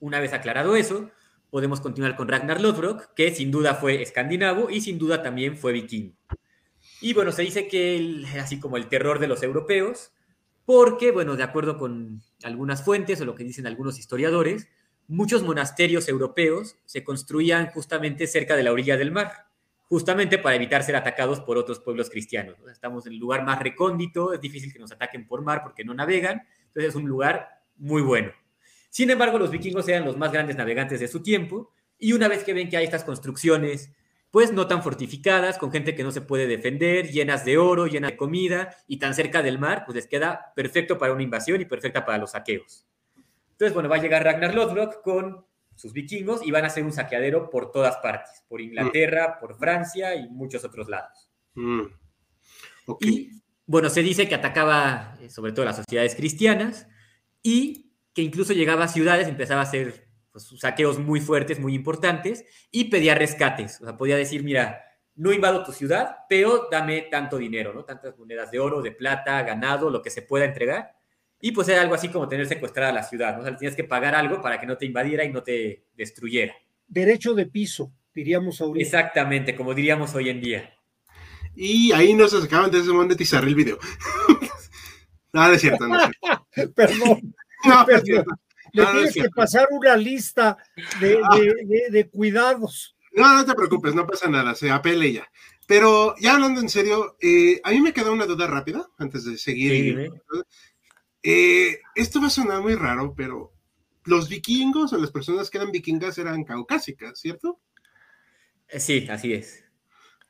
Una 0.00 0.18
vez 0.18 0.32
aclarado 0.32 0.74
eso, 0.74 1.12
podemos 1.50 1.80
continuar 1.80 2.16
con 2.16 2.26
Ragnar 2.26 2.60
Lothbrok, 2.60 3.14
que 3.14 3.32
sin 3.32 3.52
duda 3.52 3.76
fue 3.76 4.02
escandinavo 4.02 4.68
y 4.68 4.80
sin 4.80 4.98
duda 4.98 5.22
también 5.22 5.56
fue 5.56 5.72
vikingo. 5.72 6.16
Y 7.00 7.14
bueno, 7.14 7.30
se 7.30 7.42
dice 7.42 7.68
que 7.68 7.96
él 7.96 8.26
era 8.32 8.42
así 8.42 8.58
como 8.58 8.76
el 8.76 8.88
terror 8.88 9.20
de 9.20 9.28
los 9.28 9.44
europeos, 9.44 10.10
porque, 10.64 11.12
bueno, 11.12 11.36
de 11.36 11.44
acuerdo 11.44 11.78
con 11.78 12.20
algunas 12.42 12.84
fuentes 12.84 13.20
o 13.20 13.24
lo 13.24 13.36
que 13.36 13.44
dicen 13.44 13.68
algunos 13.68 14.00
historiadores, 14.00 14.66
muchos 15.06 15.42
monasterios 15.42 16.08
europeos 16.08 16.76
se 16.84 17.04
construían 17.04 17.70
justamente 17.70 18.26
cerca 18.26 18.56
de 18.56 18.62
la 18.62 18.72
orilla 18.72 18.96
del 18.96 19.12
mar, 19.12 19.46
justamente 19.88 20.38
para 20.38 20.56
evitar 20.56 20.82
ser 20.82 20.96
atacados 20.96 21.40
por 21.40 21.58
otros 21.58 21.80
pueblos 21.80 22.10
cristianos. 22.10 22.58
¿no? 22.58 22.70
Estamos 22.70 23.06
en 23.06 23.12
el 23.12 23.18
lugar 23.18 23.44
más 23.44 23.58
recóndito, 23.58 24.32
es 24.32 24.40
difícil 24.40 24.72
que 24.72 24.78
nos 24.78 24.92
ataquen 24.92 25.26
por 25.26 25.42
mar 25.42 25.62
porque 25.62 25.84
no 25.84 25.94
navegan, 25.94 26.42
entonces 26.66 26.90
es 26.90 26.94
un 26.94 27.06
lugar 27.06 27.48
muy 27.76 28.02
bueno. 28.02 28.32
Sin 28.90 29.10
embargo, 29.10 29.38
los 29.38 29.50
vikingos 29.50 29.88
eran 29.88 30.04
los 30.04 30.16
más 30.16 30.32
grandes 30.32 30.56
navegantes 30.56 31.00
de 31.00 31.08
su 31.08 31.22
tiempo 31.22 31.70
y 31.98 32.12
una 32.12 32.28
vez 32.28 32.44
que 32.44 32.54
ven 32.54 32.68
que 32.68 32.76
hay 32.76 32.84
estas 32.84 33.04
construcciones, 33.04 33.90
pues 34.30 34.52
no 34.52 34.66
tan 34.66 34.82
fortificadas, 34.82 35.58
con 35.58 35.70
gente 35.70 35.94
que 35.94 36.02
no 36.02 36.10
se 36.10 36.20
puede 36.20 36.46
defender, 36.46 37.10
llenas 37.10 37.44
de 37.44 37.56
oro, 37.56 37.86
llenas 37.86 38.12
de 38.12 38.16
comida 38.16 38.76
y 38.88 38.98
tan 38.98 39.14
cerca 39.14 39.42
del 39.42 39.58
mar, 39.58 39.84
pues 39.84 39.94
les 39.94 40.06
queda 40.06 40.52
perfecto 40.56 40.98
para 40.98 41.12
una 41.12 41.22
invasión 41.22 41.60
y 41.60 41.66
perfecta 41.66 42.04
para 42.04 42.18
los 42.18 42.32
saqueos. 42.32 42.86
Entonces, 43.54 43.72
bueno, 43.72 43.88
va 43.88 43.96
a 43.96 44.02
llegar 44.02 44.24
Ragnar 44.24 44.52
Lothbrok 44.52 45.02
con 45.02 45.46
sus 45.76 45.92
vikingos 45.92 46.44
y 46.44 46.50
van 46.50 46.64
a 46.64 46.66
hacer 46.66 46.84
un 46.84 46.92
saqueadero 46.92 47.50
por 47.50 47.70
todas 47.70 47.96
partes, 47.98 48.42
por 48.48 48.60
Inglaterra, 48.60 49.38
por 49.38 49.56
Francia 49.56 50.14
y 50.16 50.28
muchos 50.28 50.64
otros 50.64 50.88
lados. 50.88 51.30
Mm. 51.54 51.82
Y 53.00 53.30
bueno, 53.66 53.88
se 53.88 54.02
dice 54.02 54.28
que 54.28 54.34
atacaba 54.34 55.16
eh, 55.20 55.30
sobre 55.30 55.52
todo 55.52 55.64
las 55.64 55.76
sociedades 55.76 56.16
cristianas 56.16 56.88
y 57.42 57.92
que 58.12 58.22
incluso 58.22 58.52
llegaba 58.52 58.84
a 58.84 58.88
ciudades, 58.88 59.28
empezaba 59.28 59.60
a 59.60 59.64
hacer 59.64 60.08
pues, 60.32 60.52
saqueos 60.58 60.98
muy 60.98 61.20
fuertes, 61.20 61.60
muy 61.60 61.74
importantes 61.74 62.44
y 62.70 62.84
pedía 62.84 63.14
rescates. 63.14 63.80
O 63.80 63.84
sea, 63.84 63.96
podía 63.96 64.16
decir, 64.16 64.42
mira, 64.42 64.82
no 65.14 65.32
invado 65.32 65.64
tu 65.64 65.72
ciudad, 65.72 66.18
pero 66.28 66.68
dame 66.70 67.02
tanto 67.02 67.38
dinero, 67.38 67.72
¿no? 67.72 67.84
Tantas 67.84 68.18
monedas 68.18 68.50
de 68.50 68.58
oro, 68.58 68.82
de 68.82 68.90
plata, 68.90 69.42
ganado, 69.42 69.90
lo 69.90 70.02
que 70.02 70.10
se 70.10 70.22
pueda 70.22 70.44
entregar. 70.44 70.96
Y 71.46 71.52
pues 71.52 71.68
era 71.68 71.82
algo 71.82 71.94
así 71.94 72.08
como 72.08 72.26
tener 72.26 72.46
secuestrada 72.46 72.90
la 72.90 73.02
ciudad, 73.02 73.34
¿no? 73.36 73.42
O 73.42 73.44
sea, 73.44 73.54
tienes 73.54 73.76
que 73.76 73.84
pagar 73.84 74.14
algo 74.14 74.40
para 74.40 74.58
que 74.58 74.66
no 74.66 74.78
te 74.78 74.86
invadiera 74.86 75.24
y 75.24 75.30
no 75.30 75.42
te 75.42 75.84
destruyera. 75.94 76.54
Derecho 76.86 77.34
de 77.34 77.44
piso, 77.44 77.92
diríamos 78.14 78.62
ahorita. 78.62 78.82
Exactamente, 78.82 79.54
como 79.54 79.74
diríamos 79.74 80.14
hoy 80.14 80.30
en 80.30 80.40
día. 80.40 80.74
Y 81.54 81.92
ahí 81.92 82.14
nos 82.14 82.32
acaban 82.42 82.70
de 82.70 82.78
desmonetizar 82.78 83.44
el 83.44 83.54
video. 83.54 83.78
no, 85.34 85.46
no 85.46 85.52
es 85.52 85.60
cierto, 85.60 85.86
no 85.86 86.00
es 86.00 86.10
cierto. 86.54 86.72
Perdón, 86.74 87.34
No, 87.66 87.84
Perdón. 87.84 88.04
cierto. 88.06 88.30
le 88.72 88.82
No, 88.82 88.92
no 88.94 89.00
es 89.00 89.12
tienes 89.12 89.28
que 89.30 89.34
pasar 89.34 89.68
una 89.70 89.96
lista 89.98 90.56
de, 90.98 91.08
de- 91.08 91.54
de- 91.66 91.86
de 91.90 92.08
cuidados. 92.08 92.96
No, 93.12 93.34
no 93.36 93.44
te 93.44 93.54
preocupes, 93.54 93.94
no 93.94 94.06
pasa 94.06 94.28
nada, 94.30 94.54
se 94.54 94.70
apele 94.70 95.12
ya. 95.12 95.28
Pero 95.66 96.14
ya 96.18 96.34
hablando 96.36 96.62
en 96.62 96.70
serio, 96.70 97.16
eh, 97.20 97.60
a 97.64 97.70
mí 97.70 97.82
me 97.82 97.92
queda 97.92 98.10
una 98.10 98.24
duda 98.24 98.46
rápida 98.46 98.86
antes 98.98 99.24
de 99.26 99.36
seguir. 99.36 100.10
Sí. 100.10 100.46
Eh, 101.24 101.80
esto 101.94 102.20
va 102.20 102.26
a 102.28 102.30
sonar 102.30 102.60
muy 102.62 102.74
raro, 102.74 103.14
pero 103.16 103.52
los 104.04 104.28
vikingos 104.28 104.92
o 104.92 104.98
las 104.98 105.10
personas 105.10 105.48
que 105.48 105.58
eran 105.58 105.72
vikingas 105.72 106.18
eran 106.18 106.44
caucásicas, 106.44 107.18
¿cierto? 107.18 107.60
Eh, 108.68 108.78
Sí, 108.78 109.06
así 109.10 109.32
es. 109.32 109.64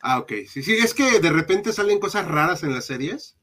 Ah, 0.00 0.18
ok. 0.20 0.32
Sí, 0.48 0.62
sí, 0.62 0.74
es 0.74 0.94
que 0.94 1.18
de 1.18 1.30
repente 1.30 1.72
salen 1.72 1.98
cosas 1.98 2.26
raras 2.28 2.62
en 2.62 2.72
las 2.72 2.86
series. 2.86 3.36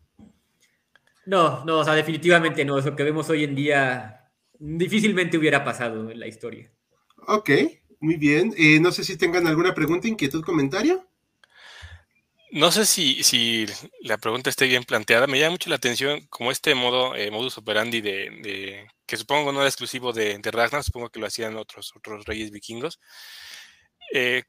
No, 1.25 1.65
no, 1.65 1.79
o 1.79 1.83
sea, 1.83 1.93
definitivamente 1.93 2.63
no. 2.63 2.77
Eso 2.77 2.95
que 2.95 3.03
vemos 3.03 3.29
hoy 3.29 3.43
en 3.43 3.55
día 3.55 4.31
difícilmente 4.57 5.37
hubiera 5.37 5.63
pasado 5.63 6.09
en 6.09 6.19
la 6.19 6.27
historia. 6.27 6.71
Ok, 7.27 7.49
muy 7.99 8.15
bien. 8.15 8.53
Eh, 8.57 8.79
no 8.79 8.91
sé 8.91 9.03
si 9.03 9.17
tengan 9.17 9.45
alguna 9.47 9.73
pregunta, 9.73 10.07
inquietud, 10.07 10.43
comentario. 10.43 11.07
No 12.51 12.69
sé 12.71 12.85
si, 12.85 13.23
si 13.23 13.65
la 14.01 14.17
pregunta 14.17 14.49
esté 14.49 14.67
bien 14.67 14.83
planteada. 14.83 15.25
Me 15.27 15.39
llama 15.39 15.51
mucho 15.51 15.69
la 15.69 15.77
atención 15.77 16.27
como 16.27 16.51
este 16.51 16.75
modo, 16.75 17.15
eh, 17.15 17.31
modus 17.31 17.57
operandi 17.57 18.01
de, 18.01 18.87
que 19.05 19.17
supongo 19.17 19.51
no 19.53 19.59
era 19.61 19.69
exclusivo 19.69 20.11
de, 20.11 20.37
de 20.37 20.51
Ragnar, 20.51 20.83
supongo 20.83 21.09
que 21.09 21.19
lo 21.21 21.27
hacían 21.27 21.55
otros, 21.55 21.93
otros 21.95 22.25
reyes 22.25 22.51
vikingos. 22.51 22.99
Eh, 24.13 24.43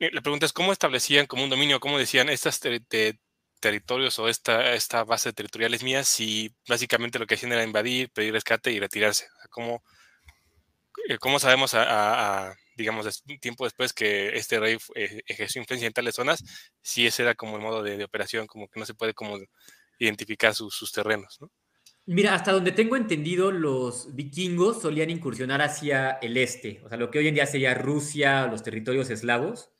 eh, 0.00 0.10
la 0.12 0.22
pregunta 0.22 0.46
es 0.46 0.52
cómo 0.52 0.72
establecían 0.72 1.26
como 1.26 1.44
un 1.44 1.50
dominio, 1.50 1.80
cómo 1.80 1.98
decían 1.98 2.28
estas 2.30 2.60
territorios 3.60 4.18
o 4.18 4.28
esta, 4.28 4.72
esta 4.74 5.04
base 5.04 5.32
territorial 5.32 5.74
es 5.74 5.82
mía 5.82 6.04
si 6.04 6.54
básicamente 6.68 7.18
lo 7.18 7.26
que 7.26 7.34
hacían 7.34 7.52
era 7.52 7.64
invadir, 7.64 8.10
pedir 8.10 8.32
rescate 8.32 8.72
y 8.72 8.80
retirarse. 8.80 9.26
¿Cómo, 9.50 9.82
eh, 11.08 11.18
cómo 11.18 11.38
sabemos 11.38 11.74
a, 11.74 12.54
digamos, 12.78 13.22
tiempo 13.40 13.64
después 13.64 13.92
que 13.92 14.28
este 14.36 14.58
rey 14.58 14.78
eh, 14.94 15.20
ejerció 15.26 15.60
influencia 15.60 15.86
en 15.86 15.92
tales 15.92 16.14
zonas, 16.14 16.42
si 16.80 17.06
ese 17.06 17.22
era 17.22 17.34
como 17.34 17.56
el 17.56 17.62
modo 17.62 17.82
de, 17.82 18.02
operación, 18.02 18.46
como 18.46 18.68
que 18.68 18.80
no 18.80 18.86
se 18.86 18.94
puede 18.94 19.12
como 19.12 19.36
identificar 19.98 20.54
sus 20.54 20.92
terrenos, 20.92 21.36
¿no? 21.40 21.50
Mira, 22.10 22.34
hasta 22.34 22.52
donde 22.52 22.72
tengo 22.72 22.96
entendido, 22.96 23.52
los 23.52 24.14
vikingos 24.14 24.80
solían 24.80 25.10
incursionar 25.10 25.60
hacia 25.60 26.12
el 26.22 26.38
este, 26.38 26.80
o 26.82 26.88
sea, 26.88 26.96
lo 26.96 27.10
que 27.10 27.18
hoy 27.18 27.28
en 27.28 27.34
día 27.34 27.44
sería 27.44 27.74
Rusia, 27.74 28.46
los 28.46 28.62
territorios 28.62 29.10
eslavos. 29.10 29.72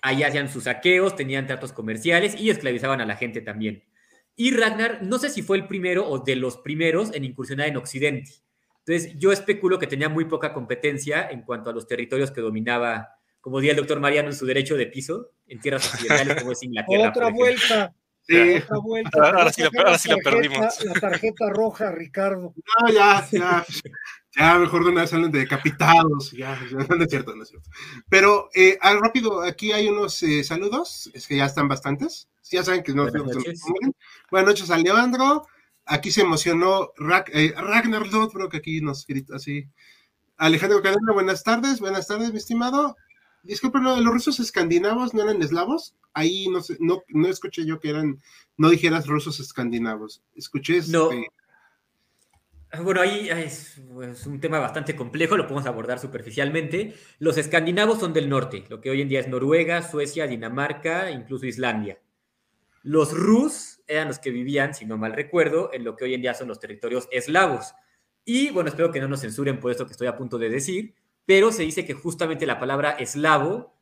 Ahí 0.00 0.22
hacían 0.22 0.48
sus 0.48 0.64
saqueos, 0.64 1.14
tenían 1.14 1.46
tratos 1.46 1.74
comerciales 1.74 2.34
y 2.40 2.48
esclavizaban 2.48 3.02
a 3.02 3.06
la 3.06 3.16
gente 3.16 3.42
también. 3.42 3.84
Y 4.34 4.52
Ragnar, 4.52 5.02
no 5.02 5.18
sé 5.18 5.28
si 5.28 5.42
fue 5.42 5.58
el 5.58 5.68
primero 5.68 6.08
o 6.08 6.20
de 6.20 6.36
los 6.36 6.56
primeros 6.56 7.14
en 7.14 7.24
incursionar 7.24 7.68
en 7.68 7.76
Occidente. 7.76 8.32
Entonces, 8.88 9.18
yo 9.18 9.32
especulo 9.32 9.78
que 9.78 9.86
tenía 9.86 10.08
muy 10.08 10.24
poca 10.24 10.54
competencia 10.54 11.28
en 11.28 11.42
cuanto 11.42 11.68
a 11.68 11.74
los 11.74 11.86
territorios 11.86 12.30
que 12.30 12.40
dominaba, 12.40 13.16
como 13.38 13.60
diría 13.60 13.72
el 13.72 13.76
doctor 13.76 14.00
Mariano 14.00 14.30
en 14.30 14.34
su 14.34 14.46
derecho 14.46 14.76
de 14.76 14.86
piso, 14.86 15.32
en 15.46 15.60
tierras 15.60 15.92
occidentales 15.92 16.36
como 16.40 16.52
es 16.52 16.62
Inglaterra. 16.62 17.10
Otra 17.10 17.30
vuelta. 17.30 17.94
Ahora, 19.12 19.52
sí, 19.52 19.62
la, 19.62 20.16
perdimos. 20.24 20.84
La 20.84 20.94
tarjeta 20.94 21.50
roja, 21.50 21.92
Ricardo. 21.92 22.54
No, 22.56 22.92
ya, 22.92 23.26
ya. 23.30 23.66
Ya, 24.36 24.58
mejor 24.58 24.84
de 24.84 24.90
una 24.90 25.00
vez 25.02 25.10
salen 25.10 25.32
decapitados. 25.32 26.32
Ya, 26.32 26.58
no 26.70 27.02
es 27.04 27.10
cierto, 27.10 27.34
no 27.36 27.42
es 27.42 27.48
cierto. 27.50 27.68
Pero, 28.08 28.48
eh, 28.54 28.78
rápido, 28.80 29.42
aquí 29.42 29.72
hay 29.72 29.88
unos 29.88 30.22
eh, 30.22 30.44
saludos. 30.44 31.10
Es 31.12 31.26
que 31.26 31.36
ya 31.36 31.44
están 31.44 31.68
bastantes. 31.68 32.28
Ya 32.50 32.62
saben 32.62 32.82
que 32.82 32.92
no. 32.94 33.02
Buenas 33.02 33.34
noches, 33.34 33.62
Buenas 34.30 34.48
noches 34.48 34.70
Alejandro. 34.70 35.46
Aquí 35.88 36.10
se 36.10 36.20
emocionó 36.20 36.92
eh, 37.32 37.54
Ragnar 37.56 38.06
Lodbrok, 38.06 38.54
aquí 38.54 38.80
nos 38.80 39.06
grita 39.06 39.36
así. 39.36 39.66
Alejandro 40.36 40.82
Cadena, 40.82 41.12
buenas 41.12 41.42
tardes. 41.42 41.80
Buenas 41.80 42.06
tardes, 42.06 42.30
mi 42.30 42.38
estimado. 42.38 42.94
Disculpen, 43.42 43.82
¿los 43.84 44.04
rusos 44.04 44.38
escandinavos 44.38 45.14
no 45.14 45.22
eran 45.22 45.40
eslavos? 45.42 45.96
Ahí 46.12 46.48
no, 46.48 46.60
no, 46.78 47.02
no 47.08 47.28
escuché 47.28 47.64
yo 47.64 47.80
que 47.80 47.90
eran, 47.90 48.20
no 48.58 48.68
dijeras 48.68 49.06
rusos 49.06 49.40
escandinavos. 49.40 50.22
Escuché. 50.36 50.82
No. 50.88 51.10
Este 51.10 52.82
bueno, 52.82 53.00
ahí 53.00 53.30
es, 53.30 53.78
un 54.26 54.40
tema 54.40 54.58
bastante 54.58 54.94
complejo, 54.94 55.38
lo 55.38 55.46
podemos 55.46 55.66
abordar 55.66 55.98
superficialmente. 55.98 56.94
Los 57.18 57.38
escandinavos 57.38 57.98
son 57.98 58.12
del 58.12 58.28
norte, 58.28 58.64
lo 58.68 58.82
que 58.82 58.90
hoy 58.90 59.00
en 59.00 59.08
día 59.08 59.20
es 59.20 59.28
Noruega, 59.28 59.80
Suecia, 59.82 60.26
Dinamarca, 60.26 61.10
incluso 61.10 61.46
Islandia. 61.46 61.98
Los 62.82 63.12
rus 63.14 63.77
eran 63.88 64.08
los 64.08 64.18
que 64.18 64.30
vivían, 64.30 64.74
si 64.74 64.84
no 64.84 64.96
mal 64.96 65.12
recuerdo, 65.12 65.70
en 65.72 65.82
lo 65.82 65.96
que 65.96 66.04
hoy 66.04 66.14
en 66.14 66.22
día 66.22 66.34
son 66.34 66.48
los 66.48 66.60
territorios 66.60 67.08
eslavos. 67.10 67.74
Y 68.24 68.50
bueno, 68.50 68.68
espero 68.68 68.92
que 68.92 69.00
no 69.00 69.08
nos 69.08 69.22
censuren 69.22 69.58
por 69.58 69.70
esto 69.70 69.86
que 69.86 69.92
estoy 69.92 70.06
a 70.06 70.16
punto 70.16 70.38
de 70.38 70.50
decir, 70.50 70.94
pero 71.24 71.50
se 71.50 71.62
dice 71.62 71.84
que 71.84 71.94
justamente 71.94 72.46
la 72.46 72.60
palabra 72.60 72.92
eslavo 72.92 73.74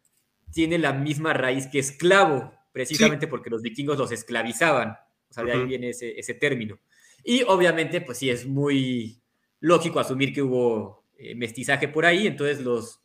tiene 0.52 0.78
la 0.78 0.92
misma 0.92 1.32
raíz 1.32 1.66
que 1.66 1.80
esclavo, 1.80 2.52
precisamente 2.72 3.26
porque 3.26 3.50
los 3.50 3.62
vikingos 3.62 3.98
los 3.98 4.12
esclavizaban. 4.12 4.96
O 5.28 5.32
sea, 5.32 5.44
de 5.44 5.52
ahí 5.52 5.64
viene 5.64 5.90
ese, 5.90 6.18
ese, 6.18 6.34
término. 6.34 6.78
Y 7.24 7.42
obviamente, 7.42 8.00
pues 8.00 8.18
sí, 8.18 8.30
es 8.30 8.46
muy 8.46 9.20
lógico 9.60 9.98
asumir 9.98 10.32
que 10.32 10.42
hubo 10.42 11.04
eh, 11.18 11.34
mestizaje 11.34 11.88
por 11.88 12.06
ahí, 12.06 12.26
entonces 12.26 12.60
los 12.60 13.00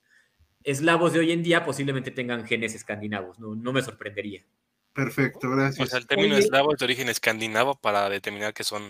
eslavos 0.64 1.14
de 1.14 1.20
hoy 1.20 1.32
en 1.32 1.42
día 1.42 1.66
posiblemente 1.66 2.12
tengan 2.12 2.46
genes 2.46 2.76
escandinavos, 2.76 3.40
no, 3.40 3.56
no 3.56 3.74
me 3.74 3.82
sorprendería. 3.82 4.44
Perfecto, 4.94 5.50
gracias. 5.50 5.88
O 5.88 5.90
sea, 5.90 6.00
el 6.00 6.08
término 6.08 6.36
eslavo 6.36 6.74
es 6.74 6.80
de 6.80 6.86
origen 6.86 7.10
escandinavo 7.10 7.76
para 7.76 8.10
determinar 8.10 8.54
que 8.54 8.64
son 8.64 8.84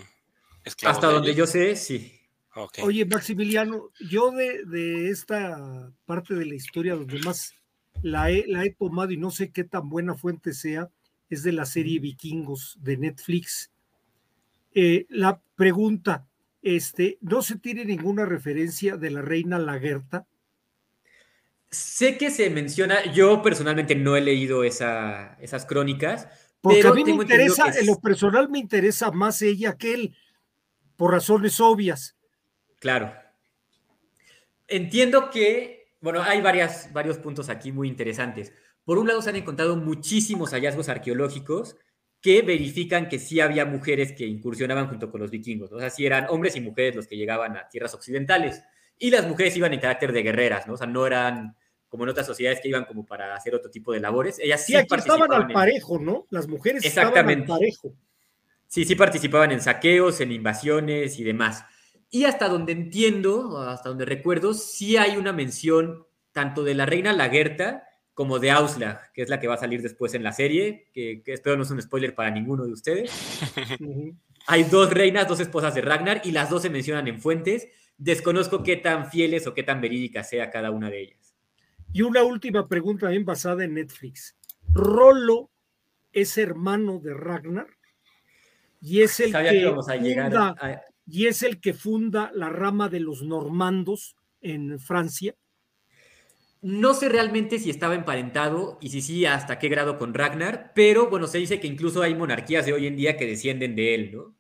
esclavos. 0.63 0.97
Hasta 0.97 1.11
donde 1.11 1.35
yo 1.35 1.45
sé, 1.45 1.75
sí. 1.75 2.17
Oye, 2.81 3.05
Maximiliano, 3.05 3.91
yo 4.09 4.31
de, 4.31 5.09
esta 5.09 5.93
parte 6.05 6.35
de 6.35 6.45
la 6.45 6.55
historia 6.55 6.95
donde 6.95 7.19
más 7.19 7.53
la 8.01 8.29
he, 8.29 8.45
la 8.47 8.65
he 8.65 8.71
tomado 8.71 9.11
y 9.11 9.17
no 9.17 9.31
sé 9.31 9.51
qué 9.51 9.63
tan 9.63 9.89
buena 9.89 10.15
fuente 10.15 10.53
sea, 10.53 10.89
es 11.29 11.43
de 11.43 11.53
la 11.53 11.65
serie 11.65 11.99
Vikingos 11.99 12.77
de 12.81 12.97
Netflix. 12.97 13.71
Eh, 14.73 15.05
la 15.09 15.41
pregunta, 15.55 16.27
este, 16.61 17.17
¿no 17.21 17.41
se 17.41 17.57
tiene 17.57 17.85
ninguna 17.85 18.25
referencia 18.25 18.97
de 18.97 19.11
la 19.11 19.21
reina 19.21 19.57
Lagerta? 19.57 20.27
Sé 21.71 22.17
que 22.17 22.29
se 22.29 22.49
menciona, 22.49 23.12
yo 23.13 23.41
personalmente 23.41 23.95
no 23.95 24.17
he 24.17 24.21
leído 24.21 24.63
esa, 24.65 25.38
esas 25.39 25.65
crónicas. 25.65 26.27
Porque 26.60 26.86
a 26.86 26.93
mí 26.93 27.03
me 27.03 27.12
interesa, 27.12 27.71
en 27.79 27.88
lo 27.88 27.99
personal 27.99 28.49
me 28.49 28.60
interesa 28.60 29.12
más 29.12 29.41
ella 29.41 29.77
que 29.77 29.93
él, 29.93 30.15
por 30.95 31.12
razones 31.12 31.60
obvias. 31.60 32.15
Claro. 32.79 33.13
Entiendo 34.67 35.29
que, 35.29 35.95
bueno, 36.01 36.21
hay 36.21 36.41
varias, 36.41 36.91
varios 36.93 37.17
puntos 37.17 37.49
aquí 37.49 37.71
muy 37.71 37.88
interesantes. 37.88 38.53
Por 38.84 38.97
un 38.97 39.07
lado, 39.07 39.21
se 39.21 39.29
han 39.29 39.36
encontrado 39.38 39.75
muchísimos 39.75 40.51
hallazgos 40.51 40.89
arqueológicos 40.89 41.77
que 42.21 42.41
verifican 42.43 43.10
que 43.10 43.17
sí 43.17 43.39
había 43.39 43.65
mujeres 43.65 44.13
que 44.13 44.27
incursionaban 44.27 44.88
junto 44.88 45.10
con 45.10 45.21
los 45.21 45.31
vikingos. 45.31 45.71
O 45.71 45.79
sea, 45.79 45.89
sí 45.89 46.05
eran 46.05 46.27
hombres 46.29 46.55
y 46.55 46.62
mujeres 46.62 46.95
los 46.95 47.07
que 47.07 47.17
llegaban 47.17 47.57
a 47.57 47.67
tierras 47.67 47.93
occidentales. 47.95 48.62
Y 48.99 49.10
las 49.10 49.27
mujeres 49.27 49.57
iban 49.57 49.73
en 49.73 49.79
carácter 49.79 50.12
de 50.12 50.21
guerreras, 50.21 50.67
¿no? 50.67 50.73
O 50.73 50.77
sea, 50.77 50.86
no 50.86 51.07
eran 51.07 51.55
como 51.91 52.06
en 52.06 52.10
otras 52.10 52.25
sociedades 52.25 52.62
que 52.62 52.69
iban 52.69 52.86
como 52.86 53.06
para 53.06 53.36
hacer 53.36 53.54
otro 53.54 53.69
tipo 53.69 53.91
de 53.91 53.99
labores. 53.99 54.39
Ellas 54.39 54.65
sí, 54.65 54.71
participaban 54.88 55.34
al 55.34 55.47
parejo, 55.49 55.99
¿no? 55.99 56.25
Las 56.30 56.47
mujeres 56.47 56.86
Exactamente. 56.86 57.41
estaban 57.41 57.58
al 57.58 57.60
parejo. 57.60 57.93
Sí, 58.65 58.86
sí 58.86 58.95
participaban 58.95 59.51
en 59.51 59.60
saqueos, 59.60 60.21
en 60.21 60.32
invasiones 60.32 61.19
y 61.19 61.25
demás. 61.25 61.65
Y 62.10 62.23
hasta 62.23 62.47
donde 62.47 62.71
entiendo, 62.71 63.58
hasta 63.60 63.89
donde 63.89 64.06
recuerdo, 64.06 64.54
sí 64.54 64.95
hay 64.95 65.17
una 65.17 65.34
mención 65.34 66.08
tanto 66.32 66.63
de 66.63 66.75
la 66.75 66.86
reina 66.86 67.12
Lagerta 67.12 67.84
como 68.13 68.39
de 68.39 68.51
Auslag, 68.51 69.12
que 69.12 69.23
es 69.23 69.27
la 69.27 69.41
que 69.41 69.47
va 69.47 69.56
a 69.56 69.58
salir 69.58 69.82
después 69.82 70.13
en 70.13 70.23
la 70.23 70.32
serie, 70.32 70.88
que, 70.93 71.21
espero 71.25 71.58
no 71.58 71.63
es 71.63 71.71
un 71.71 71.82
spoiler 71.82 72.15
para 72.15 72.32
ninguno 72.32 72.63
de 72.65 72.71
ustedes. 72.71 73.12
hay 74.47 74.63
dos 74.63 74.91
reinas, 74.91 75.27
dos 75.27 75.41
esposas 75.41 75.75
de 75.75 75.82
Ragnar, 75.82 76.21
y 76.23 76.32
las 76.32 76.49
dos 76.49 76.62
se 76.62 76.69
mencionan 76.69 77.10
en 77.10 77.19
fuentes. 77.19 77.67
Desconozco 77.97 78.63
qué 78.63 78.77
tan 78.77 79.12
fieles 79.12 79.45
o 79.45 79.54
qué 79.54 79.63
tan 79.63 79.82
verídicas 79.82 80.30
sea 80.30 80.49
cada 80.49 80.71
una 80.71 80.89
de 80.89 81.01
ellas. 81.01 81.20
Y 81.93 82.01
una 82.04 82.23
última 82.23 82.67
pregunta 82.67 83.10
bien 83.10 83.25
basada 83.25 83.63
en 83.63 83.73
Netflix. 83.73 84.36
¿Rolo 84.73 85.49
es 86.13 86.38
hermano 86.38 86.99
de 86.99 87.13
Ragnar? 87.13 87.67
Y 88.80 89.01
es 89.01 89.19
el 89.19 89.32
que, 89.32 89.38
a 89.88 89.95
llegar 89.95 90.36
a 90.36 90.82
y 91.06 91.27
es 91.27 91.43
el 91.43 91.60
que 91.60 91.73
funda 91.73 92.32
la 92.34 92.49
rama 92.49 92.89
de 92.89 92.99
los 92.99 93.21
normandos 93.23 94.15
en 94.39 94.80
Francia. 94.80 95.36
No 96.62 96.93
sé 96.93 97.10
realmente 97.10 97.60
si 97.60 97.69
estaba 97.69 97.95
emparentado 97.95 98.77
y 98.82 98.89
si 98.89 99.01
sí, 99.01 99.25
hasta 99.25 99.60
qué 99.60 99.67
grado 99.67 99.97
con 99.97 100.13
Ragnar, 100.13 100.71
pero 100.73 101.10
bueno, 101.10 101.27
se 101.27 101.39
dice 101.39 101.60
que 101.60 101.67
incluso 101.67 102.01
hay 102.01 102.15
monarquías 102.15 102.65
de 102.65 102.73
hoy 102.73 102.88
en 102.88 102.95
día 102.95 103.17
que 103.17 103.25
descienden 103.25 103.75
de 103.75 103.95
él, 103.95 104.12
¿no? 104.13 104.36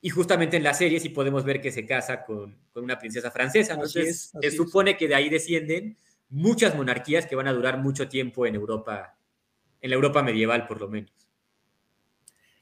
Y 0.00 0.10
justamente 0.10 0.56
en 0.56 0.62
la 0.62 0.74
serie 0.74 1.00
sí 1.00 1.08
podemos 1.08 1.44
ver 1.44 1.60
que 1.60 1.72
se 1.72 1.84
casa 1.84 2.24
con, 2.24 2.56
una 2.74 2.98
princesa 2.98 3.30
francesa, 3.30 3.74
entonces 3.74 4.32
se 4.40 4.50
supone 4.50 4.96
que 4.96 5.08
de 5.08 5.14
ahí 5.14 5.28
descienden 5.28 5.96
muchas 6.34 6.74
monarquías 6.74 7.26
que 7.26 7.36
van 7.36 7.46
a 7.46 7.52
durar 7.52 7.78
mucho 7.78 8.08
tiempo 8.08 8.44
en 8.44 8.56
Europa, 8.56 9.16
en 9.80 9.90
la 9.90 9.96
Europa 9.96 10.22
medieval 10.22 10.66
por 10.66 10.80
lo 10.80 10.88
menos. 10.88 11.12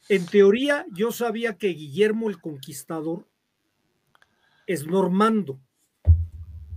En 0.09 0.27
teoría, 0.27 0.85
yo 0.93 1.11
sabía 1.11 1.57
que 1.57 1.69
Guillermo 1.69 2.29
el 2.29 2.39
Conquistador 2.39 3.27
es 4.67 4.87
normando 4.87 5.59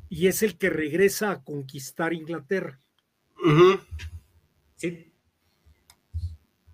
y 0.10 0.27
es 0.27 0.41
el 0.41 0.58
que 0.58 0.69
regresa 0.69 1.31
a 1.31 1.43
conquistar 1.43 2.13
Inglaterra. 2.13 2.79
Sí. 4.77 5.12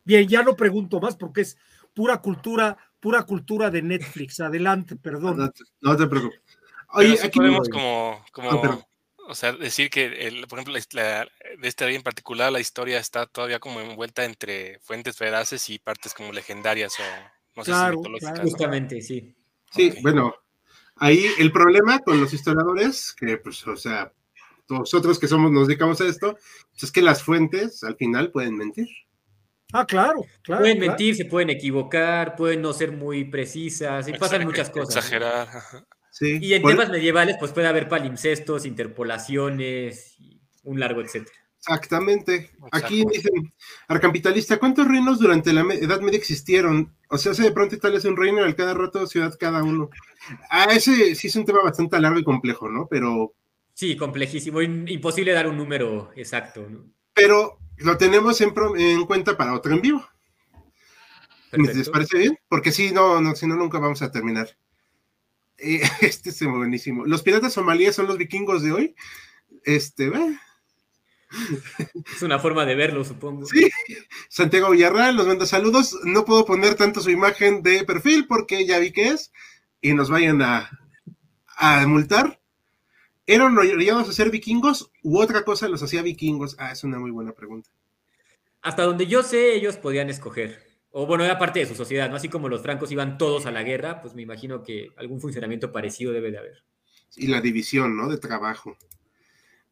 Bien, 0.04 0.28
ya 0.28 0.44
no 0.44 0.56
pregunto 0.56 1.00
más 1.00 1.16
porque 1.16 1.42
es 1.42 1.58
pura 1.96 2.22
cultura, 2.22 2.78
pura 3.00 3.24
cultura 3.24 3.72
de 3.72 3.82
Netflix. 3.82 4.40
Adelante, 4.40 4.96
perdón. 4.98 5.52
No, 5.82 5.96
te 5.98 6.06
preocupes. 6.06 6.40
Oye, 6.94 7.18
aquí 7.24 7.40
podemos 7.40 7.70
como, 7.70 8.24
como 8.32 8.86
o 9.32 9.36
sea, 9.36 9.54
decir 9.54 9.90
que, 9.90 10.28
el, 10.28 10.48
por 10.48 10.60
ejemplo, 10.60 10.74
de 10.74 11.68
esta 11.68 11.86
vida 11.86 11.96
en 11.96 12.04
particular, 12.04 12.52
la 12.52 12.60
historia 12.60 13.00
está 13.00 13.26
todavía 13.26 13.60
como 13.60 13.80
envuelta 13.80 14.26
entre 14.26 14.80
fuentes 14.80 15.18
veraces 15.18 15.70
y 15.70 15.80
partes 15.80 16.14
como 16.14 16.32
legendarias 16.32 16.94
o 17.00 17.04
no 17.56 17.66
sé 17.66 17.74
si 17.74 17.98
mitológicas. 17.98 18.40
Justamente, 18.42 19.02
sí. 19.02 19.36
Sí, 19.72 19.94
bueno, 20.02 20.36
Ahí 21.02 21.26
el 21.40 21.52
problema 21.52 21.98
con 21.98 22.22
los 22.22 22.32
historiadores, 22.32 23.12
que 23.14 23.38
pues, 23.38 23.66
o 23.66 23.76
sea, 23.76 24.14
nosotros 24.70 25.18
que 25.18 25.28
somos, 25.28 25.52
nos 25.52 25.68
dedicamos 25.68 26.00
a 26.00 26.06
esto, 26.06 26.38
pues, 26.70 26.84
es 26.84 26.92
que 26.92 27.02
las 27.02 27.24
fuentes 27.24 27.84
al 27.84 27.96
final 27.96 28.32
pueden 28.32 28.56
mentir. 28.56 28.88
Ah, 29.74 29.84
claro, 29.86 30.26
claro. 30.44 30.62
Pueden 30.62 30.80
mentir, 30.80 31.16
se 31.16 31.26
pueden 31.26 31.50
equivocar, 31.50 32.36
pueden 32.36 32.62
no 32.62 32.72
ser 32.72 32.92
muy 32.92 33.24
precisas, 33.24 34.08
y 34.08 34.14
pasan 34.14 34.44
muchas 34.44 34.70
cosas. 34.70 34.98
Exagerar. 34.98 35.48
Sí, 35.50 35.78
y 36.20 36.54
en 36.54 36.64
temas 36.64 36.90
medievales, 36.90 37.38
pues 37.40 37.52
puede 37.52 37.68
haber 37.68 37.88
palimpsestos, 37.88 38.66
interpolaciones, 38.66 40.18
un 40.64 40.80
largo 40.80 41.02
etcétera. 41.02 41.38
Exactamente. 41.60 42.50
Aquí 42.72 43.06
dicen, 43.06 43.54
Arcampitalista, 43.88 44.58
¿cuántos 44.58 44.88
reinos 44.88 45.20
durante 45.20 45.54
la 45.54 45.62
Edad 45.74 46.02
Media 46.02 46.18
existieron? 46.18 46.92
O 47.08 47.20
sea, 47.20 47.34
hace 47.34 47.44
de 47.44 47.52
pronto 47.52 47.76
Italia 47.76 48.00
es 48.00 48.06
un 48.06 48.18
reino, 48.18 48.44
al 48.44 48.56
cada 48.56 48.74
rato 48.74 49.06
ciudad 49.06 49.38
cada 49.40 49.64
uno. 49.64 49.92
Ah, 50.50 50.68
ese 50.72 51.14
sí 51.14 51.28
es 51.28 51.36
un 51.36 51.46
tema 51.46 51.62
bastante 51.62 52.00
largo 52.00 52.18
y 52.20 52.24
complejo, 52.24 52.68
¿no? 52.68 52.88
Pero... 52.90 53.34
Sí, 53.74 53.96
complejísimo, 53.96 54.62
imposible 54.62 55.34
dar 55.34 55.48
un 55.48 55.58
número 55.58 56.12
exacto, 56.16 56.68
¿no? 56.68 56.86
Pero 57.14 57.60
lo 57.78 57.98
tenemos 57.98 58.42
en, 58.42 58.54
en 58.78 59.06
cuenta 59.06 59.38
para 59.38 59.54
otro 59.54 59.74
en 59.74 59.82
vivo. 59.82 60.04
¿Les 61.52 61.90
parece 61.90 62.18
bien? 62.18 62.40
Porque 62.48 62.72
si 62.72 62.92
no, 62.92 63.22
no, 63.22 63.36
si 63.36 63.46
no, 63.46 63.56
nunca 63.56 63.78
vamos 63.78 64.02
a 64.02 64.12
terminar. 64.12 64.50
Eh, 65.62 65.82
este 66.02 66.30
es 66.32 66.44
buenísimo. 66.44 67.06
Los 67.06 67.22
piratas 67.22 67.54
somalíes 67.54 67.96
son 67.96 68.08
los 68.08 68.18
vikingos 68.18 68.64
de 68.64 68.72
hoy. 68.72 68.96
Este, 69.64 70.10
¿ve? 70.10 70.38
Es 72.14 72.22
una 72.22 72.40
forma 72.40 72.66
de 72.66 72.76
verlo, 72.76 73.06
supongo. 73.06 73.46
Sí, 73.46 73.70
Santiago 74.30 74.72
Villarreal 74.72 75.16
nos 75.16 75.28
manda 75.28 75.46
saludos. 75.46 75.98
No 76.04 76.26
puedo 76.26 76.46
poner 76.46 76.76
tanto 76.76 77.00
su 77.00 77.10
imagen 77.10 77.64
de 77.64 77.86
perfil 77.86 78.28
porque 78.28 78.66
ya 78.66 78.80
vi 78.80 78.92
que 78.92 79.10
es 79.10 79.32
y 79.80 79.94
nos 79.94 80.10
vayan 80.10 80.42
a, 80.42 80.70
a 81.58 81.88
multar. 81.88 82.42
¿Eran 83.28 83.58
obligados 83.58 84.10
a 84.10 84.14
ser 84.14 84.30
vikingos 84.30 84.92
u 85.04 85.20
otra 85.20 85.46
cosa 85.46 85.70
los 85.70 85.82
hacía 85.84 86.02
vikingos? 86.02 86.56
Ah, 86.60 86.72
es 86.72 86.84
una 86.84 87.00
muy 87.00 87.12
buena 87.12 87.32
pregunta. 87.32 87.70
Hasta 88.62 88.84
donde 88.84 89.08
yo 89.08 89.24
sé, 89.24 89.56
ellos 89.56 89.78
podían 89.78 90.10
escoger. 90.10 90.71
O 90.92 91.06
bueno, 91.06 91.24
era 91.24 91.40
parte 91.40 91.60
de 91.60 91.66
su 91.66 91.76
sociedad, 91.76 92.10
¿no? 92.10 92.18
Así 92.18 92.28
como 92.28 92.50
los 92.50 92.62
francos 92.62 92.92
iban 92.92 93.18
todos 93.18 93.46
a 93.46 93.52
la 93.52 93.64
guerra, 93.64 94.02
pues 94.02 94.14
me 94.14 94.22
imagino 94.22 94.62
que 94.62 94.90
algún 94.98 95.22
funcionamiento 95.22 95.72
parecido 95.72 96.12
debe 96.12 96.32
de 96.32 96.38
haber. 96.38 96.64
Y 97.16 97.28
la 97.28 97.42
división, 97.42 97.96
¿no? 97.96 98.10
De 98.10 98.18
trabajo. 98.18 98.78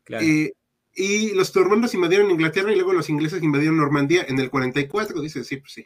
Claro. 0.05 0.25
Eh, 0.25 0.53
y 0.95 1.33
los 1.33 1.51
turmandos 1.51 1.93
invadieron 1.93 2.31
Inglaterra 2.31 2.71
y 2.71 2.75
luego 2.75 2.93
los 2.93 3.09
ingleses 3.09 3.43
invadieron 3.43 3.77
Normandía 3.77 4.25
en 4.27 4.39
el 4.39 4.49
44, 4.49 5.21
dice, 5.21 5.43
sí, 5.43 5.57
pues 5.57 5.73
sí. 5.73 5.85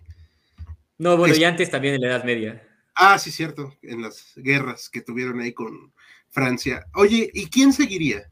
No, 0.98 1.18
bueno, 1.18 1.36
y 1.36 1.44
antes 1.44 1.70
también 1.70 1.96
en 1.96 2.02
la 2.02 2.08
Edad 2.08 2.24
Media. 2.24 2.68
Ah, 2.96 3.18
sí, 3.18 3.32
cierto, 3.32 3.76
en 3.82 4.02
las 4.02 4.34
guerras 4.36 4.90
que 4.90 5.02
tuvieron 5.02 5.40
ahí 5.40 5.54
con 5.54 5.94
Francia. 6.30 6.86
Oye, 6.96 7.30
¿y 7.34 7.48
quién 7.48 7.74
seguiría? 7.74 8.30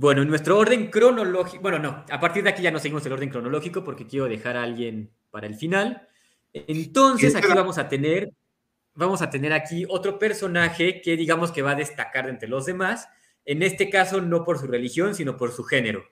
Bueno, 0.00 0.22
en 0.22 0.28
nuestro 0.28 0.56
orden 0.56 0.90
cronológico, 0.90 1.60
bueno, 1.60 1.78
no, 1.78 2.06
a 2.10 2.18
partir 2.18 2.42
de 2.42 2.48
aquí 2.48 2.62
ya 2.62 2.70
no 2.70 2.78
seguimos 2.78 3.04
el 3.04 3.12
orden 3.12 3.28
cronológico 3.28 3.84
porque 3.84 4.06
quiero 4.06 4.28
dejar 4.28 4.56
a 4.56 4.62
alguien 4.62 5.10
para 5.30 5.46
el 5.46 5.56
final. 5.56 6.08
Entonces, 6.54 7.34
aquí 7.34 7.48
vamos 7.54 7.76
a 7.76 7.86
tener, 7.86 8.32
vamos 8.94 9.20
a 9.20 9.28
tener 9.28 9.52
aquí 9.52 9.84
otro 9.86 10.18
personaje 10.18 11.02
que 11.02 11.18
digamos 11.18 11.52
que 11.52 11.60
va 11.60 11.72
a 11.72 11.74
destacar 11.74 12.30
entre 12.30 12.48
los 12.48 12.64
demás 12.64 13.10
en 13.44 13.62
este 13.62 13.90
caso, 13.90 14.22
no 14.22 14.42
por 14.42 14.58
su 14.58 14.68
religión, 14.68 15.14
sino 15.14 15.36
por 15.36 15.52
su 15.52 15.64
género. 15.64 16.02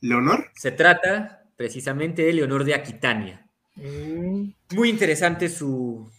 ¿Leonor? 0.00 0.50
Se 0.56 0.72
trata 0.72 1.44
precisamente 1.54 2.22
de 2.22 2.32
Leonor 2.32 2.64
de 2.64 2.74
Aquitania. 2.74 3.46
Mm. 3.76 4.48
Muy 4.74 4.88
interesante 4.88 5.48
su, 5.48 6.10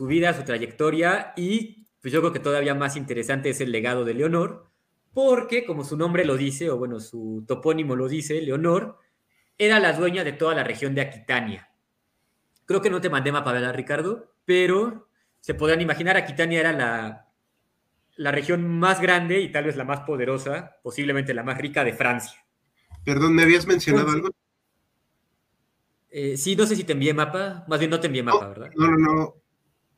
vida, 0.00 0.34
su 0.34 0.42
trayectoria 0.42 1.34
y 1.36 1.86
pues 2.02 2.12
yo 2.12 2.18
creo 2.18 2.32
que 2.32 2.40
todavía 2.40 2.74
más 2.74 2.96
interesante 2.96 3.50
es 3.50 3.60
el 3.60 3.70
legado 3.70 4.04
de 4.04 4.14
Leonor, 4.14 4.69
porque 5.12 5.64
como 5.64 5.84
su 5.84 5.96
nombre 5.96 6.24
lo 6.24 6.36
dice, 6.36 6.70
o 6.70 6.78
bueno, 6.78 7.00
su 7.00 7.44
topónimo 7.46 7.96
lo 7.96 8.08
dice, 8.08 8.40
Leonor 8.40 8.98
era 9.58 9.78
la 9.80 9.92
dueña 9.92 10.24
de 10.24 10.32
toda 10.32 10.54
la 10.54 10.64
región 10.64 10.94
de 10.94 11.02
Aquitania. 11.02 11.70
Creo 12.64 12.80
que 12.80 12.90
no 12.90 13.00
te 13.00 13.10
mandé 13.10 13.32
mapa, 13.32 13.52
¿verdad, 13.52 13.74
Ricardo? 13.74 14.32
Pero 14.44 15.08
se 15.40 15.54
podrán 15.54 15.80
imaginar, 15.80 16.16
Aquitania 16.16 16.60
era 16.60 16.72
la 16.72 17.30
la 18.20 18.32
región 18.32 18.68
más 18.68 19.00
grande 19.00 19.40
y 19.40 19.50
tal 19.50 19.64
vez 19.64 19.76
la 19.76 19.84
más 19.84 20.00
poderosa, 20.00 20.76
posiblemente 20.82 21.32
la 21.32 21.42
más 21.42 21.56
rica 21.56 21.84
de 21.84 21.94
Francia. 21.94 22.38
Perdón, 23.02 23.34
¿me 23.34 23.44
habías 23.44 23.66
mencionado 23.66 24.10
algo? 24.10 24.28
Eh, 26.10 26.36
sí, 26.36 26.54
no 26.54 26.66
sé 26.66 26.76
si 26.76 26.84
te 26.84 26.92
envié 26.92 27.14
mapa, 27.14 27.64
más 27.66 27.78
bien 27.78 27.90
no 27.90 27.98
te 27.98 28.08
envié 28.08 28.22
mapa, 28.22 28.48
¿verdad? 28.48 28.70
No, 28.76 28.88
no, 28.88 28.98
no. 28.98 29.34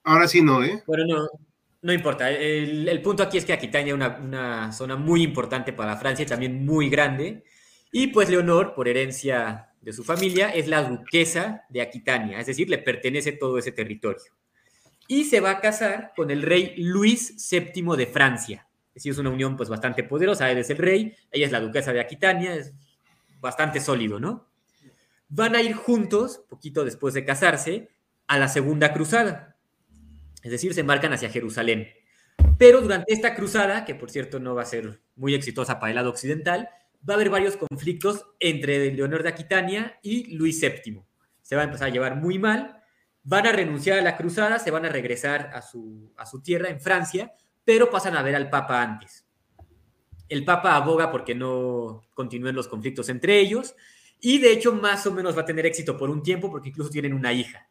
Ahora 0.05 0.29
sí 0.29 0.41
no, 0.41 0.63
¿eh? 0.63 0.85
Bueno, 0.87 1.05
no, 1.05 1.29
no 1.83 1.93
importa. 1.93 2.31
El, 2.31 3.01
punto 3.03 3.23
aquí 3.23 3.39
es 3.39 3.45
que 3.45 3.53
Aquitania 3.53 3.95
es 3.95 3.95
una, 3.95 4.73
zona 4.73 4.97
muy 4.97 5.23
importante 5.23 5.73
para 5.73 5.97
Francia 5.97 6.25
también 6.25 6.65
muy 6.65 6.89
grande. 6.89 7.45
Y 7.91 8.09
pues 8.09 8.31
Leonor, 8.31 8.75
por 8.75 8.89
herencia 8.89 9.69
de 9.81 9.93
su 9.93 10.03
familia, 10.03 10.49
es 10.49 10.69
la 10.69 10.83
duquesa 10.83 11.65
de 11.69 11.83
Aquitania, 11.83 12.41
es 12.41 12.47
decir, 12.47 12.71
le 12.71 12.79
pertenece 12.79 13.33
todo 13.33 13.59
ese 13.59 13.73
territorio 13.73 14.33
y 15.09 15.25
se 15.25 15.41
va 15.41 15.51
a 15.51 15.61
casar 15.61 16.13
con 16.17 16.31
el 16.31 16.41
rey 16.41 16.75
Luis 16.79 17.37
VII 17.51 17.97
de 17.97 18.07
Francia. 18.07 18.67
Es 18.95 19.05
es 19.07 19.19
una 19.19 19.31
unión 19.31 19.57
pues 19.57 19.69
bastante 19.69 20.05
poderosa, 20.05 20.51
él 20.51 20.59
es 20.59 20.71
el 20.71 20.79
rey, 20.79 21.15
ella 21.31 21.47
es 21.47 21.53
la 21.53 21.61
duquesa 21.61 21.93
de 21.93 22.01
Aquitania, 22.01 22.55
es 22.55 22.75
bastante 23.41 23.81
sólido, 23.81 24.21
¿no? 24.21 24.49
Van 25.29 25.55
a 25.55 25.63
ir 25.63 25.75
juntos, 25.75 26.45
poquito 26.49 26.85
después 26.85 27.15
de 27.15 27.25
casarse, 27.25 27.91
a 28.27 28.39
la 28.39 28.49
Segunda 28.49 28.93
Cruzada. 28.95 29.52
Es 30.43 30.51
decir, 30.51 30.75
se 30.75 30.81
embarcan 30.81 31.13
hacia 31.13 31.31
Jerusalén. 31.31 31.89
Pero 32.59 32.81
durante 32.81 33.13
esta 33.13 33.35
cruzada, 33.35 33.85
que 33.85 33.95
por 33.95 34.11
cierto 34.11 34.41
no 34.41 34.55
va 34.55 34.63
a 34.63 34.67
ser 34.67 35.01
muy 35.17 35.35
exitosa 35.35 35.79
para 35.79 35.91
el 35.91 35.97
lado 35.97 36.11
occidental, 36.11 36.69
va 37.09 37.15
a 37.15 37.17
haber 37.17 37.31
varios 37.31 37.57
conflictos 37.57 38.27
entre 38.41 38.93
Leonor 38.93 39.23
de 39.23 39.29
Aquitania 39.29 39.99
y 40.03 40.35
Luis 40.35 40.61
VII. 40.61 41.03
Se 41.41 41.57
va 41.57 41.63
a 41.63 41.65
empezar 41.65 41.89
a 41.89 41.93
llevar 41.93 42.17
muy 42.17 42.39
mal 42.39 42.83
van 43.25 43.47
a 43.47 43.53
renunciar 43.53 43.99
a 43.99 44.03
la 44.03 44.17
cruzada, 44.17 44.59
se 44.59 44.71
van 44.71 44.85
a 44.85 44.89
regresar 44.89 45.51
a 45.55 45.63
su, 45.63 46.13
a 46.17 46.27
su 46.27 46.43
tierra 46.43 46.69
en 46.69 46.81
Francia, 46.81 47.33
pero 47.65 47.91
pasan 47.91 48.17
a 48.17 48.23
ver 48.23 48.35
al 48.35 48.51
Papa 48.51 48.83
antes. 48.83 49.27
El 50.29 50.45
Papa 50.45 50.77
aboga 50.77 51.11
porque 51.11 51.35
no 51.35 52.03
continúen 52.15 52.57
los 52.57 52.69
conflictos 52.69 53.09
entre 53.09 53.39
ellos 53.39 53.75
y 54.21 54.39
de 54.39 54.53
hecho 54.53 54.73
más 54.73 55.07
o 55.07 55.13
menos 55.13 55.37
va 55.37 55.43
a 55.43 55.47
tener 55.47 55.67
éxito 55.67 55.97
por 55.97 56.11
un 56.11 56.23
tiempo 56.23 56.51
porque 56.51 56.71
incluso 56.71 56.91
tienen 56.91 57.13
una 57.13 57.33
hija. 57.33 57.69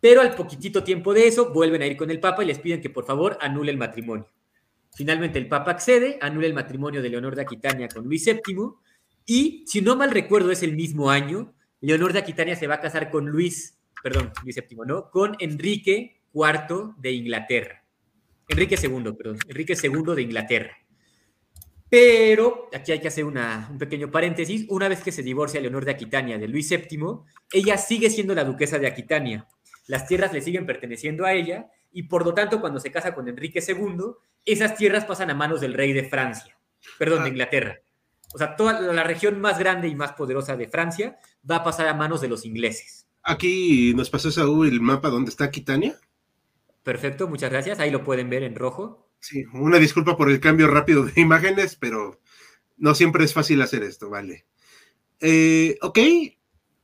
Pero 0.00 0.20
al 0.20 0.34
poquitito 0.34 0.82
tiempo 0.82 1.12
de 1.12 1.26
eso 1.26 1.52
vuelven 1.52 1.82
a 1.82 1.86
ir 1.86 1.96
con 1.96 2.10
el 2.10 2.20
Papa 2.20 2.42
y 2.42 2.46
les 2.46 2.58
piden 2.58 2.80
que 2.80 2.90
por 2.90 3.04
favor 3.04 3.36
anule 3.40 3.70
el 3.70 3.78
matrimonio. 3.78 4.28
Finalmente 4.94 5.38
el 5.38 5.48
Papa 5.48 5.72
accede, 5.72 6.18
anula 6.20 6.46
el 6.46 6.54
matrimonio 6.54 7.02
de 7.02 7.10
Leonor 7.10 7.36
de 7.36 7.42
Aquitania 7.42 7.88
con 7.88 8.04
Luis 8.04 8.24
VII 8.24 8.72
y, 9.26 9.64
si 9.66 9.80
no 9.82 9.96
mal 9.96 10.10
recuerdo, 10.10 10.50
es 10.50 10.62
el 10.62 10.74
mismo 10.74 11.10
año, 11.10 11.54
Leonor 11.80 12.12
de 12.12 12.18
Aquitania 12.18 12.56
se 12.56 12.66
va 12.66 12.76
a 12.76 12.80
casar 12.80 13.10
con 13.10 13.26
Luis 13.26 13.80
perdón, 14.02 14.32
Luis 14.44 14.56
VII, 14.56 14.78
¿no? 14.86 15.10
Con 15.10 15.36
Enrique 15.38 16.22
IV 16.32 16.94
de 16.98 17.12
Inglaterra. 17.12 17.84
Enrique 18.48 18.76
II, 18.82 19.12
perdón, 19.12 19.38
Enrique 19.48 19.74
II 19.80 20.14
de 20.14 20.22
Inglaterra. 20.22 20.76
Pero 21.88 22.68
aquí 22.72 22.92
hay 22.92 23.00
que 23.00 23.08
hacer 23.08 23.24
un 23.24 23.38
pequeño 23.78 24.10
paréntesis. 24.10 24.64
Una 24.68 24.88
vez 24.88 25.02
que 25.02 25.12
se 25.12 25.22
divorcia 25.22 25.60
Leonor 25.60 25.84
de 25.84 25.90
Aquitania 25.90 26.38
de 26.38 26.46
Luis 26.46 26.68
VII, 26.70 26.98
ella 27.52 27.76
sigue 27.76 28.10
siendo 28.10 28.34
la 28.34 28.44
duquesa 28.44 28.78
de 28.78 28.86
Aquitania. 28.86 29.46
Las 29.86 30.06
tierras 30.06 30.32
le 30.32 30.40
siguen 30.40 30.66
perteneciendo 30.66 31.24
a 31.24 31.32
ella 31.32 31.70
y 31.92 32.04
por 32.04 32.24
lo 32.24 32.34
tanto 32.34 32.60
cuando 32.60 32.80
se 32.80 32.92
casa 32.92 33.14
con 33.14 33.28
Enrique 33.28 33.62
II, 33.66 34.12
esas 34.44 34.76
tierras 34.76 35.04
pasan 35.04 35.30
a 35.30 35.34
manos 35.34 35.60
del 35.60 35.74
rey 35.74 35.92
de 35.92 36.08
Francia, 36.08 36.56
perdón, 36.98 37.20
de 37.20 37.24
ah. 37.24 37.28
Inglaterra. 37.28 37.80
O 38.32 38.38
sea, 38.38 38.54
toda 38.54 38.80
la 38.80 39.02
región 39.02 39.40
más 39.40 39.58
grande 39.58 39.88
y 39.88 39.94
más 39.94 40.12
poderosa 40.12 40.56
de 40.56 40.68
Francia 40.68 41.18
va 41.48 41.56
a 41.56 41.64
pasar 41.64 41.88
a 41.88 41.94
manos 41.94 42.20
de 42.20 42.28
los 42.28 42.44
ingleses. 42.44 43.08
Aquí 43.22 43.92
nos 43.94 44.08
pasó 44.08 44.30
Saúl 44.30 44.68
el 44.68 44.80
mapa 44.80 45.08
donde 45.08 45.30
está 45.30 45.44
Aquitania. 45.44 45.98
Perfecto, 46.82 47.28
muchas 47.28 47.50
gracias. 47.50 47.80
Ahí 47.80 47.90
lo 47.90 48.04
pueden 48.04 48.30
ver 48.30 48.44
en 48.44 48.54
rojo. 48.54 49.10
Sí, 49.18 49.44
una 49.52 49.78
disculpa 49.78 50.16
por 50.16 50.30
el 50.30 50.40
cambio 50.40 50.68
rápido 50.68 51.04
de 51.04 51.12
imágenes, 51.20 51.76
pero 51.76 52.20
no 52.76 52.94
siempre 52.94 53.24
es 53.24 53.34
fácil 53.34 53.60
hacer 53.62 53.82
esto, 53.82 54.08
vale. 54.08 54.46
Eh, 55.20 55.76
ok, 55.82 55.98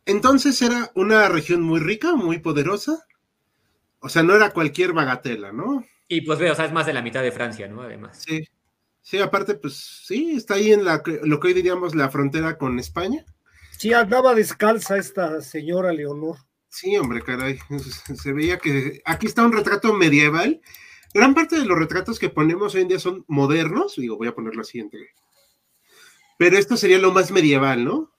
entonces 0.06 0.62
era 0.62 0.90
una 0.94 1.28
región 1.28 1.62
muy 1.62 1.80
rica, 1.80 2.14
muy 2.14 2.38
poderosa. 2.38 3.04
O 3.98 4.08
sea, 4.08 4.22
no 4.22 4.34
era 4.34 4.50
cualquier 4.50 4.92
bagatela, 4.92 5.52
¿no? 5.52 5.84
Y 6.08 6.20
pues 6.20 6.38
veo, 6.38 6.52
o 6.52 6.56
sea, 6.56 6.64
es 6.64 6.72
más 6.72 6.86
de 6.86 6.92
la 6.92 7.02
mitad 7.02 7.22
de 7.22 7.32
Francia, 7.32 7.66
¿no? 7.66 7.82
Además. 7.82 8.22
Sí, 8.24 8.48
sí, 9.02 9.18
aparte, 9.18 9.54
pues 9.54 9.74
sí, 10.06 10.36
está 10.36 10.54
ahí 10.54 10.72
en 10.72 10.84
la, 10.84 11.02
lo 11.24 11.40
que 11.40 11.48
hoy 11.48 11.54
diríamos 11.54 11.96
la 11.96 12.08
frontera 12.08 12.56
con 12.56 12.78
España. 12.78 13.24
Sí, 13.76 13.92
andaba 13.92 14.34
descalza 14.34 14.96
esta 14.96 15.42
señora 15.42 15.92
Leonor. 15.92 16.36
Sí, 16.68 16.96
hombre, 16.96 17.22
caray. 17.22 17.58
Se 18.14 18.32
veía 18.32 18.58
que 18.58 19.02
aquí 19.04 19.26
está 19.26 19.44
un 19.44 19.52
retrato 19.52 19.92
medieval. 19.92 20.60
Gran 21.12 21.34
parte 21.34 21.58
de 21.58 21.64
los 21.64 21.78
retratos 21.78 22.18
que 22.18 22.30
ponemos 22.30 22.74
hoy 22.74 22.82
en 22.82 22.88
día 22.88 22.98
son 22.98 23.24
modernos. 23.26 23.96
Digo, 23.96 24.16
voy 24.16 24.28
a 24.28 24.34
ponerlo 24.34 24.60
así 24.60 24.78
entre. 24.78 25.08
Pero 26.38 26.58
esto 26.58 26.76
sería 26.76 26.98
lo 26.98 27.12
más 27.12 27.30
medieval, 27.32 27.84
¿no? 27.84 28.15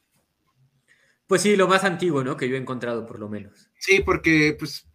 Pues 1.28 1.42
sí, 1.42 1.56
lo 1.56 1.68
más 1.68 1.84
antiguo, 1.84 2.24
¿no? 2.24 2.38
Que 2.38 2.48
yo 2.48 2.56
he 2.56 2.60
encontrado, 2.60 3.06
por 3.06 3.20
lo 3.20 3.28
menos. 3.28 3.70
Sí, 3.78 4.02
porque, 4.02 4.56
pues, 4.58 4.88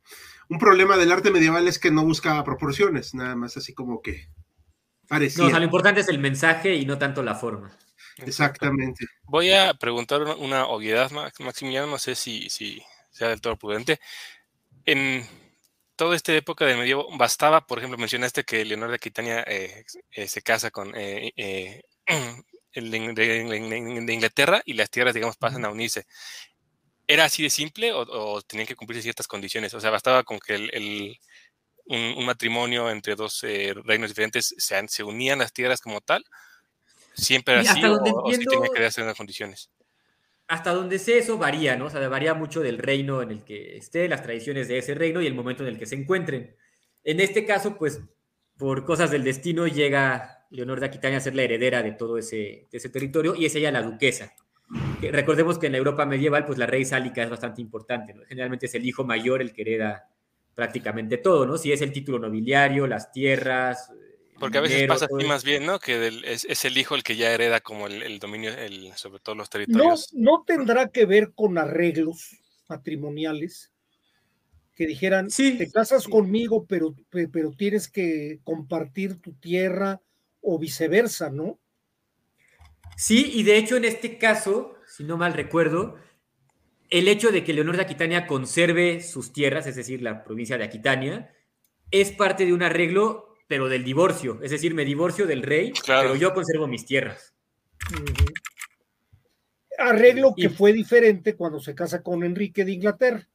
un 0.49 0.59
problema 0.59 0.97
del 0.97 1.13
arte 1.13 1.31
medieval 1.31 1.69
es 1.69 1.79
que 1.79 1.91
no 1.91 2.05
busca 2.05 2.43
proporciones, 2.43 3.15
nada 3.15 3.37
más 3.37 3.57
así 3.57 3.75
como 3.75 4.01
que 4.01 4.29
parecía. 5.09 5.43
No, 5.43 5.49
o 5.49 5.51
sea, 5.51 5.59
lo 5.59 5.67
importante 5.67 6.01
es 6.01 6.09
el 6.09 6.19
mensaje 6.19 6.75
y 6.75 6.87
no 6.87 6.99
tanto 6.99 7.23
la 7.23 7.35
forma. 7.35 7.77
Exactamente. 8.19 9.07
Voy 9.25 9.53
a 9.53 9.75
preguntar 9.75 10.23
una 10.23 10.67
obviedad, 10.67 11.11
Maximiliano, 11.39 11.87
no 11.87 11.99
sé 11.99 12.15
si, 12.15 12.49
si 12.51 12.83
sea 13.11 13.29
del 13.29 13.41
todo 13.41 13.57
prudente. 13.57 14.01
En 14.85 15.25
toda 15.97 16.17
esta 16.17 16.35
época 16.35 16.65
del 16.65 16.79
medievo, 16.79 17.09
bastaba, 17.17 17.67
por 17.67 17.79
ejemplo, 17.79 17.99
mencionaste 17.99 18.45
que 18.45 18.65
Leonor 18.65 18.91
de 18.91 18.97
Aquitania 18.97 19.45
eh, 19.47 19.85
eh, 20.11 20.29
se 20.29 20.43
casa 20.43 20.71
con 20.71 20.93
eh, 20.95 21.83
de, 22.75 24.13
Inglaterra 24.15 24.63
y 24.65 24.75
las 24.75 24.91
tierras, 24.91 25.15
digamos, 25.15 25.37
pasan 25.37 25.65
a 25.65 25.71
unirse. 25.71 26.07
¿Era 27.07 27.25
así 27.25 27.43
de 27.43 27.51
simple 27.51 27.93
o, 27.93 28.41
tenían 28.43 28.67
que 28.67 28.77
cumplirse 28.77 29.03
ciertas 29.03 29.27
condiciones? 29.27 29.75
O 29.75 29.81
sea, 29.81 29.91
bastaba 29.91 30.23
con 30.23 30.39
que 30.39 30.55
el, 30.55 31.19
un, 31.87 32.25
matrimonio 32.25 32.91
entre 32.91 33.15
dos 33.15 33.43
eh, 33.45 33.75
reinos 33.85 34.11
diferentes 34.11 34.55
se, 34.57 34.89
se, 34.89 35.03
unían 35.03 35.41
las 35.41 35.53
tierras 35.53 35.81
como 35.81 36.01
tal. 36.01 36.25
¿Siempre 37.15 37.55
era 37.55 37.71
así 37.71 37.85
o, 37.85 38.01
o 38.03 38.33
sí 38.33 38.45
tenía 38.45 38.71
que 38.75 38.83
darse 38.83 39.03
unas 39.03 39.17
condiciones? 39.17 39.71
hasta 40.53 40.75
donde 40.75 40.99
sé 40.99 41.17
eso 41.17 41.39
varía, 41.39 41.77
¿no? 41.77 41.87
O 41.87 41.91
sea, 41.91 42.07
varía 42.09 42.35
mucho 42.35 42.61
del 42.61 42.77
reino 42.77 43.23
en 43.23 43.31
el 43.31 43.43
que 43.43 43.79
esté, 43.79 44.07
las 44.07 44.23
tradiciones 44.23 44.69
de 44.69 44.77
ese 44.77 44.95
reino 44.95 45.23
y 45.23 45.27
el 45.27 45.35
momento 45.35 45.63
en 45.63 45.71
el 45.71 45.79
que 45.79 45.87
se 45.87 45.95
encuentren. 45.95 46.55
En 47.05 47.21
este 47.21 47.47
caso, 47.47 47.79
pues, 47.79 48.03
por 48.59 48.85
cosas 48.85 49.11
del 49.11 49.25
destino, 49.25 49.67
llega 49.67 50.42
Leonor 50.53 50.81
de 50.81 50.87
Aquitania 50.87 51.19
a 51.19 51.21
ser 51.21 51.35
la 51.35 51.43
heredera 51.43 51.83
de 51.83 51.93
todo 51.93 52.19
ese, 52.19 52.69
ese 52.71 52.89
territorio 52.89 53.35
y 53.35 53.47
es 53.47 53.55
ella 53.55 53.73
la 53.73 53.83
duquesa. 53.83 54.35
recordemos 55.01 55.59
que 55.59 55.67
en 55.67 55.73
la 55.73 55.79
Europa 55.79 56.07
medieval, 56.07 56.47
pues 56.47 56.59
la 56.59 56.67
rey 56.67 56.85
sálica 56.85 57.23
es 57.23 57.31
bastante 57.31 57.61
importante, 57.61 58.15
¿no? 58.15 58.23
Generalmente 58.27 58.67
es 58.67 58.75
el 58.75 58.87
hijo 58.87 59.05
mayor 59.05 59.43
el 59.43 59.53
que 59.53 59.63
hereda 59.63 60.09
prácticamente 60.55 61.19
todo, 61.19 61.47
¿no? 61.47 61.59
Si 61.59 61.73
es 61.73 61.81
el 61.83 61.93
título 61.93 62.19
nobiliario, 62.19 62.87
las 62.87 63.11
tierras, 63.11 63.91
porque 64.43 64.59
a 64.59 64.63
veces 64.63 64.89
pasa 64.89 65.05
así 65.05 65.25
más 65.25 65.45
bien, 65.45 65.65
¿no? 65.65 65.79
Que 65.79 66.11
es, 66.25 66.65
el 66.65 66.77
hijo 66.77 66.97
el 66.97 67.05
que 67.05 67.15
ya 67.15 67.33
hereda 67.33 67.61
como 67.61 67.87
el, 67.87 68.19
dominio, 68.19 68.51
el, 68.53 68.93
sobre 68.97 69.21
todo 69.21 69.37
los 69.37 69.49
territorios. 69.49 70.13
No, 70.13 70.37
no 70.39 70.45
tendrá 70.45 70.89
que 70.89 71.07
ver 71.07 71.33
con 71.33 71.59
arreglos 71.59 72.41
matrimoniales 72.69 73.73
que 74.75 74.89
dijeran, 74.89 75.31
sí, 75.31 75.57
te 75.59 75.71
casas 75.71 76.09
conmigo, 76.09 76.67
pero, 76.67 76.93
pero 77.11 77.53
tienes 77.53 77.89
que 77.89 78.41
compartir 78.43 79.21
tu 79.21 79.33
tierra 79.35 80.01
o 80.43 80.59
viceversa, 80.59 81.31
¿no? 81.31 81.59
Sí, 82.97 83.31
y 83.35 83.43
de 83.43 83.57
hecho 83.57 83.77
en 83.77 83.85
este 83.85 84.19
caso, 84.19 84.77
si 84.87 85.05
no 85.05 85.17
mal 85.17 85.33
recuerdo, 85.33 85.97
el 86.91 87.09
hecho 87.09 87.33
de 87.33 87.43
que 87.43 87.55
Leonor 87.55 87.77
de 87.77 87.83
Aquitania 87.83 88.27
conserve 88.27 89.01
sus 89.01 89.33
tierras, 89.33 89.67
es 89.67 89.77
decir, 89.77 90.03
la 90.03 90.25
provincia 90.25 90.59
de 90.59 90.65
Aquitania, 90.65 91.33
es 91.91 92.13
parte 92.13 92.45
de 92.45 92.53
un 92.53 92.63
arreglo 92.63 93.33
pero 93.53 93.69
del 93.69 93.85
divorcio. 93.85 94.41
Es 94.43 94.51
decir, 94.51 94.75
me 94.75 94.85
divorcio 94.85 95.27
del 95.27 95.43
rey, 95.43 95.75
pero 95.87 96.17
yo 96.17 96.33
conservo 96.33 96.67
mis 96.67 96.87
tierras. 96.87 97.35
Arreglo 99.77 100.35
que 100.35 100.49
fue 100.49 100.73
diferente 100.73 101.37
cuando 101.37 101.61
se 101.61 101.75
casa 101.75 102.03
con 102.03 102.25
Enrique 102.25 102.65
de 102.65 102.73
Inglaterra. 102.73 103.29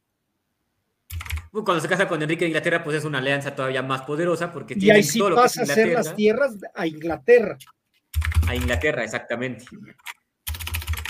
Cuando 1.65 1.79
se 1.79 1.87
casa 1.87 2.07
con 2.07 2.21
Enrique 2.21 2.45
de 2.45 2.49
Inglaterra, 2.49 2.83
pues 2.83 2.97
es 2.97 3.05
una 3.05 3.17
alianza 3.17 3.55
todavía 3.55 3.81
más 3.81 4.03
poderosa 4.03 4.51
porque 4.51 4.75
y 4.77 4.89
ahí 4.89 5.03
sí 5.03 5.19
pasa 5.19 5.63
a 5.63 5.65
ser 5.65 5.89
las 5.89 6.15
tierras 6.15 6.55
a 6.75 6.87
Inglaterra. 6.87 7.57
A 8.47 8.55
Inglaterra, 8.55 9.03
exactamente. 9.03 9.65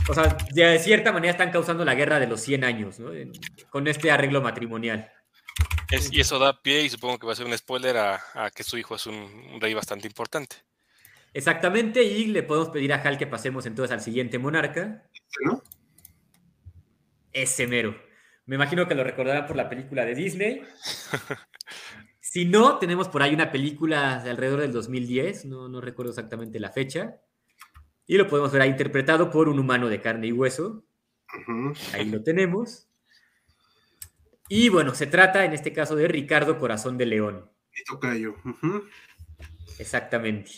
O 0.10 0.14
sea, 0.14 0.38
de 0.52 0.80
cierta 0.80 1.12
manera 1.12 1.32
están 1.32 1.52
causando 1.52 1.84
la 1.84 1.94
guerra 1.94 2.20
de 2.20 2.28
los 2.28 2.42
100 2.42 2.64
años, 2.64 3.00
¿no? 3.00 3.12
Con 3.70 3.88
este 3.88 4.10
arreglo 4.10 4.42
matrimonial 4.42 5.12
y 6.12 6.20
eso 6.20 6.40
da 6.40 6.62
pie, 6.62 6.84
y 6.84 6.90
supongo 6.90 7.18
que 7.18 7.28
va 7.28 7.34
a 7.34 7.36
ser 7.36 7.46
un 7.46 7.58
spoiler, 7.58 7.98
a, 7.98 8.52
que 8.54 8.64
su 8.64 8.78
hijo 8.78 8.96
es 8.96 9.08
un, 9.08 9.60
rey 9.60 9.74
bastante 9.74 10.08
importante. 10.08 10.58
Exactamente, 11.34 12.04
y 12.04 12.26
le 12.26 12.44
podemos 12.44 12.70
pedir 12.70 12.92
a 12.94 13.02
Hal 13.02 13.18
que 13.18 13.28
pasemos 13.28 13.66
entonces 13.66 13.94
al 13.94 14.02
siguiente 14.02 14.40
monarca. 14.40 15.04
¿No? 15.44 15.62
Ese 17.32 17.68
mero. 17.68 17.96
Me 18.48 18.56
imagino 18.56 18.88
que 18.88 18.96
lo 18.96 19.04
recordarán 19.04 19.46
por 19.46 19.58
la 19.58 19.70
película 19.70 20.06
de 20.06 20.16
Disney. 20.16 20.62
si 22.22 22.46
no, 22.46 22.80
tenemos 22.80 23.10
por 23.10 23.22
ahí 23.22 23.34
una 23.34 23.52
película 23.52 24.24
de 24.24 24.30
alrededor 24.30 24.62
del 24.62 24.72
2010, 24.72 25.46
no, 25.46 25.68
no 25.68 25.82
recuerdo 25.82 26.12
exactamente 26.12 26.60
la 26.60 26.72
fecha. 26.72 27.18
Y 28.06 28.18
lo 28.18 28.28
podemos 28.28 28.54
ver 28.54 28.62
ahí 28.62 28.70
interpretado 28.70 29.30
por 29.30 29.50
un 29.50 29.60
humano 29.60 29.90
de 29.90 30.00
carne 30.00 30.28
y 30.28 30.32
hueso. 30.32 30.86
Ahí 31.94 32.06
lo 32.06 32.24
tenemos. 32.24 32.88
Y 34.48 34.70
bueno, 34.70 34.96
se 34.96 35.08
trata 35.08 35.44
en 35.44 35.52
este 35.52 35.74
caso 35.74 35.98
de 35.98 36.08
Ricardo 36.08 36.58
Corazón 36.58 36.98
de 36.98 37.06
León. 37.06 37.52
Y 37.76 37.84
tocayo. 37.84 38.36
Exactamente. 39.78 40.52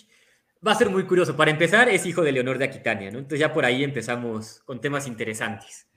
Va 0.66 0.74
a 0.74 0.76
ser 0.76 0.92
muy 0.92 1.06
curioso. 1.06 1.36
Para 1.36 1.50
empezar, 1.50 1.90
es 1.90 2.06
hijo 2.06 2.22
de 2.22 2.34
Leonor 2.34 2.60
de 2.60 2.66
Aquitania, 2.66 3.10
¿no? 3.10 3.18
Entonces 3.18 3.40
ya 3.40 3.52
por 3.52 3.66
ahí 3.66 3.84
empezamos 3.84 4.60
con 4.60 4.80
temas 4.80 5.08
interesantes. 5.08 5.89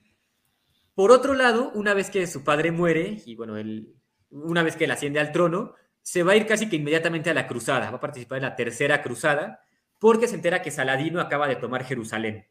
Por 0.93 1.11
otro 1.11 1.33
lado, 1.33 1.71
una 1.73 1.93
vez 1.93 2.09
que 2.09 2.27
su 2.27 2.43
padre 2.43 2.71
muere, 2.71 3.21
y 3.25 3.35
bueno, 3.35 3.57
él, 3.57 3.95
una 4.29 4.63
vez 4.63 4.75
que 4.75 4.85
él 4.85 4.91
asciende 4.91 5.19
al 5.19 5.31
trono, 5.31 5.73
se 6.01 6.23
va 6.23 6.33
a 6.33 6.35
ir 6.35 6.45
casi 6.45 6.69
que 6.69 6.75
inmediatamente 6.75 7.29
a 7.29 7.33
la 7.33 7.47
cruzada, 7.47 7.89
va 7.89 7.97
a 7.97 8.01
participar 8.01 8.37
en 8.37 8.43
la 8.43 8.55
tercera 8.55 9.01
cruzada, 9.01 9.61
porque 9.99 10.27
se 10.27 10.35
entera 10.35 10.61
que 10.61 10.71
Saladino 10.71 11.21
acaba 11.21 11.47
de 11.47 11.55
tomar 11.55 11.83
Jerusalén. 11.85 12.47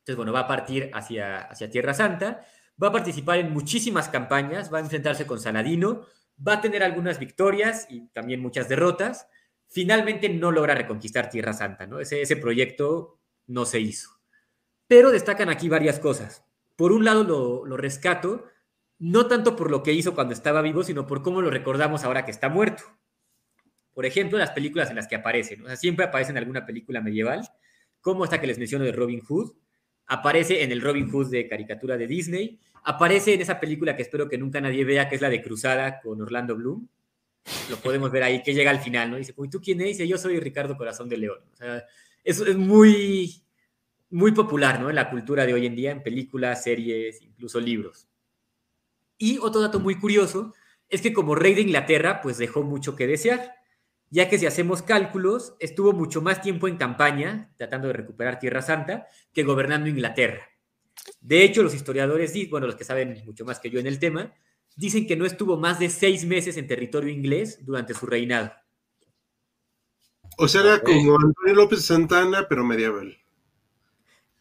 Entonces, 0.00 0.16
bueno, 0.16 0.32
va 0.32 0.40
a 0.40 0.48
partir 0.48 0.90
hacia, 0.94 1.38
hacia 1.42 1.70
Tierra 1.70 1.94
Santa 1.94 2.44
va 2.82 2.88
a 2.88 2.92
participar 2.92 3.38
en 3.38 3.52
muchísimas 3.52 4.08
campañas, 4.08 4.72
va 4.72 4.78
a 4.78 4.82
enfrentarse 4.82 5.26
con 5.26 5.40
Saladino, 5.40 6.06
va 6.46 6.54
a 6.54 6.60
tener 6.60 6.82
algunas 6.82 7.18
victorias 7.18 7.86
y 7.90 8.08
también 8.08 8.40
muchas 8.40 8.68
derrotas. 8.68 9.28
Finalmente 9.66 10.28
no 10.28 10.52
logra 10.52 10.74
reconquistar 10.74 11.28
Tierra 11.28 11.52
Santa, 11.52 11.86
¿no? 11.86 12.00
Ese, 12.00 12.22
ese 12.22 12.36
proyecto 12.36 13.20
no 13.46 13.64
se 13.64 13.80
hizo. 13.80 14.10
Pero 14.86 15.10
destacan 15.10 15.50
aquí 15.50 15.68
varias 15.68 15.98
cosas. 15.98 16.44
Por 16.78 16.92
un 16.92 17.04
lado 17.04 17.64
lo, 17.64 17.76
rescato, 17.76 18.44
no 19.00 19.26
tanto 19.26 19.56
por 19.56 19.68
lo 19.68 19.82
que 19.82 19.92
hizo 19.92 20.14
cuando 20.14 20.32
estaba 20.32 20.62
vivo, 20.62 20.84
sino 20.84 21.08
por 21.08 21.22
cómo 21.22 21.42
lo 21.42 21.50
recordamos 21.50 22.04
ahora 22.04 22.24
que 22.24 22.30
está 22.30 22.48
muerto. 22.48 22.84
Por 23.94 24.06
ejemplo, 24.06 24.38
las 24.38 24.52
películas 24.52 24.88
en 24.88 24.94
las 24.94 25.08
que 25.08 25.16
aparece, 25.16 25.58
O 25.60 25.66
sea, 25.66 25.74
siempre 25.74 26.04
aparece 26.04 26.30
en 26.30 26.38
alguna 26.38 26.64
película 26.64 27.00
medieval, 27.00 27.42
como 28.00 28.22
esta 28.22 28.40
que 28.40 28.46
les 28.46 28.58
menciono 28.58 28.84
de 28.84 28.92
Robin 28.92 29.18
Hood, 29.18 29.54
aparece 30.06 30.62
en 30.62 30.70
el 30.70 30.80
Robin 30.80 31.10
Hood 31.10 31.32
de 31.32 31.48
caricatura 31.48 31.96
de 31.96 32.06
Disney, 32.06 32.60
aparece 32.84 33.34
en 33.34 33.40
esa 33.40 33.58
película 33.58 33.96
que 33.96 34.02
espero 34.02 34.28
que 34.28 34.38
nunca 34.38 34.60
nadie 34.60 34.84
vea, 34.84 35.08
que 35.08 35.16
es 35.16 35.20
la 35.20 35.30
de 35.30 35.42
Cruzada 35.42 35.98
con 36.00 36.22
Orlando 36.22 36.54
Bloom. 36.54 36.86
Lo 37.70 37.76
podemos 37.78 38.12
ver 38.12 38.22
ahí, 38.22 38.40
que 38.40 38.54
llega 38.54 38.70
al 38.70 38.78
final, 38.78 39.10
¿no? 39.10 39.16
Dice, 39.16 39.34
¿y 39.36 39.50
tú 39.50 39.60
quién 39.60 39.80
eres? 39.80 39.98
Dice, 39.98 40.06
yo 40.06 40.16
soy 40.16 40.38
Ricardo 40.38 40.76
Corazón 40.76 41.08
de 41.08 41.16
León. 41.16 41.40
O 41.52 41.56
sea, 41.56 41.84
eso 42.22 42.46
es 42.46 42.56
muy, 42.56 43.42
muy 44.10 44.32
popular, 44.32 44.80
¿no? 44.80 44.88
En 44.88 44.96
la 44.96 45.10
cultura 45.10 45.46
de 45.46 45.54
hoy 45.54 45.66
en 45.66 45.74
día, 45.74 45.90
en 45.90 46.02
películas, 46.02 46.62
series, 46.62 47.22
incluso 47.22 47.60
libros. 47.60 48.08
Y 49.18 49.38
otro 49.38 49.60
dato 49.60 49.80
muy 49.80 49.98
curioso 49.98 50.54
es 50.88 51.02
que 51.02 51.12
como 51.12 51.34
rey 51.34 51.54
de 51.54 51.62
Inglaterra, 51.62 52.20
pues 52.22 52.38
dejó 52.38 52.62
mucho 52.62 52.96
que 52.96 53.06
desear 53.06 53.58
ya 54.10 54.28
que 54.28 54.38
si 54.38 54.46
hacemos 54.46 54.82
cálculos, 54.82 55.54
estuvo 55.60 55.92
mucho 55.92 56.22
más 56.22 56.40
tiempo 56.40 56.68
en 56.68 56.76
campaña, 56.76 57.52
tratando 57.56 57.88
de 57.88 57.94
recuperar 57.94 58.38
Tierra 58.38 58.62
Santa, 58.62 59.06
que 59.32 59.42
gobernando 59.42 59.88
Inglaterra. 59.88 60.48
De 61.20 61.44
hecho, 61.44 61.62
los 61.62 61.74
historiadores, 61.74 62.32
bueno, 62.48 62.66
los 62.66 62.76
que 62.76 62.84
saben 62.84 63.22
mucho 63.24 63.44
más 63.44 63.60
que 63.60 63.70
yo 63.70 63.78
en 63.78 63.86
el 63.86 63.98
tema, 63.98 64.32
dicen 64.76 65.06
que 65.06 65.16
no 65.16 65.26
estuvo 65.26 65.56
más 65.56 65.78
de 65.78 65.90
seis 65.90 66.24
meses 66.24 66.56
en 66.56 66.66
territorio 66.66 67.10
inglés 67.10 67.64
durante 67.64 67.94
su 67.94 68.06
reinado. 68.06 68.52
O 70.38 70.48
sea, 70.48 70.62
era 70.62 70.80
como 70.80 71.18
Antonio 71.18 71.54
López 71.54 71.84
Santana, 71.84 72.46
pero 72.48 72.64
medieval. 72.64 73.18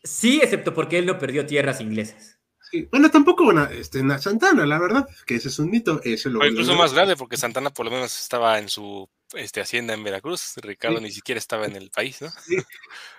Sí, 0.07 0.39
excepto 0.41 0.73
porque 0.73 0.97
él 0.97 1.05
no 1.05 1.19
perdió 1.19 1.45
tierras 1.45 1.81
inglesas. 1.81 2.39
Sí. 2.71 2.87
Bueno, 2.91 3.09
tampoco 3.09 3.45
bueno, 3.45 3.65
este, 3.65 4.03
Santana, 4.19 4.65
la 4.65 4.77
verdad, 4.79 5.07
que 5.25 5.35
ese 5.35 5.47
es 5.47 5.59
un 5.59 5.69
mito. 5.69 6.01
o 6.03 6.45
incluso 6.45 6.75
más 6.75 6.93
grande, 6.93 7.15
porque 7.15 7.37
Santana 7.37 7.69
por 7.69 7.85
lo 7.85 7.91
menos 7.91 8.19
estaba 8.19 8.59
en 8.59 8.67
su 8.67 9.09
este, 9.33 9.61
hacienda 9.61 9.93
en 9.93 10.03
Veracruz. 10.03 10.55
Ricardo 10.57 10.99
ni 10.99 11.11
siquiera 11.11 11.39
estaba 11.39 11.65
en 11.65 11.75
el 11.75 11.89
país, 11.91 12.21
¿no? 12.21 12.29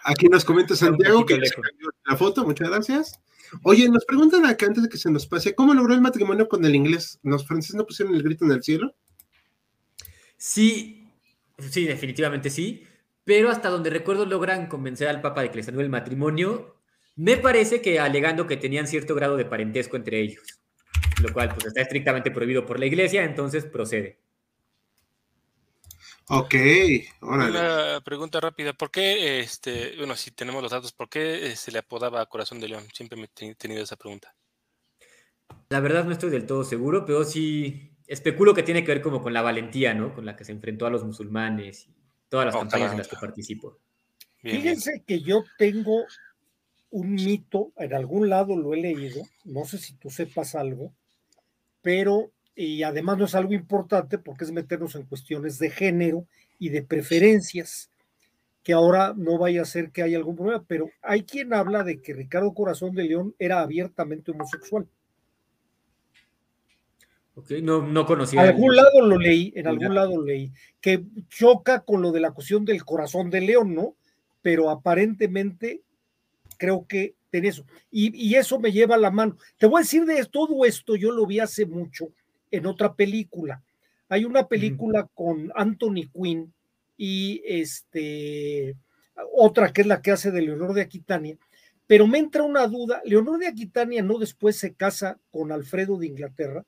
Aquí 0.04 0.28
nos 0.28 0.44
comenta 0.44 0.76
Santiago 0.76 1.24
que 1.24 1.40
la 2.04 2.16
foto, 2.16 2.44
muchas 2.44 2.68
gracias. 2.68 3.20
Oye, 3.62 3.88
nos 3.88 4.04
preguntan 4.04 4.44
acá 4.46 4.66
antes 4.66 4.82
de 4.82 4.88
que 4.88 4.98
se 4.98 5.10
nos 5.10 5.26
pase, 5.26 5.54
¿cómo 5.54 5.72
logró 5.72 5.94
el 5.94 6.00
matrimonio 6.00 6.48
con 6.48 6.64
el 6.64 6.74
inglés? 6.74 7.18
¿Los 7.22 7.46
franceses 7.46 7.76
no 7.76 7.86
pusieron 7.86 8.14
el 8.14 8.22
grito 8.22 8.44
en 8.44 8.52
el 8.52 8.62
cielo? 8.62 8.94
Sí, 10.36 11.10
sí, 11.58 11.84
definitivamente 11.84 12.50
sí. 12.50 12.84
Pero 13.24 13.50
hasta 13.50 13.68
donde 13.68 13.90
recuerdo 13.90 14.24
logran 14.24 14.68
convencer 14.68 15.08
al 15.08 15.20
Papa 15.20 15.42
de 15.42 15.50
que 15.50 15.56
les 15.56 15.68
anule 15.68 15.84
el 15.84 15.90
matrimonio. 15.90 16.77
Me 17.18 17.36
parece 17.36 17.82
que 17.82 17.98
alegando 17.98 18.46
que 18.46 18.56
tenían 18.56 18.86
cierto 18.86 19.16
grado 19.16 19.36
de 19.36 19.44
parentesco 19.44 19.96
entre 19.96 20.20
ellos, 20.20 20.60
lo 21.20 21.32
cual 21.32 21.48
pues 21.52 21.66
está 21.66 21.80
estrictamente 21.80 22.30
prohibido 22.30 22.64
por 22.64 22.78
la 22.78 22.86
iglesia, 22.86 23.24
entonces 23.24 23.64
procede. 23.66 24.20
Ok, 26.28 26.54
Una 27.22 28.00
pregunta 28.04 28.38
rápida. 28.38 28.72
¿Por 28.72 28.92
qué, 28.92 29.40
este, 29.40 29.96
bueno, 29.96 30.14
si 30.14 30.30
tenemos 30.30 30.62
los 30.62 30.70
datos, 30.70 30.92
¿por 30.92 31.08
qué 31.08 31.48
eh, 31.48 31.56
se 31.56 31.72
le 31.72 31.80
apodaba 31.80 32.24
Corazón 32.26 32.60
de 32.60 32.68
León? 32.68 32.84
Siempre 32.94 33.18
me 33.18 33.24
he 33.24 33.54
tenido 33.56 33.82
esa 33.82 33.96
pregunta. 33.96 34.32
La 35.70 35.80
verdad 35.80 36.04
no 36.04 36.12
estoy 36.12 36.30
del 36.30 36.46
todo 36.46 36.62
seguro, 36.62 37.04
pero 37.04 37.24
sí 37.24 37.96
especulo 38.06 38.54
que 38.54 38.62
tiene 38.62 38.84
que 38.84 38.92
ver 38.92 39.02
como 39.02 39.20
con 39.20 39.32
la 39.32 39.42
valentía, 39.42 39.92
¿no? 39.92 40.14
Con 40.14 40.24
la 40.24 40.36
que 40.36 40.44
se 40.44 40.52
enfrentó 40.52 40.86
a 40.86 40.90
los 40.90 41.02
musulmanes 41.02 41.88
y 41.88 41.96
todas 42.28 42.46
las 42.46 42.54
campañas 42.54 42.92
en 42.92 42.98
las 42.98 43.08
que 43.08 43.16
participó. 43.16 43.80
Fíjense 44.36 45.02
que 45.04 45.20
yo 45.20 45.42
tengo 45.58 46.04
un 46.90 47.14
mito, 47.14 47.72
en 47.76 47.94
algún 47.94 48.28
lado 48.28 48.56
lo 48.56 48.74
he 48.74 48.78
leído, 48.78 49.22
no 49.44 49.64
sé 49.64 49.78
si 49.78 49.94
tú 49.94 50.10
sepas 50.10 50.54
algo, 50.54 50.92
pero 51.82 52.30
y 52.54 52.82
además 52.82 53.18
no 53.18 53.26
es 53.26 53.36
algo 53.36 53.52
importante 53.52 54.18
porque 54.18 54.44
es 54.44 54.50
meternos 54.50 54.96
en 54.96 55.04
cuestiones 55.04 55.60
de 55.60 55.70
género 55.70 56.26
y 56.58 56.70
de 56.70 56.82
preferencias, 56.82 57.88
que 58.64 58.72
ahora 58.72 59.14
no 59.16 59.38
vaya 59.38 59.62
a 59.62 59.64
ser 59.64 59.92
que 59.92 60.02
haya 60.02 60.18
algún 60.18 60.34
problema, 60.34 60.64
pero 60.66 60.90
hay 61.00 61.22
quien 61.22 61.54
habla 61.54 61.84
de 61.84 62.02
que 62.02 62.14
Ricardo 62.14 62.52
Corazón 62.52 62.96
de 62.96 63.04
León 63.04 63.34
era 63.38 63.60
abiertamente 63.60 64.32
homosexual. 64.32 64.88
Ok, 67.36 67.52
no, 67.62 67.86
no 67.86 68.04
conocía. 68.04 68.42
En 68.42 68.48
algún 68.48 68.74
lado 68.74 69.06
lo 69.06 69.16
leí, 69.16 69.52
en 69.54 69.68
algún 69.68 69.94
lado 69.94 70.16
lo 70.16 70.24
leí, 70.24 70.52
que 70.80 71.04
choca 71.28 71.84
con 71.84 72.02
lo 72.02 72.10
de 72.10 72.18
la 72.18 72.32
cuestión 72.32 72.64
del 72.64 72.84
corazón 72.84 73.30
de 73.30 73.40
León, 73.40 73.72
¿no? 73.72 73.94
Pero 74.42 74.68
aparentemente 74.68 75.82
creo 76.58 76.86
que 76.86 77.14
tiene 77.30 77.48
eso. 77.48 77.64
Y, 77.90 78.14
y 78.14 78.34
eso 78.34 78.60
me 78.60 78.72
lleva 78.72 78.96
a 78.96 78.98
la 78.98 79.10
mano. 79.10 79.36
Te 79.56 79.66
voy 79.66 79.80
a 79.80 79.82
decir 79.82 80.04
de 80.04 80.22
todo 80.26 80.64
esto, 80.66 80.96
yo 80.96 81.12
lo 81.12 81.26
vi 81.26 81.38
hace 81.40 81.64
mucho 81.64 82.08
en 82.50 82.66
otra 82.66 82.94
película. 82.94 83.62
Hay 84.08 84.24
una 84.24 84.46
película 84.46 85.08
con 85.14 85.52
Anthony 85.54 86.10
Quinn 86.12 86.52
y 86.96 87.42
este 87.44 88.76
otra 89.34 89.72
que 89.72 89.82
es 89.82 89.86
la 89.86 90.00
que 90.00 90.12
hace 90.12 90.30
de 90.30 90.42
Leonor 90.42 90.72
de 90.74 90.82
Aquitania, 90.82 91.36
pero 91.86 92.06
me 92.06 92.18
entra 92.18 92.42
una 92.42 92.66
duda, 92.66 93.02
Leonor 93.04 93.38
de 93.38 93.48
Aquitania 93.48 94.02
no 94.02 94.18
después 94.18 94.56
se 94.56 94.74
casa 94.74 95.18
con 95.30 95.52
Alfredo 95.52 95.98
de 95.98 96.06
Inglaterra. 96.06 96.64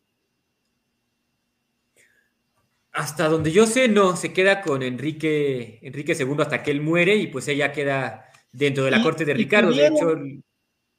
Hasta 2.92 3.28
donde 3.28 3.52
yo 3.52 3.66
sé, 3.66 3.86
no, 3.86 4.16
se 4.16 4.32
queda 4.32 4.62
con 4.62 4.82
Enrique, 4.82 5.78
Enrique 5.82 6.16
II 6.18 6.36
hasta 6.40 6.62
que 6.62 6.72
él 6.72 6.80
muere 6.80 7.16
y 7.16 7.28
pues 7.28 7.46
ella 7.46 7.70
queda 7.70 8.29
dentro 8.52 8.84
de 8.84 8.90
la 8.90 8.98
Y- 8.98 9.02
corte 9.02 9.24
de 9.24 9.34
Ricardo. 9.34 9.72
De 9.72 9.86
hecho, 9.86 10.14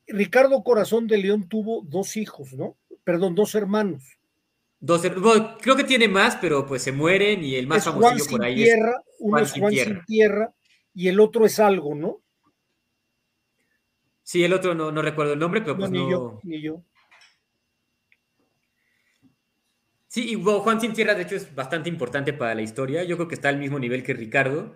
Ricardo 0.08 0.64
Corazón 0.64 1.08
de 1.08 1.18
León 1.18 1.47
tuvo 1.47 1.82
dos 1.84 2.18
hijos, 2.18 2.54
¿no? 2.54 2.78
Perdón, 3.04 3.36
dos 3.36 3.56
hermanos. 3.56 4.04
dos, 4.80 5.02
bueno, 5.22 5.58
creo 5.62 5.76
que 5.76 5.84
tiene 5.84 6.08
más, 6.08 6.38
pero 6.38 6.66
pues 6.66 6.82
se 6.82 6.91
mueren 6.91 7.43
y 7.43 7.56
el 7.56 7.68
más 7.68 7.78
es 7.86 8.24
sin 8.24 8.32
por 8.38 8.43
ahí 8.45 8.64
es 8.64 8.70
tierra, 8.70 9.02
uno 9.20 9.32
Juan 9.32 9.43
es 9.43 9.49
sin 9.52 9.62
Juan 9.62 9.74
tierra. 9.74 9.91
sin 9.95 10.06
tierra 10.06 10.54
y 10.93 11.08
el 11.08 11.20
otro 11.20 11.45
es 11.45 11.60
algo, 11.60 11.93
¿no? 11.95 12.22
Sí, 14.24 14.43
el 14.43 14.54
otro 14.54 14.74
no, 14.74 14.91
no 14.91 15.02
recuerdo 15.02 15.34
el 15.34 15.39
nombre, 15.39 15.62
pero 15.62 15.74
No, 15.74 15.80
pues 15.80 15.91
ni 15.91 15.99
no. 15.99 16.10
yo, 16.10 16.39
ni 16.43 16.62
yo. 16.62 16.84
Sí, 20.08 20.32
y 20.34 20.43
Juan 20.43 20.82
Sin 20.82 20.93
Tierra, 20.93 21.14
de 21.16 21.24
hecho, 21.24 21.36
es 21.36 21.54
bastante 21.56 21.88
importante 21.89 22.34
para 22.34 22.54
la 22.54 22.62
historia. 22.62 23.04
Yo 23.04 23.16
creo 23.16 23.28
que 23.30 23.36
está 23.36 23.47
al 23.49 23.58
mismo 23.60 23.80
nivel 23.80 24.04
que 24.04 24.14
Ricardo, 24.14 24.76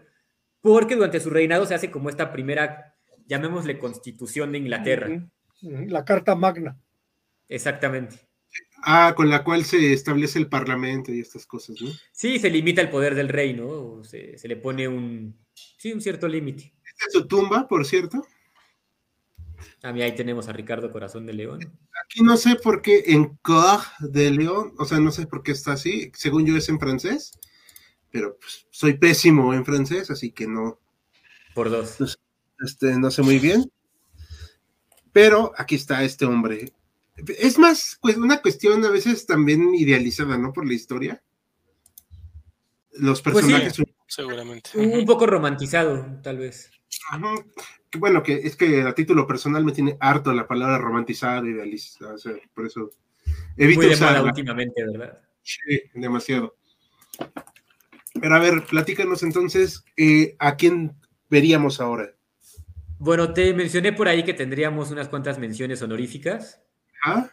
porque 0.66 0.95
durante 0.95 1.20
su 1.20 1.30
reinado 1.30 1.68
se 1.68 1.76
hace 1.76 1.91
como 1.91 2.09
esta 2.09 2.34
primera, 2.34 2.95
llamémosle 3.28 3.78
constitución 3.78 4.51
de 4.51 4.57
Inglaterra. 4.57 5.30
La 5.61 6.03
Carta 6.03 6.34
Magna. 6.34 6.76
Exactamente. 7.47 8.28
Ah, 8.82 9.13
con 9.16 9.30
la 9.30 9.43
cual 9.43 9.63
se 9.63 9.93
establece 9.93 10.39
el 10.39 10.49
parlamento 10.49 11.13
y 11.13 11.20
estas 11.20 11.45
cosas, 11.45 11.80
¿no? 11.80 11.91
Sí, 12.11 12.39
se 12.39 12.49
limita 12.49 12.82
el 12.82 12.89
poder 12.89 13.13
del 13.13 13.30
rey, 13.30 13.53
¿no? 13.53 13.68
O 13.68 14.03
Se, 14.03 14.39
se 14.39 14.47
le 14.47 14.55
pone 14.55 14.88
un, 14.88 15.38
sí, 15.53 15.93
un 15.93 16.01
cierto 16.01 16.28
límite. 16.28 16.74
Esta 16.84 17.05
es 17.05 17.13
su 17.13 17.28
tumba, 17.28 17.68
por 17.68 17.86
cierto. 17.86 18.26
A 19.84 19.93
mí 19.93 20.01
ahí 20.01 20.16
tenemos 20.16 20.47
a 20.47 20.53
Ricardo 20.53 20.91
Corazón 20.91 21.28
de 21.28 21.34
León. 21.34 21.59
Aquí 22.03 22.24
no 22.24 22.38
sé 22.38 22.55
por 22.55 22.82
qué 22.82 23.03
en 23.05 23.38
Cor 23.43 23.82
de 23.99 24.32
León, 24.32 24.74
o 24.80 24.86
sea, 24.86 24.99
no 24.99 25.11
sé 25.11 25.28
por 25.28 25.43
qué 25.43 25.51
está 25.51 25.74
así. 25.74 26.11
Según 26.16 26.43
yo 26.47 26.57
es 26.57 26.70
en 26.70 26.80
francés, 26.80 27.34
pero 28.16 28.38
pues, 28.38 28.66
soy 28.70 28.93
pésimo 28.93 29.53
en 29.53 29.66
francés, 29.66 30.09
así 30.09 30.32
que 30.32 30.47
no, 30.47 30.80
Por 31.53 31.70
dos. 31.70 31.97
este, 32.66 32.97
no 32.97 33.11
sé 33.11 33.22
muy 33.24 33.39
bien. 33.39 33.70
Pero 35.11 35.51
aquí 35.57 35.76
está 35.76 36.01
este 36.01 36.24
hombre. 36.24 36.72
Es 37.28 37.59
más 37.59 37.99
pues, 38.01 38.16
una 38.16 38.41
cuestión 38.41 38.86
a 38.86 38.89
veces 38.89 39.26
también 39.26 39.76
idealizada, 39.76 40.38
¿no? 40.38 40.53
Por 40.53 40.66
la 40.66 40.76
historia. 40.76 41.22
Los 42.93 43.22
Pues 43.22 43.36
sí. 43.36 43.41
personajes. 43.51 43.84
Seguramente. 44.07 44.70
Un, 44.76 44.93
un 44.93 45.05
poco 45.05 45.26
romantizado, 45.26 46.05
tal 46.24 46.38
vez. 46.38 46.72
Ajá. 47.09 47.36
Bueno, 47.97 48.24
que 48.24 48.36
es 48.36 48.55
que 48.55 48.84
a 48.84 48.95
título 48.95 49.28
personal 49.28 49.66
me 49.66 49.74
tiene 49.74 49.97
harto 49.99 50.32
la 50.32 50.47
palabra 50.47 50.78
romantizado, 50.78 51.47
idealista. 51.47 52.13
O 52.13 52.18
sea, 52.18 52.32
por 52.53 52.66
eso 52.66 52.91
evito 53.57 53.82
Muy 53.82 53.89
de 53.89 53.97
moda 53.97 54.24
últimamente, 54.24 54.86
¿verdad? 54.86 55.20
Sí, 55.43 55.82
demasiado. 55.93 56.55
Pero 58.20 58.36
a 58.36 58.39
ver, 58.39 58.63
platícanos 58.66 59.24
entonces, 59.24 59.84
eh, 59.97 60.36
¿a 60.39 60.55
quién 60.55 60.95
veríamos 61.30 61.80
ahora? 61.82 62.11
Bueno, 62.97 63.34
te 63.34 63.53
mencioné 63.53 63.91
por 63.93 64.07
ahí 64.07 64.24
que 64.24 64.34
tendríamos 64.34 64.89
unas 64.91 65.09
cuantas 65.09 65.38
menciones 65.38 65.82
honoríficas. 65.82 66.61
¿Ah? 67.03 67.30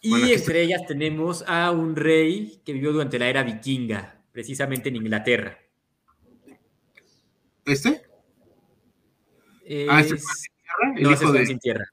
Y 0.00 0.10
Bueno, 0.10 0.26
entre 0.28 0.62
ellas 0.62 0.82
tenemos 0.86 1.44
a 1.46 1.70
un 1.70 1.96
rey 1.96 2.62
que 2.64 2.72
vivió 2.72 2.92
durante 2.92 3.18
la 3.18 3.28
era 3.28 3.42
vikinga, 3.42 4.22
precisamente 4.32 4.88
en 4.88 4.96
Inglaterra. 4.96 5.58
¿Este? 7.66 8.02
Ah, 9.90 10.00
este 10.00 10.14
Es- 10.14 10.44
El 10.96 11.02
no, 11.02 11.12
hijo 11.12 11.26
es 11.26 11.32
de 11.32 11.46
sin 11.46 11.58
tierra. 11.58 11.84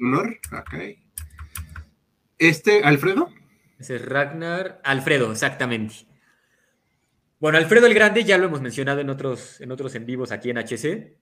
honor. 0.00 0.38
Ok. 0.52 0.74
¿Este, 2.38 2.82
Alfredo? 2.84 3.28
Ese 3.78 3.96
es 3.96 4.04
Ragnar 4.04 4.80
Alfredo, 4.84 5.32
exactamente. 5.32 6.06
Bueno, 7.44 7.58
Alfredo 7.58 7.86
el 7.86 7.92
Grande 7.92 8.24
ya 8.24 8.38
lo 8.38 8.46
hemos 8.46 8.62
mencionado 8.62 9.02
en 9.02 9.10
otros 9.10 9.60
en 9.60 9.70
otros 9.70 9.94
en 9.96 10.06
vivos 10.06 10.32
aquí 10.32 10.48
en 10.48 10.56
HC. 10.56 11.20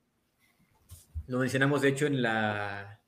Lo 1.26 1.40
mencionamos 1.40 1.82
de 1.82 1.88
hecho 1.88 2.06
en 2.06 2.22
la 2.22 3.02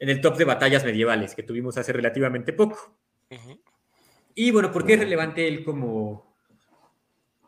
en 0.00 0.08
el 0.08 0.20
top 0.20 0.36
de 0.36 0.46
batallas 0.46 0.84
medievales 0.84 1.36
que 1.36 1.44
tuvimos 1.44 1.78
hace 1.78 1.92
relativamente 1.92 2.52
poco. 2.52 2.98
Ujú. 3.30 3.62
Y 4.34 4.50
bueno, 4.50 4.72
¿por 4.72 4.84
qué 4.84 4.94
es 4.94 4.98
relevante 4.98 5.46
él 5.46 5.62
como, 5.62 6.36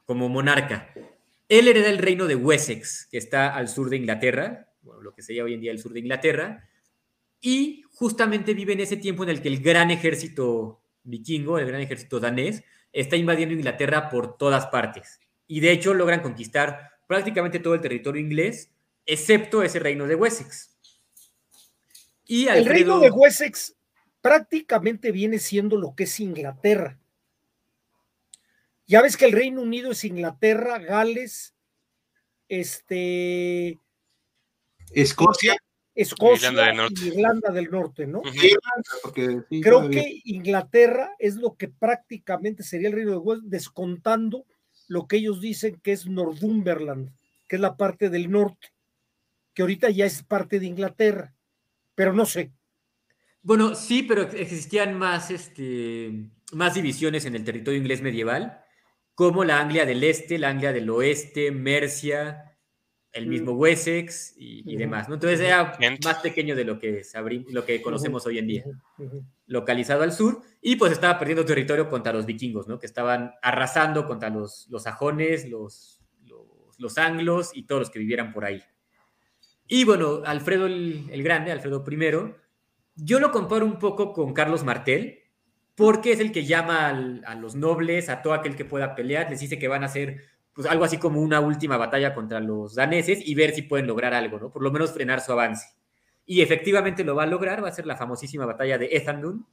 como 0.05 0.29
monarca? 0.29 0.95
Él 1.49 1.67
hereda 1.67 1.91
el 1.91 1.99
reino 1.99 2.29
de 2.29 2.37
Wessex, 2.37 3.09
que 3.11 3.19
está 3.19 3.57
al 3.57 3.67
sur 3.67 3.91
de 3.91 3.97
Inglaterra, 3.97 4.69
bueno, 4.83 5.03
lo 5.03 5.15
que 5.15 5.23
sería 5.23 5.43
hoy 5.43 5.55
en 5.55 5.61
día 5.61 5.73
el 5.73 5.81
sur 5.81 5.95
de 5.95 5.99
Inglaterra, 5.99 6.69
y 7.41 7.83
justamente 7.91 8.55
vive 8.55 8.75
en 8.75 8.81
ese 8.83 8.97
tiempo 8.97 9.25
en 9.25 9.31
el 9.31 9.43
que 9.43 9.49
el 9.49 9.61
gran 9.61 9.91
ejército 9.91 10.81
vikingo, 11.03 11.59
el 11.59 11.67
gran 11.67 11.81
ejército 11.81 12.21
danés, 12.21 12.63
está 12.93 13.17
invadiendo 13.17 13.55
Inglaterra 13.55 14.09
por 14.09 14.37
todas 14.37 14.67
partes. 14.67 15.21
Y 15.47 15.61
de 15.61 15.73
hecho 15.73 15.95
logran 15.95 16.21
conquistar 16.21 16.93
prácticamente 17.07 17.59
todo 17.59 17.75
el 17.75 17.81
territorio 17.81 18.21
inglés, 18.21 18.71
excepto 19.07 19.63
ese 19.63 19.79
reino 19.79 20.07
de 20.07 20.15
Wessex. 20.15 20.77
Y 22.27 22.49
El 22.49 22.67
reino 22.67 23.01
de 23.01 23.11
Wessex 23.11 23.75
prácticamente 24.21 25.13
viene 25.13 25.39
siendo 25.39 25.77
lo 25.77 25.95
que 25.95 26.05
es 26.05 26.21
Inglaterra. 26.21 26.99
Ya 28.87 29.03
ves 29.03 29.17
que 29.17 29.27
el 29.27 29.33
Reino 29.33 29.63
Unido 29.63 29.93
es 29.93 30.05
Inglaterra, 30.05 30.79
Gales, 30.79 31.55
este, 32.49 33.79
Escocia. 34.93 35.57
Escocia 36.03 36.49
Irlanda 36.51 36.67
del 36.67 36.77
Norte. 36.77 37.01
y 37.03 37.09
Irlanda 37.09 37.51
del 37.53 37.71
Norte, 37.71 38.07
¿no? 38.07 38.23
Porque 39.03 39.41
sí, 39.51 39.61
Creo 39.61 39.79
todavía- 39.79 40.03
que 40.03 40.21
Inglaterra 40.25 41.11
es 41.19 41.37
lo 41.37 41.57
que 41.57 41.69
prácticamente 41.69 42.63
sería 42.63 42.89
el 42.89 42.95
reino 42.95 43.11
de 43.13 43.17
Wessex, 43.19 43.51
descontando 43.51 44.45
lo 44.87 45.07
que 45.07 45.17
ellos 45.17 45.41
dicen 45.41 45.81
que 45.83 45.93
es 45.93 46.07
Northumberland, 46.07 47.11
que 47.47 47.57
es 47.57 47.61
la 47.63 47.77
parte 47.77 48.09
del 48.11 48.31
norte, 48.31 48.69
que 49.55 49.63
ahorita 49.63 49.91
ya 49.91 50.07
es 50.07 50.23
parte 50.23 50.61
de 50.61 50.67
Inglaterra, 50.67 51.35
pero 51.95 52.13
no 52.13 52.25
sé. 52.27 52.53
Bueno, 53.43 53.75
sí, 53.75 54.03
pero 54.03 54.23
existían 54.23 54.95
más, 54.99 55.31
este, 55.31 56.13
más 56.53 56.75
divisiones 56.75 57.25
en 57.25 57.35
el 57.35 57.45
territorio 57.45 57.79
inglés 57.81 58.03
medieval, 58.03 58.63
como 59.15 59.45
la 59.45 59.61
Anglia 59.61 59.85
del 59.85 60.05
Este, 60.05 60.39
la 60.39 60.51
Anglia 60.51 60.73
del 60.73 60.89
Oeste, 60.91 61.51
Mercia, 61.51 62.57
el 63.13 63.27
mismo 63.27 63.53
Wessex 63.53 64.35
y, 64.37 64.77
demás. 64.77 65.09
¿no? 65.09 65.15
Entonces 65.15 65.41
era 65.41 65.73
Kent. 65.73 66.05
más 66.05 66.19
pequeño 66.19 66.55
de 66.55 66.65
lo 66.65 66.79
que, 66.79 67.03
sabrí- 67.05 67.47
lo 67.51 67.65
que 67.65 67.81
conocemos 67.83 68.27
hoy 68.27 68.39
en 68.39 68.47
día, 68.47 68.65
localizado 69.47 70.03
al 70.03 70.13
sur, 70.13 70.43
y 70.61 70.77
pues 70.77 70.93
estaba 70.93 71.19
perdiendo 71.19 71.45
territorio 71.45 71.89
contra 71.89 72.13
los 72.13 72.27
vikingos, 72.27 72.69
¿no? 72.69 72.79
que 72.79 72.87
estaban 72.87 73.33
arrasando 73.43 74.07
contra 74.07 74.29
los, 74.29 74.67
los 74.69 74.83
sajones, 74.83 75.49
los, 75.49 76.01
los, 76.27 76.79
los 76.79 76.99
anglos 76.99 77.51
y 77.55 77.63
todos 77.65 77.81
los 77.81 77.91
que 77.91 77.99
vivieran 77.99 78.33
por 78.33 78.45
ahí. 78.45 78.63
Y 79.67 79.85
bueno, 79.85 80.23
Alfredo 80.25 80.67
el, 80.67 81.07
el 81.11 81.23
Grande, 81.23 81.51
Alfredo 81.53 81.85
I, 81.91 82.35
yo 82.97 83.21
lo 83.21 83.31
comparo 83.33 83.65
un 83.65 83.79
poco 83.79 84.13
con 84.13 84.33
Carlos 84.35 84.65
Martel, 84.65 85.21
porque 85.75 86.13
es 86.13 86.21
el 86.21 86.33
que 86.33 86.45
llama 86.45 86.89
al- 86.89 87.23
a 87.27 87.35
los 87.35 87.55
nobles, 87.55 88.09
a 88.09 88.21
todo 88.23 88.35
aquel 88.35 88.57
que 88.57 88.65
pueda 88.65 88.95
pelear, 88.95 89.31
les 89.31 89.41
dice 89.41 89.59
que 89.59 89.69
van 89.69 89.83
a 89.83 89.87
hacer 89.87 90.25
pues, 90.59 90.69
algo 90.69 90.85
así 90.85 90.99
como 90.99 91.21
una 91.21 91.39
última 91.39 91.77
batalla 91.77 92.13
contra 92.13 92.41
los 92.41 92.75
daneses 92.75 93.21
y 93.25 93.37
ver 93.37 93.55
si 93.55 93.63
pueden 93.63 93.87
lograr 93.87 94.13
algo, 94.13 94.41
¿no? 94.41 94.51
Por 94.51 94.61
lo 94.61 94.73
menos 94.73 94.91
frenar 94.91 95.21
su 95.21 95.31
avance. 95.31 95.69
Y 96.27 96.43
efectivamente 96.43 97.05
lo 97.05 97.15
va 97.15 97.23
a 97.23 97.27
lograr, 97.27 97.63
va 97.63 97.69
a 97.69 97.73
ser 97.73 97.87
la 97.87 97.97
famosísima 97.97 98.45
batalla 98.45 98.77
de 98.77 98.89
Ethandun, 98.91 99.47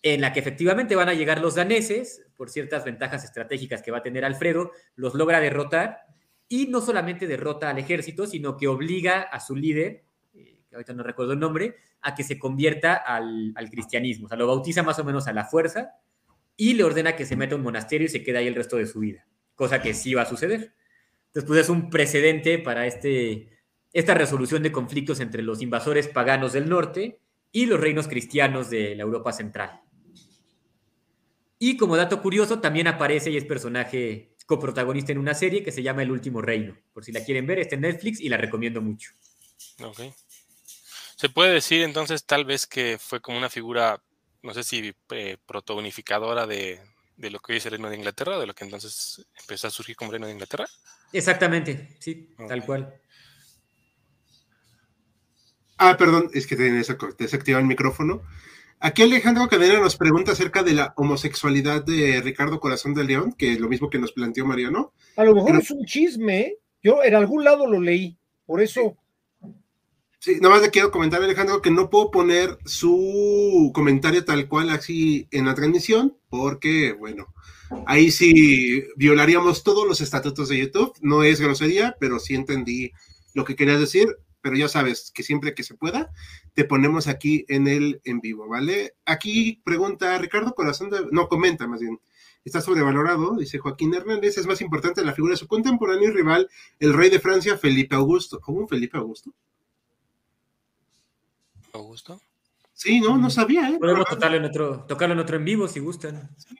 en 0.00 0.22
la 0.22 0.32
que 0.32 0.40
efectivamente 0.40 0.96
van 0.96 1.10
a 1.10 1.12
llegar 1.12 1.42
los 1.42 1.54
daneses, 1.54 2.24
por 2.34 2.48
ciertas 2.48 2.82
ventajas 2.82 3.24
estratégicas 3.24 3.82
que 3.82 3.90
va 3.90 3.98
a 3.98 4.02
tener 4.02 4.24
Alfredo, 4.24 4.70
los 4.94 5.14
logra 5.14 5.38
derrotar 5.38 6.06
y 6.48 6.68
no 6.68 6.80
solamente 6.80 7.26
derrota 7.26 7.68
al 7.68 7.76
ejército, 7.76 8.26
sino 8.26 8.56
que 8.56 8.68
obliga 8.68 9.20
a 9.20 9.38
su 9.38 9.54
líder, 9.54 10.04
eh, 10.32 10.62
que 10.66 10.76
ahorita 10.76 10.94
no 10.94 11.02
recuerdo 11.02 11.34
el 11.34 11.40
nombre, 11.40 11.76
a 12.00 12.14
que 12.14 12.24
se 12.24 12.38
convierta 12.38 12.94
al, 12.94 13.52
al 13.54 13.68
cristianismo. 13.68 14.24
O 14.24 14.28
sea, 14.30 14.38
lo 14.38 14.46
bautiza 14.46 14.82
más 14.82 14.98
o 14.98 15.04
menos 15.04 15.28
a 15.28 15.34
la 15.34 15.44
fuerza 15.44 15.90
y 16.56 16.72
le 16.72 16.84
ordena 16.84 17.16
que 17.16 17.26
se 17.26 17.36
meta 17.36 17.54
a 17.54 17.58
un 17.58 17.64
monasterio 17.64 18.06
y 18.06 18.08
se 18.08 18.22
quede 18.22 18.38
ahí 18.38 18.46
el 18.46 18.54
resto 18.54 18.78
de 18.78 18.86
su 18.86 19.00
vida, 19.00 19.26
cosa 19.56 19.82
que 19.82 19.94
sí 19.94 20.14
va 20.14 20.22
a 20.22 20.26
suceder. 20.26 20.74
Entonces, 21.28 21.48
pues 21.48 21.60
es 21.60 21.68
un 21.68 21.90
precedente 21.90 22.58
para 22.58 22.86
este, 22.86 23.48
esta 23.92 24.14
resolución 24.14 24.62
de 24.62 24.70
conflictos 24.70 25.18
entre 25.20 25.42
los 25.42 25.60
invasores 25.60 26.06
paganos 26.06 26.52
del 26.52 26.68
norte 26.68 27.20
y 27.50 27.66
los 27.66 27.80
reinos 27.80 28.06
cristianos 28.06 28.70
de 28.70 28.94
la 28.94 29.02
Europa 29.02 29.32
central. 29.32 29.80
Y 31.58 31.76
como 31.76 31.96
dato 31.96 32.20
curioso, 32.22 32.60
también 32.60 32.86
aparece 32.86 33.30
y 33.30 33.36
es 33.36 33.44
personaje 33.44 34.36
coprotagonista 34.46 35.12
en 35.12 35.18
una 35.18 35.34
serie 35.34 35.62
que 35.62 35.72
se 35.72 35.82
llama 35.82 36.02
El 36.02 36.10
Último 36.10 36.40
Reino. 36.40 36.76
Por 36.92 37.04
si 37.04 37.12
la 37.12 37.24
quieren 37.24 37.46
ver, 37.46 37.58
está 37.58 37.74
en 37.74 37.80
Netflix 37.82 38.20
y 38.20 38.28
la 38.28 38.36
recomiendo 38.36 38.80
mucho. 38.80 39.10
Ok. 39.82 40.00
Se 41.16 41.28
puede 41.30 41.54
decir 41.54 41.82
entonces 41.82 42.24
tal 42.24 42.44
vez 42.44 42.66
que 42.66 42.98
fue 43.00 43.20
como 43.20 43.38
una 43.38 43.48
figura, 43.48 44.02
no 44.42 44.52
sé 44.54 44.62
si 44.62 44.94
eh, 45.10 45.38
protagonificadora 45.46 46.46
de, 46.46 46.80
de, 47.16 47.30
lo 47.30 47.38
que 47.38 47.52
hoy 47.52 47.58
es 47.58 47.66
el 47.66 47.72
Reino 47.72 47.90
de 47.90 47.96
Inglaterra, 47.96 48.38
de 48.38 48.46
lo 48.46 48.54
que 48.54 48.64
entonces 48.64 49.26
empezó 49.40 49.66
a 49.66 49.70
surgir 49.70 49.96
como 49.96 50.10
Reino 50.10 50.26
de 50.26 50.32
Inglaterra. 50.32 50.66
Exactamente, 51.12 51.96
sí, 51.98 52.34
tal 52.48 52.64
cual. 52.64 53.00
Ah, 55.78 55.96
perdón, 55.96 56.30
es 56.32 56.46
que 56.46 56.56
tenía 56.56 56.82
desactivado 57.18 57.60
el 57.60 57.68
micrófono. 57.68 58.22
Aquí 58.78 59.02
Alejandro 59.02 59.48
Cadena 59.48 59.80
nos 59.80 59.96
pregunta 59.96 60.32
acerca 60.32 60.62
de 60.62 60.72
la 60.72 60.92
homosexualidad 60.96 61.84
de 61.84 62.20
Ricardo 62.20 62.60
Corazón 62.60 62.94
de 62.94 63.04
León, 63.04 63.32
que 63.32 63.52
es 63.52 63.60
lo 63.60 63.68
mismo 63.68 63.88
que 63.88 63.98
nos 63.98 64.12
planteó 64.12 64.44
Mariano. 64.44 64.92
A 65.16 65.24
lo 65.24 65.34
mejor 65.34 65.56
es 65.56 65.70
un 65.70 65.84
chisme, 65.84 66.40
¿eh? 66.40 66.58
yo 66.82 67.02
en 67.02 67.14
algún 67.14 67.42
lado 67.44 67.66
lo 67.66 67.80
leí, 67.80 68.18
por 68.44 68.60
eso. 68.60 68.96
Sí, 70.26 70.40
nada 70.40 70.56
más 70.56 70.62
le 70.62 70.72
quiero 70.72 70.90
comentar, 70.90 71.22
Alejandro, 71.22 71.62
que 71.62 71.70
no 71.70 71.88
puedo 71.88 72.10
poner 72.10 72.58
su 72.64 73.70
comentario 73.72 74.24
tal 74.24 74.48
cual 74.48 74.70
así 74.70 75.28
en 75.30 75.46
la 75.46 75.54
transmisión, 75.54 76.16
porque, 76.28 76.94
bueno, 76.94 77.32
ahí 77.86 78.10
sí 78.10 78.82
violaríamos 78.96 79.62
todos 79.62 79.86
los 79.86 80.00
estatutos 80.00 80.48
de 80.48 80.58
YouTube. 80.58 80.92
No 81.00 81.22
es 81.22 81.40
grosería, 81.40 81.94
pero 82.00 82.18
sí 82.18 82.34
entendí 82.34 82.90
lo 83.34 83.44
que 83.44 83.54
querías 83.54 83.78
decir 83.78 84.16
pero 84.40 84.56
ya 84.56 84.68
sabes 84.68 85.12
que 85.12 85.24
siempre 85.24 85.54
que 85.54 85.64
se 85.64 85.74
pueda, 85.74 86.12
te 86.54 86.64
ponemos 86.64 87.08
aquí 87.08 87.44
en 87.48 87.66
el 87.66 88.00
en 88.04 88.20
vivo, 88.20 88.48
¿vale? 88.48 88.94
Aquí 89.04 89.60
pregunta 89.64 90.16
Ricardo 90.18 90.54
Corazón, 90.54 90.88
de, 90.88 91.00
no, 91.10 91.28
comenta 91.28 91.66
más 91.66 91.80
bien, 91.80 92.00
está 92.44 92.60
sobrevalorado, 92.60 93.36
dice 93.36 93.58
Joaquín 93.58 93.94
Hernández, 93.94 94.38
es 94.38 94.46
más 94.46 94.60
importante 94.60 95.04
la 95.04 95.14
figura 95.14 95.32
de 95.32 95.38
su 95.38 95.48
contemporáneo 95.48 96.10
y 96.10 96.12
rival, 96.12 96.48
el 96.78 96.94
rey 96.94 97.10
de 97.10 97.18
Francia, 97.18 97.58
Felipe 97.58 97.96
Augusto. 97.96 98.38
¿Cómo 98.40 98.68
Felipe 98.68 98.98
Augusto? 98.98 99.32
¿Augusto? 101.78 102.20
Sí, 102.72 103.00
no, 103.00 103.16
no 103.16 103.30
sabía, 103.30 103.70
¿eh? 103.70 103.78
Podemos 103.78 104.04
tocarlo 104.04 104.36
en 104.36 104.44
otro, 104.44 104.84
tocarlo 104.86 105.14
en 105.14 105.20
otro 105.20 105.36
en 105.36 105.44
vivo 105.46 105.66
si 105.66 105.80
gustan. 105.80 106.14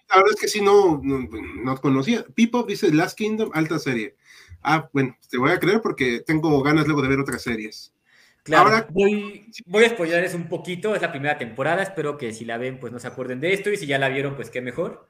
la 0.08 0.16
verdad 0.16 0.32
es 0.34 0.40
que 0.40 0.48
sí, 0.48 0.62
no, 0.62 1.00
no, 1.02 1.28
no 1.62 1.76
conocía. 1.78 2.24
Pipo 2.34 2.62
dice 2.62 2.92
Last 2.92 3.18
Kingdom, 3.18 3.50
alta 3.52 3.78
serie 3.78 4.16
ah, 4.66 4.90
bueno, 4.92 5.16
te 5.30 5.38
voy 5.38 5.50
a 5.50 5.58
creer 5.58 5.80
porque 5.80 6.20
tengo 6.20 6.62
ganas 6.62 6.86
luego 6.86 7.00
de 7.00 7.08
ver 7.08 7.20
otras 7.20 7.42
series. 7.42 7.92
Claro, 8.42 8.68
Ahora, 8.68 8.86
voy, 8.90 9.50
voy 9.66 9.84
a 9.84 9.90
spoilerles 9.90 10.34
un 10.34 10.48
poquito, 10.48 10.94
es 10.94 11.02
la 11.02 11.10
primera 11.10 11.38
temporada, 11.38 11.82
espero 11.82 12.16
que 12.16 12.32
si 12.32 12.44
la 12.44 12.58
ven 12.58 12.78
pues 12.78 12.92
no 12.92 13.00
se 13.00 13.08
acuerden 13.08 13.40
de 13.40 13.52
esto 13.52 13.70
y 13.70 13.76
si 13.76 13.86
ya 13.86 13.98
la 13.98 14.08
vieron 14.08 14.36
pues 14.36 14.50
qué 14.50 14.60
mejor. 14.60 15.08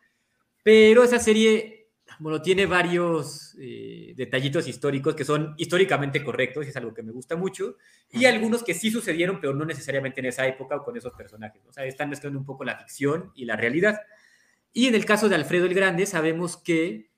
Pero 0.62 1.02
esa 1.02 1.18
serie, 1.18 1.75
bueno, 2.18 2.40
tiene 2.42 2.66
varios 2.66 3.54
eh, 3.58 4.12
detallitos 4.16 4.66
históricos 4.68 5.14
que 5.14 5.24
son 5.24 5.54
históricamente 5.58 6.22
correctos 6.24 6.66
y 6.66 6.70
es 6.70 6.76
algo 6.76 6.94
que 6.94 7.02
me 7.02 7.12
gusta 7.12 7.36
mucho, 7.36 7.76
y 8.10 8.24
algunos 8.24 8.62
que 8.62 8.74
sí 8.74 8.90
sucedieron, 8.90 9.40
pero 9.40 9.54
no 9.54 9.64
necesariamente 9.64 10.20
en 10.20 10.26
esa 10.26 10.46
época 10.46 10.76
o 10.76 10.84
con 10.84 10.96
esos 10.96 11.12
personajes. 11.12 11.62
O 11.66 11.72
sea, 11.72 11.84
están 11.84 12.10
mezclando 12.10 12.38
un 12.38 12.46
poco 12.46 12.64
la 12.64 12.78
ficción 12.78 13.32
y 13.34 13.44
la 13.44 13.56
realidad. 13.56 14.00
Y 14.72 14.86
en 14.86 14.94
el 14.94 15.04
caso 15.04 15.28
de 15.28 15.34
Alfredo 15.34 15.66
el 15.66 15.74
Grande, 15.74 16.06
sabemos 16.06 16.56
que 16.56 17.10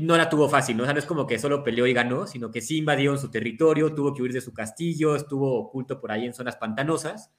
no 0.00 0.16
la 0.16 0.28
tuvo 0.28 0.48
fácil, 0.48 0.76
¿no? 0.76 0.82
O 0.82 0.86
sea, 0.86 0.92
no 0.92 0.98
es 0.98 1.06
como 1.06 1.26
que 1.26 1.38
solo 1.38 1.62
peleó 1.62 1.86
y 1.86 1.92
ganó, 1.92 2.26
sino 2.26 2.50
que 2.50 2.60
sí 2.60 2.78
invadieron 2.78 3.18
su 3.18 3.30
territorio, 3.30 3.94
tuvo 3.94 4.14
que 4.14 4.22
huir 4.22 4.32
de 4.32 4.40
su 4.40 4.52
castillo, 4.52 5.14
estuvo 5.14 5.58
oculto 5.58 6.00
por 6.00 6.10
ahí 6.10 6.24
en 6.24 6.34
zonas 6.34 6.56
pantanosas. 6.56 7.30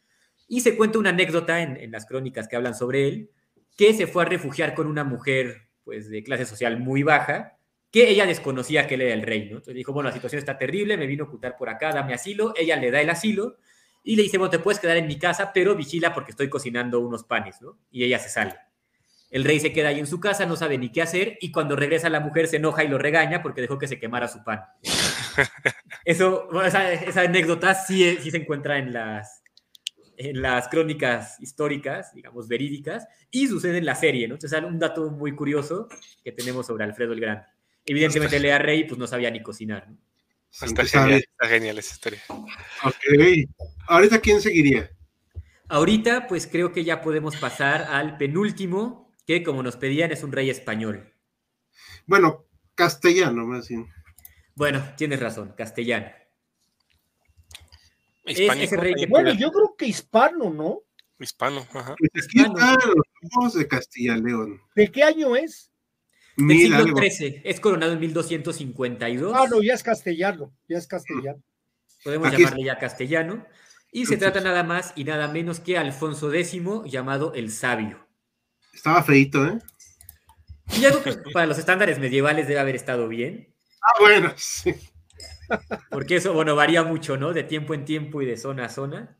Y 0.47 0.61
se 0.61 0.77
cuenta 0.77 0.99
una 0.99 1.09
anécdota 1.09 1.61
en, 1.61 1.91
las 1.91 2.05
crónicas 2.05 2.47
que 2.47 2.55
hablan 2.55 2.75
sobre 2.75 3.07
él, 3.07 3.31
que 3.77 3.93
se 3.93 4.07
fue 4.07 4.23
a 4.23 4.25
refugiar 4.25 4.73
con 4.73 4.87
una 4.87 5.03
mujer 5.03 5.64
pues 5.85 6.09
de 6.09 6.23
clase 6.23 6.45
social 6.45 6.79
muy 6.79 7.03
baja, 7.03 7.57
que 7.91 8.09
ella 8.09 8.25
desconocía 8.25 8.87
que 8.87 8.95
él 8.95 9.03
era 9.03 9.13
el 9.13 9.21
rey, 9.21 9.43
¿no? 9.43 9.57
Entonces 9.57 9.75
dijo, 9.75 9.93
bueno, 9.93 10.09
la 10.09 10.13
situación 10.13 10.39
está 10.39 10.57
terrible, 10.57 10.97
me 10.97 11.07
vino 11.07 11.23
a 11.23 11.27
ocultar 11.27 11.55
por 11.55 11.69
acá, 11.69 11.93
dame 11.93 12.13
asilo. 12.13 12.53
Ella 12.57 12.75
le 12.75 12.91
da 12.91 12.99
el 12.99 13.09
asilo 13.09 13.55
y 14.03 14.17
le 14.17 14.23
dice, 14.23 14.37
bueno, 14.37 14.49
te 14.49 14.59
puedes 14.59 14.81
quedar 14.81 14.97
en 14.97 15.07
mi 15.07 15.17
casa, 15.17 15.53
pero 15.53 15.75
vigila 15.75 16.13
porque 16.13 16.31
estoy 16.31 16.49
cocinando 16.49 16.99
unos 16.99 17.23
panes, 17.23 17.61
¿no? 17.61 17.79
Y 17.91 18.03
ella 18.03 18.19
se 18.19 18.27
sale. 18.27 18.55
El 19.31 19.43
rey 19.43 19.59
se 19.59 19.73
queda 19.73 19.89
ahí 19.89 19.99
en 19.99 20.07
su 20.07 20.19
casa, 20.19 20.45
no 20.45 20.55
sabe 20.55 20.77
ni 20.77 20.91
qué 20.91 21.01
hacer 21.01 21.37
y 21.41 21.51
cuando 21.51 21.75
regresa 21.75 22.09
la 22.09 22.19
mujer 22.19 22.47
se 22.47 22.57
enoja 22.57 22.83
y 22.83 22.87
lo 22.87 22.97
regaña 22.97 23.41
porque 23.41 23.61
dejó 23.61 23.77
que 23.77 23.87
se 23.87 23.99
quemara 23.99 24.27
su 24.27 24.43
pan. 24.43 24.61
Eso, 26.05 26.49
esa, 26.63 27.21
anécdota 27.21 27.73
sí, 27.73 28.17
sí, 28.21 28.29
se 28.29 28.37
encuentra 28.37 28.77
en 28.77 28.93
las, 28.93 29.41
en 30.17 30.41
las 30.41 30.67
crónicas 30.67 31.39
históricas, 31.39 32.13
digamos, 32.13 32.47
verídicas, 32.47 33.07
y 33.31 33.47
sucede 33.47 33.77
en 33.77 33.85
la 33.85 33.95
serie, 33.95 34.27
¿no? 34.27 34.35
Entonces, 34.35 34.63
un 34.63 34.79
dato 34.79 35.09
muy 35.11 35.35
curioso 35.35 35.87
que 36.23 36.31
tenemos 36.31 36.67
sobre 36.67 36.83
Alfredo 36.83 37.13
el 37.13 37.21
Grande. 37.21 37.45
Evidentemente, 37.85 38.39
Lea 38.39 38.57
Rey, 38.57 38.85
pues 38.85 38.97
no 38.97 39.07
sabía 39.07 39.29
ni 39.29 39.43
cocinar, 39.43 39.89
¿no? 39.89 39.97
Está 40.61 40.85
genial, 40.85 41.19
está 41.19 41.47
genial 41.47 41.77
esa 41.77 41.93
historia. 41.93 42.21
Ok. 42.29 42.95
¿Ahorita 43.87 44.19
quién 44.19 44.39
seguiría? 44.41 44.89
Ahorita, 45.67 46.27
pues 46.27 46.47
creo 46.47 46.71
que 46.71 46.83
ya 46.83 47.01
podemos 47.01 47.35
pasar 47.35 47.83
al 47.89 48.17
penúltimo, 48.17 49.13
que 49.27 49.43
como 49.43 49.63
nos 49.63 49.75
pedían 49.75 50.11
es 50.11 50.23
un 50.23 50.31
rey 50.31 50.49
español. 50.49 51.11
Bueno, 52.05 52.45
castellano 52.75 53.45
más 53.45 53.67
bien. 53.67 53.87
Bueno, 54.55 54.81
tienes 54.95 55.19
razón, 55.19 55.53
castellano. 55.57 56.07
Bueno, 59.09 59.33
yo 59.33 59.51
creo 59.51 59.75
que 59.77 59.85
hispano, 59.85 60.49
¿no? 60.49 60.81
Hispano, 61.19 61.65
ajá. 61.73 61.95
Pues 61.97 62.25
aquí 62.25 62.41
están 62.41 62.77
los 63.41 63.53
de 63.53 63.67
Castilla 63.67 64.17
León. 64.17 64.61
¿De 64.75 64.91
qué 64.91 65.03
año 65.03 65.35
es? 65.35 65.71
Del 66.35 66.57
siglo 66.57 66.97
XIII. 66.97 67.41
Es 67.45 67.59
coronado 67.59 67.93
en 67.93 67.99
1252. 67.99 69.33
Ah, 69.35 69.45
no, 69.49 69.61
ya 69.61 69.73
es 69.73 69.83
castellano, 69.83 70.53
ya 70.67 70.77
es 70.77 70.87
castellano. 70.87 71.41
Podemos 72.03 72.31
llamarle 72.31 72.63
ya 72.63 72.77
castellano. 72.77 73.45
Y 73.91 74.05
se 74.05 74.17
trata 74.17 74.41
nada 74.41 74.63
más 74.63 74.91
y 74.97 75.05
nada 75.05 75.29
menos 75.29 75.61
que 75.61 75.77
Alfonso 75.77 76.33
X, 76.33 76.61
llamado 76.85 77.33
el 77.33 77.49
Sabio. 77.49 78.05
Estaba 78.73 79.01
feito, 79.03 79.45
¿eh? 79.45 79.59
Y 80.77 80.83
algo 80.83 81.01
que 81.01 81.13
para 81.31 81.45
los 81.45 81.57
estándares 81.57 81.97
medievales 81.99 82.47
debe 82.47 82.59
haber 82.59 82.75
estado 82.75 83.07
bien. 83.07 83.55
Ah, 83.81 84.01
bueno, 84.01 84.33
sí. 84.35 84.75
Porque 85.89 86.17
eso, 86.17 86.33
bueno, 86.33 86.55
varía 86.55 86.83
mucho, 86.83 87.17
¿no? 87.17 87.33
De 87.33 87.43
tiempo 87.43 87.73
en 87.73 87.85
tiempo 87.85 88.21
y 88.21 88.25
de 88.25 88.37
zona 88.37 88.65
a 88.65 88.69
zona. 88.69 89.17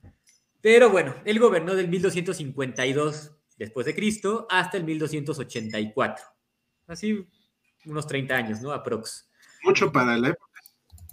Pero 0.61 0.89
bueno, 0.89 1.15
él 1.25 1.39
gobernó 1.39 1.75
del 1.75 1.87
1252 1.87 3.35
después 3.57 3.85
de 3.85 3.95
Cristo 3.95 4.47
hasta 4.49 4.77
el 4.77 4.83
1284. 4.83 6.25
Así 6.87 7.27
unos 7.85 8.07
30 8.07 8.35
años, 8.35 8.61
¿no? 8.61 8.71
Aprox. 8.71 9.29
Mucho 9.63 9.91
para 9.91 10.17
la 10.17 10.29
época. 10.29 10.61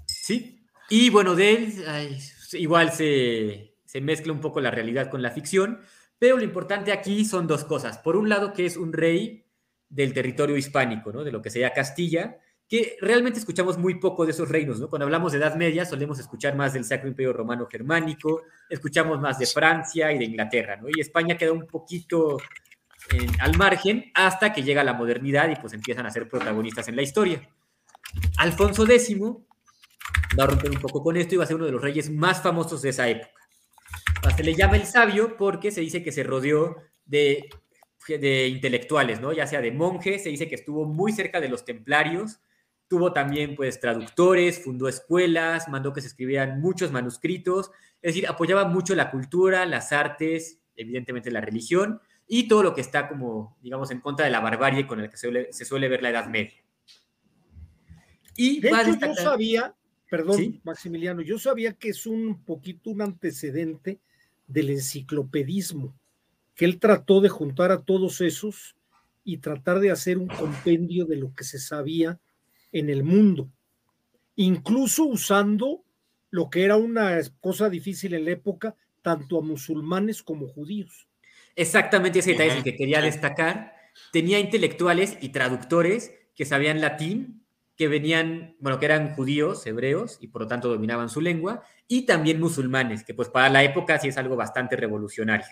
Sí. 0.07 0.65
Y 0.89 1.11
bueno, 1.11 1.35
de 1.35 1.53
él 1.53 2.19
igual 2.53 2.93
se, 2.93 3.77
se 3.85 4.01
mezcla 4.01 4.33
un 4.33 4.41
poco 4.41 4.61
la 4.61 4.71
realidad 4.71 5.11
con 5.11 5.23
la 5.23 5.31
ficción, 5.31 5.81
pero 6.19 6.37
lo 6.37 6.45
importante 6.45 6.93
aquí 6.93 7.25
son 7.25 7.47
dos 7.47 7.65
cosas. 7.65 7.99
Por 7.99 8.17
un 8.17 8.29
lado, 8.29 8.53
que 8.53 8.67
es 8.67 8.77
un 8.77 8.93
rey 8.93 9.47
del 9.89 10.13
territorio 10.13 10.57
hispánico, 10.57 11.13
¿no? 11.13 11.25
de 11.25 11.33
lo 11.33 11.43
que 11.43 11.51
sería 11.51 11.73
Castilla, 11.73 12.39
que 12.73 12.97
realmente 13.03 13.39
escuchamos 13.39 13.77
muy 13.77 13.97
poco 13.97 14.25
de 14.25 14.31
esos 14.31 14.49
reinos. 14.49 14.81
¿no? 14.81 14.89
Cuando 14.89 15.05
hablamos 15.05 15.33
de 15.33 15.37
Edad 15.37 15.57
Media, 15.57 15.85
solemos 15.85 16.19
escuchar 16.19 16.57
más 16.57 16.73
del 16.73 16.87
Sacro 16.87 17.07
Imperio 17.07 17.35
Romano 17.35 17.67
Germánico, 17.71 18.45
escuchamos 18.67 19.21
más 19.21 19.39
de 19.39 19.45
Francia 19.45 20.11
y 20.11 20.17
de 20.17 20.25
Inglaterra, 20.25 20.77
¿no? 20.77 20.89
y 20.89 20.99
España 20.99 21.37
queda 21.37 21.53
un 21.53 21.67
poquito 21.67 22.39
al 23.41 23.59
margen 23.59 24.11
hasta 24.15 24.55
que 24.55 24.63
llega 24.63 24.83
la 24.85 24.95
modernidad 24.95 25.51
y 25.51 25.57
pues 25.57 25.75
empiezan 25.75 26.07
a 26.07 26.11
ser 26.11 26.31
protagonistas 26.31 26.89
en 26.89 26.97
la 26.97 27.03
historia. 27.03 27.47
Alfonso 28.39 28.91
X 28.91 29.19
va 29.21 30.45
a 30.45 30.47
romper 30.47 30.71
un 30.71 30.81
poco 30.81 31.03
con 31.03 31.19
esto 31.19 31.35
y 31.35 31.39
va 31.39 31.45
a 31.45 31.49
ser 31.49 31.57
uno 31.57 31.67
de 31.67 31.73
los 31.73 31.83
reyes 31.83 32.09
más 32.09 32.41
famosos 32.41 32.81
de 32.81 32.89
esa 32.89 33.07
época. 33.07 33.29
Se 34.35 34.43
le 34.43 34.55
llama 34.55 34.77
el 34.77 34.87
sabio 34.87 35.37
porque 35.37 35.73
se 35.73 35.83
dice 35.83 36.03
que 36.03 36.11
se 36.11 36.23
rodeó 36.23 36.77
de, 37.05 37.51
de 38.09 38.49
intelectuales, 38.49 39.21
¿no? 39.21 39.31
Ya 39.35 39.47
sea 39.47 39.61
de 39.61 39.73
monjes, 39.73 40.23
se 40.23 40.31
dice 40.31 40.49
que 40.49 40.55
estuvo 40.55 40.87
muy 40.87 41.13
cerca 41.13 41.39
de 41.39 41.51
los 41.51 41.67
templarios, 41.67 42.41
tuvo 42.93 43.11
también 43.11 43.57
pues 43.57 43.81
traductores, 43.81 44.63
fundó 44.63 44.87
escuelas, 44.87 45.67
mandó 45.67 45.95
que 45.95 46.03
se 46.03 46.09
escribieran 46.09 46.61
muchos 46.61 46.93
manuscritos, 46.93 47.71
es 48.03 48.15
decir, 48.15 48.27
apoyaba 48.29 48.67
mucho 48.67 48.95
la 48.95 49.11
cultura, 49.11 49.65
las 49.65 49.93
artes, 49.93 50.61
evidentemente 50.77 51.31
la 51.31 51.41
religión 51.41 52.03
y 52.29 52.49
todo 52.49 52.63
lo 52.63 52.75
que 52.75 52.83
está 52.83 53.09
como, 53.09 53.57
digamos, 53.63 53.91
en 53.93 54.01
contra 54.01 54.27
de 54.27 54.31
la 54.31 54.41
barbarie 54.41 54.87
con 54.87 55.01
el 55.01 55.09
que 55.09 55.17
se 55.17 55.65
suele, 55.65 55.89
ver 55.89 56.03
la 56.03 56.11
Edad 56.11 56.29
Media. 56.29 56.53
Y 58.37 58.61
de 58.61 58.69
hecho, 58.69 58.99
yo 59.01 59.15
sabía, 59.15 59.75
perdón, 60.11 60.61
Maximiliano, 60.63 61.23
yo 61.23 61.39
sabía 61.39 61.73
que 61.73 61.89
es 61.89 62.05
un 62.05 62.45
poquito 62.45 62.91
un 62.91 63.01
antecedente 63.01 64.01
del 64.47 64.69
enciclopedismo, 64.69 65.99
que 66.55 66.67
él 66.67 66.79
trató 66.79 67.23
de 67.23 67.31
juntar 67.31 67.73
a 67.73 67.85
todos 67.85 68.21
esos 68.21 68.77
y 69.25 69.39
tratar 69.39 69.81
de 69.81 69.91
hacer 69.93 70.19
un 70.19 70.29
compendio 70.29 71.07
de 71.07 71.17
lo 71.17 71.35
que 71.35 71.45
se 71.45 71.59
sabía 71.59 72.21
en 72.73 72.91
el 72.91 73.05
mundo. 73.05 73.51
incluso 74.35 75.05
usando 75.05 75.85
lo 76.31 76.49
que 76.49 76.65
era 76.65 76.77
una 76.77 77.21
cosa 77.41 77.69
difícil 77.69 78.15
en 78.15 78.25
la 78.25 78.31
época, 78.31 78.75
tanto 79.03 79.39
a 79.39 79.43
musulmanes 79.43 80.23
como 80.23 80.49
judíos. 80.49 81.07
Exactamente 81.55 82.21
ese 82.21 82.31
detalle 82.33 82.51
es 82.51 82.57
el 82.57 82.65
que 82.65 82.77
quería 82.77 83.03
destacar. 83.03 83.75
Tenía 84.11 84.41
intelectuales 84.41 85.19
y 85.21 85.29
traductores 85.29 86.13
que 86.35 86.47
sabían 86.47 86.81
latín, 86.81 87.45
que 87.77 87.89
venían, 87.89 88.57
bueno, 88.59 88.79
que 88.79 88.87
eran 88.87 89.15
judíos, 89.15 89.67
hebreos, 89.67 90.17
y 90.21 90.29
por 90.29 90.43
lo 90.43 90.49
tanto 90.49 90.69
dominaban 90.69 91.11
su 91.11 91.21
lengua, 91.21 91.63
y 91.89 92.07
también 92.07 92.41
musulmanes, 92.41 93.05
que 93.05 93.13
pues 93.13 93.29
para 93.29 93.51
la 93.51 93.63
época 93.63 93.99
sí 93.99 94.09
es 94.09 94.17
algo 94.17 94.35
bastante 94.35 94.77
revolucionario. 94.77 95.47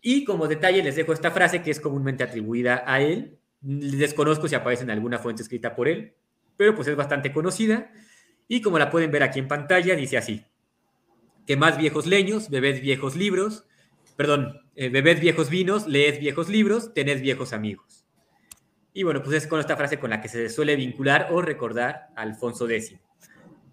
Y 0.00 0.24
como 0.24 0.48
detalle 0.48 0.82
les 0.82 0.96
dejo 0.96 1.12
esta 1.12 1.30
frase 1.30 1.62
que 1.62 1.70
es 1.70 1.78
comúnmente 1.78 2.24
atribuida 2.24 2.82
a 2.84 3.00
él. 3.00 3.38
Desconozco 3.62 4.48
si 4.48 4.54
aparece 4.54 4.82
en 4.82 4.90
alguna 4.90 5.18
fuente 5.18 5.42
escrita 5.42 5.74
por 5.74 5.88
él, 5.88 6.14
pero 6.56 6.74
pues 6.74 6.88
es 6.88 6.96
bastante 6.96 7.32
conocida. 7.32 7.92
Y 8.48 8.60
como 8.60 8.78
la 8.78 8.90
pueden 8.90 9.10
ver 9.10 9.22
aquí 9.22 9.38
en 9.38 9.48
pantalla, 9.48 9.94
dice 9.94 10.18
así, 10.18 10.44
que 11.46 11.56
más 11.56 11.78
viejos 11.78 12.06
leños, 12.06 12.50
bebed 12.50 12.82
viejos 12.82 13.16
libros, 13.16 13.66
perdón, 14.16 14.60
eh, 14.74 14.88
bebed 14.88 15.20
viejos 15.20 15.48
vinos, 15.48 15.86
leed 15.86 16.18
viejos 16.20 16.48
libros, 16.48 16.92
tened 16.92 17.20
viejos 17.20 17.52
amigos. 17.52 18.04
Y 18.92 19.04
bueno, 19.04 19.22
pues 19.22 19.36
es 19.36 19.46
con 19.46 19.60
esta 19.60 19.76
frase 19.76 19.98
con 19.98 20.10
la 20.10 20.20
que 20.20 20.28
se 20.28 20.48
suele 20.50 20.76
vincular 20.76 21.28
o 21.30 21.40
recordar 21.40 22.08
Alfonso 22.14 22.68
X. 22.68 22.96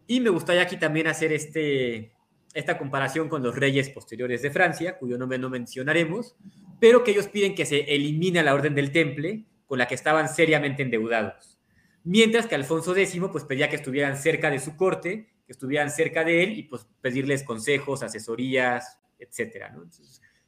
Y 0.08 0.22
me 0.22 0.30
gustaría 0.30 0.62
aquí 0.62 0.78
también 0.78 1.08
hacer 1.08 1.34
este, 1.34 2.14
esta 2.54 2.78
comparación 2.78 3.28
con 3.28 3.44
los 3.44 3.56
reyes 3.56 3.90
posteriores 3.90 4.42
de 4.42 4.52
Francia, 4.52 4.98
cuyo 4.98 5.18
nombre 5.18 5.38
no 5.38 5.50
mencionaremos, 5.50 6.36
pero 6.80 7.04
que 7.04 7.12
ellos 7.12 7.28
piden 7.28 7.54
que 7.54 7.66
se 7.66 7.82
elimine 7.94 8.42
la 8.42 8.54
orden 8.54 8.76
del 8.76 8.92
temple 8.92 9.46
con 9.70 9.78
la 9.78 9.88
que 9.88 9.96
estaban 9.96 10.28
seriamente 10.28 10.84
endeudados. 10.84 11.58
Mientras 12.04 12.48
que 12.48 12.56
Alfonso 12.56 12.94
X 12.96 13.18
pues 13.32 13.46
pedía 13.46 13.70
que 13.70 13.78
estuvieran 13.78 14.18
cerca 14.18 14.50
de 14.50 14.60
su 14.60 14.76
corte, 14.76 15.30
que 15.46 15.54
estuvieran 15.54 15.92
cerca 15.92 16.24
de 16.26 16.44
él 16.44 16.58
y 16.58 16.64
pues 16.64 16.90
pedirles 17.00 17.44
consejos, 17.44 18.04
asesorías, 18.04 19.00
etcétera. 19.20 19.76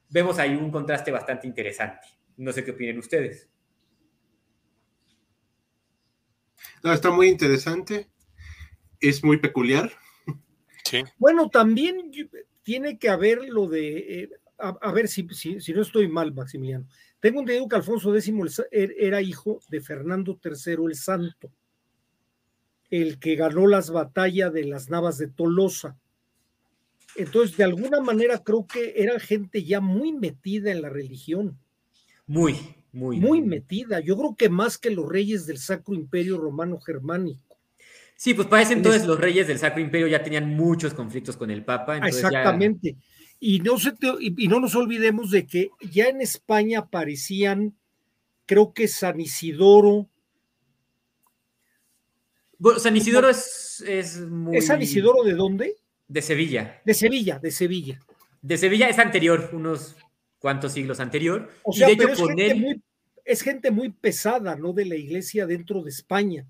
vemos 0.10 0.40
ahí 0.40 0.56
un 0.56 0.72
contraste 0.72 1.12
bastante 1.12 1.48
interesante. 1.48 2.08
No 2.36 2.52
sé 2.52 2.66
qué 2.66 2.72
opinen 2.72 2.98
ustedes. 2.98 3.48
está 6.84 7.12
muy 7.12 7.28
interesante, 7.28 8.10
es 9.00 9.24
muy 9.24 9.38
peculiar, 9.38 9.92
bueno, 11.18 11.50
también 11.50 12.12
tiene 12.64 12.98
que 12.98 13.10
haber 13.10 13.50
lo 13.50 13.68
de, 13.68 14.24
eh, 14.24 14.30
a, 14.58 14.92
ver 14.92 15.08
si, 15.08 15.28
si, 15.32 15.74
no 15.74 15.82
estoy 15.82 16.08
mal, 16.08 16.34
Maximiliano. 16.34 16.88
Tengo 17.22 17.40
entendido 17.40 17.70
que 17.70 17.76
Alfonso 17.76 18.14
X 18.16 18.34
er, 18.72 18.96
era 18.98 19.22
hijo 19.22 19.60
de 19.70 19.80
Fernando 19.80 20.40
III 20.44 20.86
el 20.88 20.96
Santo, 20.96 21.52
el 22.90 23.20
que 23.20 23.36
ganó 23.36 23.68
las 23.68 23.92
batallas 23.92 24.52
de 24.52 24.66
las 24.66 24.90
Navas 24.90 25.20
de 25.20 25.28
Tolosa. 25.28 25.96
Entonces, 27.16 27.56
de 27.56 27.64
alguna 27.64 28.02
manera 28.02 28.40
creo 28.40 28.66
que 28.66 28.96
era 28.98 29.20
gente 29.20 29.64
ya 29.64 29.80
muy 29.80 30.12
metida 30.12 30.72
en 30.72 30.82
la 30.82 30.90
religión. 30.90 31.58
Muy, 32.26 32.58
muy. 32.92 33.20
Muy 33.20 33.42
metida. 33.42 34.00
Yo 34.00 34.18
creo 34.18 34.36
que 34.36 34.50
más 34.50 34.80
que 34.80 34.90
los 34.90 35.08
reyes 35.08 35.46
del 35.46 35.60
Sacro 35.60 35.94
Imperio 35.94 36.40
Romano 36.40 36.80
Germánico. 36.80 37.58
Sí, 38.16 38.34
pues 38.34 38.48
para 38.48 38.64
ese 38.64 38.74
entonces 38.74 39.06
los 39.06 39.20
reyes 39.20 39.48
del 39.48 39.60
Sacro 39.60 39.82
Imperio 39.82 40.08
ya 40.08 40.24
tenían 40.24 40.50
muchos 40.56 40.94
conflictos 40.94 41.38
con 41.38 41.52
el 41.52 41.64
Papa. 41.64 41.98
Exactamente. 41.98 42.96
Y, 43.44 43.60
no 43.60 43.80
se 43.80 43.94
y, 44.20 44.48
no 44.48 44.60
nos 44.60 44.76
olvidemos 44.76 45.32
de 45.32 45.48
que 45.48 45.72
ya 45.90 46.10
en 46.10 46.22
España 46.22 46.80
aparecían, 46.80 47.76
creo 48.46 48.72
que 48.72 48.88
San 48.88 49.20
Isidoro. 49.20 50.08
Bueno, 52.60 52.78
San 52.78 52.96
Isidoro 52.96 53.30
es, 53.30 53.84
es 53.88 54.20
muy... 54.20 54.58
¿Es 54.58 54.68
San 54.68 54.80
Isidoro 54.80 55.24
de 55.24 55.34
dónde? 55.34 55.76
De 56.08 56.22
Sevilla. 56.22 56.82
De 56.86 56.94
Sevilla, 56.94 57.40
de 57.40 57.50
Sevilla. 57.50 58.00
De 58.44 58.58
Sevilla 58.60 58.88
es 58.88 59.00
anterior, 59.00 59.50
unos 59.54 59.96
cuantos 60.38 60.74
siglos 60.74 61.00
anterior. 61.00 61.50
O 61.64 61.74
sea, 61.74 61.88
pero 61.98 62.14
es, 62.14 62.20
gente 62.20 62.54
muy, 62.54 62.82
es 63.26 63.42
gente 63.42 63.72
muy 63.72 63.90
pesada, 63.90 64.56
¿no? 64.56 64.72
De 64.72 64.86
la 64.86 64.96
iglesia 64.96 65.48
dentro 65.48 65.82
de 65.82 65.90
España. 65.90 66.46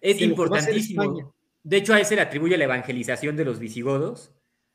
Es 0.00 0.22
importantísimo. 0.22 1.34
De 1.62 1.76
hecho, 1.76 1.92
a 1.92 1.98
él 1.98 2.06
se 2.06 2.14
le 2.14 2.22
atribuye 2.22 2.56
la 2.56 2.64
evangelización 2.64 3.36
de 3.36 3.44
los 3.44 3.58
visigodos. 3.58 4.32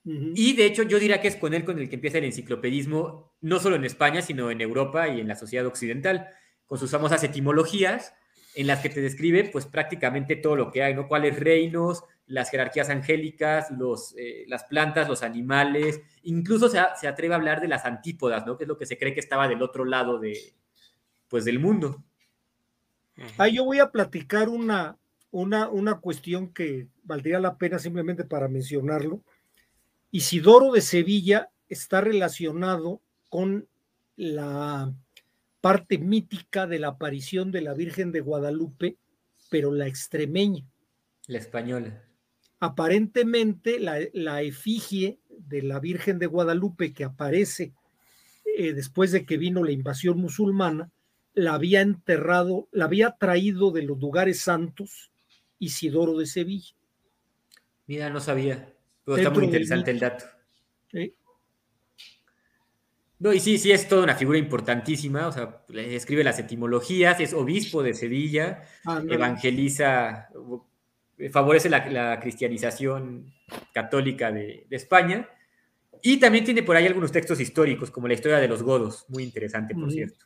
Y 0.07 0.55
de 0.55 0.65
hecho, 0.65 0.83
yo 0.83 0.99
diría 0.99 1.19
que 1.19 1.27
es 1.27 1.35
con 1.35 1.55
él 1.55 1.65
con 1.65 1.79
el 1.79 1.89
que 1.89 1.95
empieza 1.95 2.19
el 2.19 2.25
enciclopedismo, 2.25 3.33
no 3.41 3.59
solo 3.59 3.75
en 3.75 3.85
España, 3.85 4.21
sino 4.21 4.51
en 4.51 4.61
Europa 4.61 5.07
y 5.07 5.19
en 5.19 5.27
la 5.27 5.35
sociedad 5.35 5.65
occidental, 5.65 6.27
con 6.67 6.77
sus 6.77 6.91
famosas 6.91 7.23
etimologías, 7.23 8.13
en 8.53 8.67
las 8.67 8.81
que 8.81 8.89
te 8.89 9.01
describe 9.01 9.45
pues 9.45 9.65
prácticamente 9.65 10.35
todo 10.35 10.55
lo 10.55 10.71
que 10.71 10.83
hay, 10.83 10.93
¿no? 10.93 11.07
Cuáles 11.07 11.39
reinos, 11.39 12.03
las 12.27 12.51
jerarquías 12.51 12.89
angélicas, 12.89 13.71
los, 13.71 14.15
eh, 14.17 14.45
las 14.47 14.63
plantas, 14.65 15.09
los 15.09 15.23
animales, 15.23 15.99
incluso 16.23 16.69
se, 16.69 16.79
se, 16.99 17.07
atreve 17.07 17.33
a 17.33 17.37
hablar 17.37 17.59
de 17.59 17.67
las 17.67 17.83
antípodas, 17.83 18.45
¿no? 18.45 18.57
Que 18.57 18.65
es 18.65 18.67
lo 18.67 18.77
que 18.77 18.85
se 18.85 18.97
cree 18.97 19.13
que 19.13 19.19
estaba 19.19 19.47
del 19.47 19.63
otro 19.63 19.85
lado 19.85 20.19
de, 20.19 20.53
pues, 21.27 21.45
del 21.45 21.59
mundo. 21.59 22.03
Ah, 23.37 23.47
yo 23.47 23.63
voy 23.65 23.79
a 23.79 23.91
platicar 23.91 24.49
una, 24.49 24.97
una, 25.31 25.99
cuestión 25.99 26.53
que 26.53 26.87
valdría 27.03 27.39
la 27.39 27.57
pena 27.57 27.79
simplemente 27.79 28.23
para 28.23 28.47
mencionarlo. 28.47 29.21
Isidoro 30.15 30.71
de 30.71 30.79
Sevilla 30.79 31.49
está 31.67 31.99
relacionado 31.99 33.01
con 33.27 33.67
la 34.15 34.93
parte 35.59 35.97
mítica 35.97 36.67
de 36.67 36.79
la 36.79 36.87
aparición 36.87 37.51
de 37.51 37.59
la 37.59 37.73
Virgen 37.73 38.13
de 38.13 38.21
Guadalupe, 38.21 38.95
pero 39.49 39.73
la 39.73 39.87
extremeña. 39.87 40.63
La 41.27 41.39
española. 41.39 42.01
Aparentemente, 42.61 43.77
la, 43.77 44.41
efigie 44.41 45.19
de 45.27 45.61
la 45.63 45.81
Virgen 45.81 46.17
de 46.17 46.27
Guadalupe 46.27 46.93
que 46.93 47.03
aparece 47.03 47.73
eh, 48.57 48.71
después 48.71 49.11
de 49.11 49.25
que 49.25 49.35
vino 49.35 49.65
la 49.65 49.73
invasión 49.73 50.17
musulmana, 50.17 50.93
la 51.33 51.55
había 51.55 51.81
enterrado, 51.81 52.69
la 52.71 52.85
había 52.85 53.17
traído 53.19 53.71
de 53.71 53.83
los 53.83 53.99
lugares 53.99 54.39
santos 54.39 55.11
Isidoro 55.59 56.17
de 56.17 56.25
Sevilla. 56.25 56.73
Mira, 57.85 58.09
no 58.09 58.21
sabía. 58.21 58.74
Pero 59.05 59.17
está 59.17 59.29
muy 59.29 59.45
interesante 59.45 59.91
el 59.91 59.99
dato. 59.99 60.25
No, 63.17 63.31
y 63.31 63.39
sí, 63.39 63.57
sí, 63.57 63.71
es 63.71 63.87
toda 63.87 64.03
una 64.03 64.15
figura 64.15 64.37
importantísima, 64.37 65.27
o 65.27 65.31
sea, 65.31 65.63
escribe 65.73 66.23
las 66.23 66.37
etimologías, 66.37 67.19
es 67.21 67.33
obispo 67.33 67.81
de 67.81 67.93
Sevilla, 67.93 68.63
evangeliza, 69.09 70.27
favorece 71.31 71.69
la, 71.69 72.19
cristianización 72.19 73.33
católica 73.73 74.31
de, 74.31 74.67
España, 74.69 75.29
y 76.01 76.17
también 76.17 76.43
tiene 76.43 76.61
por 76.61 76.75
ahí 76.75 76.85
algunos 76.85 77.11
textos 77.11 77.39
históricos, 77.39 77.89
como 77.89 78.07
la 78.07 78.15
historia 78.15 78.37
de 78.37 78.49
los 78.49 78.61
godos, 78.61 79.05
muy 79.07 79.23
interesante, 79.23 79.73
por 79.73 79.91
cierto. 79.91 80.25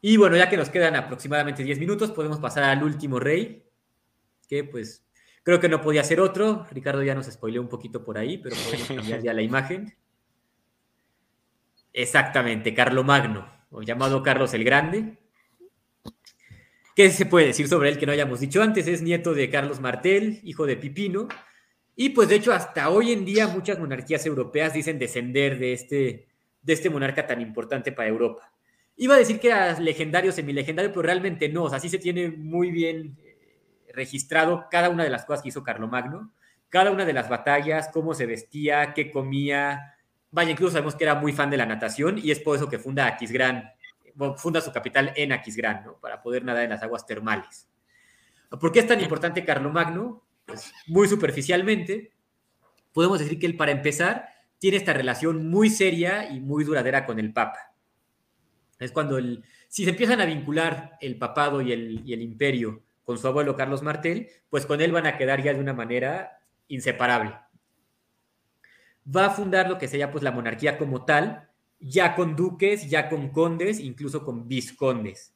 Y 0.00 0.16
bueno, 0.16 0.36
ya 0.36 0.48
que 0.48 0.56
nos 0.56 0.70
quedan 0.70 0.94
aproximadamente 0.94 1.64
10 1.64 1.80
minutos, 1.80 2.12
podemos 2.12 2.38
pasar 2.38 2.64
al 2.64 2.82
último 2.84 3.18
rey, 3.18 3.68
que 4.48 4.62
pues 4.62 5.03
creo 5.44 5.60
que 5.60 5.68
no 5.68 5.80
podía 5.80 6.02
ser 6.02 6.20
otro. 6.20 6.66
Ricardo 6.72 7.04
ya 7.04 7.14
nos 7.14 7.26
spoileó 7.26 7.62
un 7.62 7.68
poquito 7.68 8.02
por 8.02 8.18
ahí, 8.18 8.38
pero 8.38 8.56
podemos 8.56 8.88
cambiar 8.88 9.22
ya 9.22 9.32
la 9.32 9.42
imagen. 9.50 9.94
Exactamente, 11.92 12.74
Carlomagno, 12.74 13.48
o 13.70 13.82
llamado 13.82 14.22
Carlos 14.24 14.52
el 14.54 14.64
Grande. 14.64 15.16
¿Qué 16.96 17.10
se 17.10 17.26
puede 17.26 17.46
decir 17.46 17.68
sobre 17.68 17.88
él 17.88 17.98
que 17.98 18.06
no 18.06 18.12
hayamos 18.12 18.40
dicho 18.40 18.62
antes? 18.62 18.86
Es 18.88 19.02
nieto 19.02 19.34
de 19.34 19.50
Carlos 19.50 19.80
Martel, 19.80 20.40
hijo 20.42 20.66
de 20.66 20.76
Pipino. 20.76 21.28
Y 21.96 22.10
pues 22.10 22.28
de 22.28 22.36
hecho 22.36 22.52
hasta 22.52 22.88
hoy 22.88 23.12
en 23.12 23.24
día 23.24 23.46
muchas 23.46 23.78
monarquías 23.78 24.26
europeas 24.26 24.74
dicen 24.74 24.98
descender 24.98 25.58
de 25.58 25.72
este, 25.72 26.26
de 26.62 26.72
este 26.72 26.90
monarca 26.90 27.26
tan 27.26 27.40
importante 27.40 27.92
para 27.92 28.08
Europa. 28.08 28.52
Iba 28.96 29.14
a 29.14 29.18
decir 29.18 29.40
que 29.40 29.48
era 29.48 29.78
legendario, 29.78 30.32
semilegendario, 30.32 30.90
pero 30.90 31.02
realmente 31.02 31.48
no. 31.48 31.64
O 31.64 31.70
sea, 31.70 31.80
sí 31.80 31.88
se 31.88 31.98
tiene 31.98 32.30
muy 32.30 32.70
bien 32.70 33.16
registrado 33.94 34.66
cada 34.70 34.90
una 34.90 35.04
de 35.04 35.10
las 35.10 35.24
cosas 35.24 35.42
que 35.42 35.48
hizo 35.48 35.62
Carlomagno, 35.62 36.32
cada 36.68 36.90
una 36.90 37.04
de 37.04 37.12
las 37.12 37.28
batallas, 37.28 37.88
cómo 37.92 38.14
se 38.14 38.26
vestía, 38.26 38.94
qué 38.94 39.10
comía. 39.10 39.94
Vaya, 40.30 40.50
incluso 40.50 40.72
sabemos 40.72 40.96
que 40.96 41.04
era 41.04 41.14
muy 41.14 41.32
fan 41.32 41.50
de 41.50 41.56
la 41.56 41.66
natación 41.66 42.18
y 42.18 42.30
es 42.30 42.40
por 42.40 42.56
eso 42.56 42.68
que 42.68 42.78
funda 42.78 43.06
Aquisgrán, 43.06 43.70
funda 44.36 44.60
su 44.60 44.72
capital 44.72 45.12
en 45.16 45.32
Aquisgrán, 45.32 45.84
¿no? 45.84 45.94
Para 46.00 46.20
poder 46.20 46.44
nadar 46.44 46.64
en 46.64 46.70
las 46.70 46.82
aguas 46.82 47.06
termales. 47.06 47.68
¿Por 48.48 48.72
qué 48.72 48.80
es 48.80 48.86
tan 48.86 49.00
importante 49.00 49.44
Carlomagno? 49.44 50.24
Pues 50.44 50.72
muy 50.86 51.08
superficialmente, 51.08 52.12
podemos 52.92 53.18
decir 53.18 53.38
que 53.38 53.46
él, 53.46 53.56
para 53.56 53.72
empezar, 53.72 54.28
tiene 54.58 54.76
esta 54.76 54.92
relación 54.92 55.48
muy 55.48 55.70
seria 55.70 56.30
y 56.30 56.40
muy 56.40 56.64
duradera 56.64 57.06
con 57.06 57.18
el 57.18 57.32
Papa. 57.32 57.74
Es 58.78 58.92
cuando 58.92 59.18
el, 59.18 59.44
si 59.68 59.84
se 59.84 59.90
empiezan 59.90 60.20
a 60.20 60.26
vincular 60.26 60.96
el 61.00 61.16
papado 61.18 61.62
y 61.62 61.72
el, 61.72 62.02
y 62.04 62.12
el 62.12 62.22
imperio 62.22 62.83
con 63.04 63.18
su 63.18 63.28
abuelo 63.28 63.56
Carlos 63.56 63.82
Martel, 63.82 64.28
pues 64.50 64.66
con 64.66 64.80
él 64.80 64.92
van 64.92 65.06
a 65.06 65.16
quedar 65.16 65.42
ya 65.42 65.52
de 65.52 65.60
una 65.60 65.74
manera 65.74 66.40
inseparable. 66.68 67.36
Va 69.14 69.26
a 69.26 69.30
fundar 69.30 69.68
lo 69.68 69.78
que 69.78 69.88
sería 69.88 70.10
pues 70.10 70.24
la 70.24 70.32
monarquía 70.32 70.78
como 70.78 71.04
tal, 71.04 71.50
ya 71.78 72.14
con 72.14 72.34
duques, 72.34 72.88
ya 72.88 73.08
con 73.10 73.28
condes, 73.28 73.78
incluso 73.78 74.24
con 74.24 74.48
viscondes. 74.48 75.34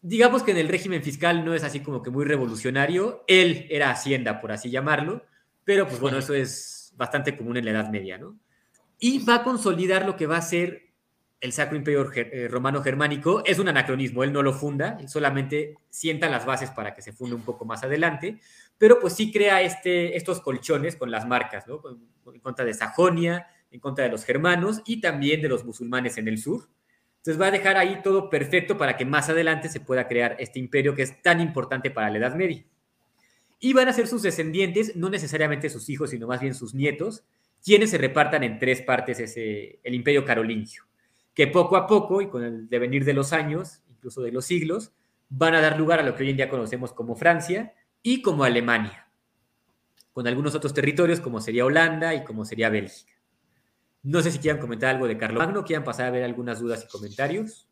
digamos 0.00 0.42
que 0.42 0.52
en 0.52 0.58
el 0.58 0.68
régimen 0.68 1.02
fiscal 1.02 1.44
no 1.44 1.54
es 1.54 1.64
así 1.64 1.80
como 1.80 2.02
que 2.02 2.10
muy 2.10 2.24
revolucionario. 2.24 3.24
Él 3.26 3.66
era 3.70 3.90
Hacienda, 3.90 4.40
por 4.40 4.52
así 4.52 4.70
llamarlo, 4.70 5.24
pero 5.64 5.86
pues 5.88 5.98
bueno, 6.00 6.18
eso 6.18 6.34
es 6.34 6.92
bastante 6.96 7.36
común 7.36 7.56
en 7.56 7.64
la 7.64 7.70
Edad 7.72 7.90
Media, 7.90 8.18
¿no? 8.18 8.38
Y 8.98 9.24
va 9.24 9.36
a 9.36 9.44
consolidar 9.44 10.04
lo 10.04 10.16
que 10.16 10.26
va 10.26 10.36
a 10.36 10.42
ser 10.42 10.87
el 11.40 11.52
Sacro 11.52 11.76
Imperio 11.76 12.10
eh, 12.14 12.48
Romano 12.48 12.82
Germánico. 12.82 13.42
Es 13.44 13.58
un 13.58 13.68
anacronismo, 13.68 14.24
él 14.24 14.32
no 14.32 14.42
lo 14.42 14.52
funda, 14.52 14.98
solamente 15.06 15.76
sienta 15.88 16.28
las 16.28 16.46
bases 16.46 16.70
para 16.70 16.94
que 16.94 17.02
se 17.02 17.12
funde 17.12 17.34
un 17.34 17.42
poco 17.42 17.64
más 17.64 17.84
adelante, 17.84 18.38
pero 18.76 18.98
pues 19.00 19.14
sí 19.14 19.32
crea 19.32 19.62
este, 19.62 20.16
estos 20.16 20.40
colchones 20.40 20.96
con 20.96 21.10
las 21.10 21.26
marcas, 21.26 21.66
¿no? 21.66 21.80
En 22.32 22.40
contra 22.40 22.64
de 22.64 22.74
Sajonia, 22.74 23.46
en 23.70 23.80
contra 23.80 24.04
de 24.04 24.10
los 24.10 24.24
germanos 24.24 24.82
y 24.86 25.00
también 25.00 25.42
de 25.42 25.48
los 25.48 25.64
musulmanes 25.64 26.18
en 26.18 26.28
el 26.28 26.38
sur. 26.38 26.68
Entonces 27.18 27.40
va 27.40 27.48
a 27.48 27.50
dejar 27.50 27.76
ahí 27.76 28.00
todo 28.02 28.30
perfecto 28.30 28.78
para 28.78 28.96
que 28.96 29.04
más 29.04 29.28
adelante 29.28 29.68
se 29.68 29.80
pueda 29.80 30.06
crear 30.06 30.36
este 30.38 30.58
imperio 30.58 30.94
que 30.94 31.02
es 31.02 31.20
tan 31.20 31.40
importante 31.40 31.90
para 31.90 32.10
la 32.10 32.18
Edad 32.18 32.34
Media. 32.36 32.64
Y 33.60 33.72
van 33.72 33.88
a 33.88 33.92
ser 33.92 34.06
sus 34.06 34.22
descendientes, 34.22 34.94
no 34.94 35.10
necesariamente 35.10 35.68
sus 35.68 35.88
hijos, 35.88 36.10
sino 36.10 36.28
más 36.28 36.40
bien 36.40 36.54
sus 36.54 36.74
nietos, 36.74 37.24
quienes 37.64 37.90
se 37.90 37.98
repartan 37.98 38.44
en 38.44 38.58
tres 38.58 38.82
partes 38.82 39.18
ese, 39.18 39.80
el 39.82 39.94
imperio 39.94 40.24
carolingio, 40.24 40.84
que 41.38 41.46
poco 41.46 41.76
a 41.76 41.86
poco 41.86 42.20
y 42.20 42.28
con 42.28 42.42
el 42.42 42.68
devenir 42.68 43.04
de 43.04 43.14
los 43.14 43.32
años, 43.32 43.80
incluso 43.88 44.22
de 44.22 44.32
los 44.32 44.44
siglos, 44.44 44.90
van 45.28 45.54
a 45.54 45.60
dar 45.60 45.78
lugar 45.78 46.00
a 46.00 46.02
lo 46.02 46.16
que 46.16 46.24
hoy 46.24 46.30
en 46.30 46.36
día 46.36 46.50
conocemos 46.50 46.92
como 46.92 47.14
Francia 47.14 47.74
y 48.02 48.22
como 48.22 48.42
Alemania, 48.42 49.08
con 50.12 50.26
algunos 50.26 50.56
otros 50.56 50.74
territorios 50.74 51.20
como 51.20 51.40
sería 51.40 51.64
Holanda 51.64 52.12
y 52.16 52.24
como 52.24 52.44
sería 52.44 52.70
Bélgica. 52.70 53.12
No 54.02 54.20
sé 54.20 54.32
si 54.32 54.40
quieran 54.40 54.60
comentar 54.60 54.92
algo 54.92 55.06
de 55.06 55.16
Carlomagno, 55.16 55.62
quieran 55.62 55.84
pasar 55.84 56.06
a 56.06 56.10
ver 56.10 56.24
algunas 56.24 56.58
dudas 56.58 56.84
y 56.84 56.90
comentarios. 56.90 57.68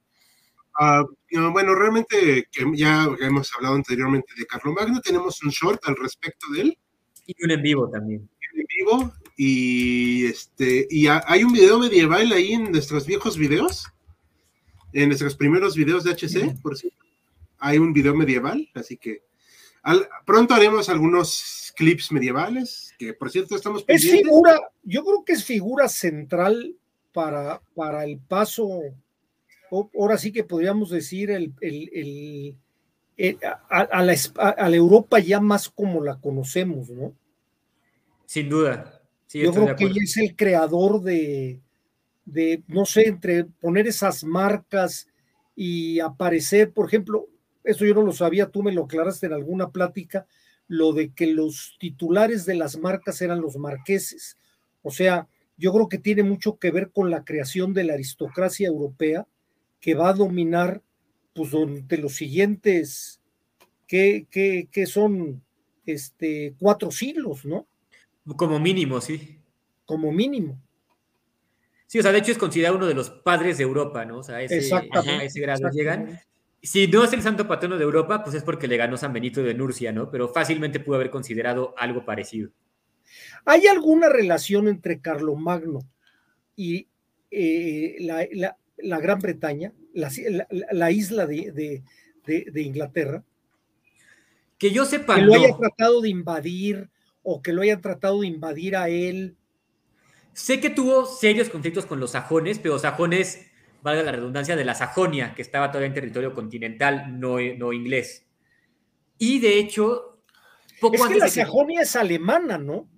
Uh, 0.79 1.51
bueno, 1.51 1.75
realmente 1.75 2.47
ya 2.75 3.09
hemos 3.19 3.53
hablado 3.53 3.75
anteriormente 3.75 4.33
de 4.39 4.47
Carlomagno, 4.47 5.01
tenemos 5.01 5.43
un 5.43 5.51
short 5.51 5.81
al 5.89 5.97
respecto 5.97 6.47
de 6.53 6.61
él. 6.61 6.79
Y 7.27 7.35
un 7.45 7.51
en 7.51 7.63
vivo 7.63 7.91
también. 7.91 8.31
En 8.55 8.65
vivo, 8.79 9.13
y 9.37 10.27
este, 10.27 10.87
y 10.89 11.07
hay 11.09 11.45
un 11.45 11.53
video 11.53 11.79
medieval 11.79 12.33
ahí 12.33 12.53
en 12.53 12.73
nuestros 12.73 13.07
viejos 13.07 13.37
videos, 13.37 13.87
en 14.93 15.09
nuestros 15.09 15.37
primeros 15.37 15.77
videos 15.77 16.05
de 16.05 16.13
HC, 16.13 16.61
por 16.63 16.77
cierto. 16.77 17.05
Hay 17.59 17.79
un 17.79 17.93
video 17.93 18.15
medieval, 18.15 18.69
así 18.75 18.97
que 18.97 19.23
pronto 20.25 20.55
haremos 20.55 20.89
algunos 20.89 21.73
clips 21.77 22.11
medievales, 22.11 22.95
que 22.99 23.13
por 23.13 23.31
cierto 23.31 23.55
estamos 23.55 23.85
Es 23.87 24.11
figura, 24.11 24.59
yo 24.83 25.05
creo 25.05 25.25
que 25.25 25.35
es 25.35 25.45
figura 25.45 25.89
central 25.89 26.75
para, 27.13 27.61
para 27.75 28.05
el 28.05 28.19
paso, 28.19 28.81
ahora 29.71 30.19
sí 30.19 30.33
que 30.33 30.45
podríamos 30.45 30.91
decir, 30.91 31.31
el, 31.31 31.53
el, 31.61 32.57
a, 33.69 34.03
la, 34.03 34.15
a, 34.37 34.69
la, 34.69 34.77
Europa 34.77 35.19
ya 35.19 35.41
más 35.41 35.69
como 35.69 36.03
la 36.03 36.21
conocemos, 36.21 36.91
¿no? 36.91 37.15
Sin 38.27 38.49
duda. 38.49 38.96
Yo 39.33 39.53
creo 39.53 39.77
que 39.77 39.85
ella 39.85 40.03
es 40.03 40.17
el 40.17 40.37
creador 40.37 41.03
de, 41.03 41.61
de, 42.25 42.63
no 42.69 42.85
sé, 42.85 43.09
entre 43.09 43.45
poner 43.45 43.87
esas 43.87 44.25
marcas 44.25 45.09
y 45.55 46.01
aparecer, 46.01 46.73
por 46.73 46.87
ejemplo, 46.87 47.29
eso 47.65 47.85
yo 47.85 47.95
no 47.95 48.03
lo 48.03 48.13
sabía, 48.13 48.51
tú 48.51 48.63
me 48.63 48.73
lo 48.73 48.85
aclaraste 48.85 49.27
en 49.27 49.33
alguna 49.33 49.71
plática, 49.71 50.27
lo 50.69 50.93
de 50.93 51.13
que 51.13 51.27
los 51.27 51.77
titulares 51.79 52.45
de 52.45 52.55
las 52.55 52.79
marcas 52.79 53.21
eran 53.23 53.41
los 53.41 53.57
marqueses. 53.57 54.37
O 54.83 54.91
sea, 54.91 55.29
yo 55.57 55.73
creo 55.73 55.89
que 55.89 55.99
tiene 55.99 56.23
mucho 56.23 56.59
que 56.59 56.71
ver 56.71 56.91
con 56.93 57.11
la 57.11 57.25
creación 57.25 57.73
de 57.73 57.85
la 57.85 57.95
aristocracia 57.95 58.69
europea 58.69 59.27
que 59.81 59.95
va 59.95 60.11
a 60.11 60.15
dominar 60.15 60.83
pues 61.35 61.51
durante 61.51 61.99
los 61.99 62.15
siguientes, 62.15 63.21
que, 63.87 64.27
que, 64.31 64.87
son 64.87 65.43
este, 65.85 66.55
cuatro 66.59 66.91
siglos, 66.91 67.45
¿no? 67.45 67.67
Como 68.35 68.59
mínimo, 68.59 69.01
sí. 69.01 69.39
Como 69.85 70.11
mínimo. 70.11 70.61
Sí, 71.87 72.01
o 72.01 72.03
sea, 72.03 72.11
de 72.11 72.19
hecho 72.19 72.33
es 72.33 72.39
considerado 72.39 72.77
uno 72.77 72.87
de 72.87 72.95
los 72.95 73.11
padres 73.11 73.59
de 73.59 73.65
Europa, 73.65 74.05
¿no? 74.05 74.19
O 74.19 74.23
sea, 74.23 74.43
ese, 74.43 74.75
a 74.75 75.23
ese 75.23 75.41
grado 75.41 75.71
llegan 75.71 76.19
si 76.67 76.89
no 76.89 77.05
es 77.05 77.13
el 77.13 77.23
santo 77.23 77.47
patrono 77.47 77.79
de 77.79 77.85
Europa, 77.85 78.25
pues 78.25 78.35
es 78.35 78.43
porque 78.43 78.67
le 78.67 78.77
ganó 78.77 78.97
San 78.97 79.13
Benito 79.13 79.43
de 79.43 79.55
Nurcia, 79.55 79.93
¿no? 79.93 80.11
Pero 80.11 80.29
fácilmente 80.29 80.81
pudo 80.81 80.97
haber 80.97 81.11
considerado 81.11 81.75
algo 81.79 82.05
parecido. 82.05 82.51
¿Hay 83.45 83.69
alguna 83.69 84.09
relación 84.09 84.67
entre 84.67 85.01
Carlomagno 85.01 85.81
y 86.57 86.89
eh, 87.31 87.97
la, 88.01 88.99
Gran 88.99 89.21
Bretaña, 89.21 89.73
la, 89.95 90.91
isla 90.91 91.27
de, 91.27 91.83
Inglaterra? 92.55 93.23
Que 94.59 94.73
yo 94.73 94.85
sepa. 94.85 95.15
Que 95.15 95.23
lo 95.23 95.35
haya 95.35 95.57
tratado 95.57 96.01
de 96.01 96.09
invadir 96.09 96.89
o 97.29 97.43
que 97.43 97.53
lo 97.53 97.63
hayan 97.63 97.81
tratado 97.81 98.21
de 98.21 98.29
invadir 98.29 98.77
a 98.77 98.89
él. 98.89 99.37
Sé 100.33 100.61
que 100.61 100.71
tuvo 100.71 101.07
serios 101.07 101.49
conflictos 101.49 101.85
con 101.85 101.99
los 101.99 102.13
sajones, 102.13 102.61
pero 102.61 102.79
sajones 102.79 103.51
valga 103.83 104.05
la 104.05 104.13
redundancia, 104.13 104.57
de 104.57 104.65
la 104.65 104.75
Sajonia, 104.75 105.35
que 105.35 105.43
estaba 105.43 105.71
todavía 105.71 105.89
en 105.89 105.95
territorio 105.95 106.35
continental, 106.35 107.19
no, 107.21 107.39
no 107.57 107.73
inglés. 107.73 108.27
Y 109.19 109.41
de 109.41 109.59
hecho, 109.59 110.23
poco 110.81 110.97
es 110.97 111.07
que 111.07 111.19
la 111.19 111.29
Sajonia 111.29 111.83
es 111.83 111.97
alemana, 111.97 112.59
¿no? 112.59 112.89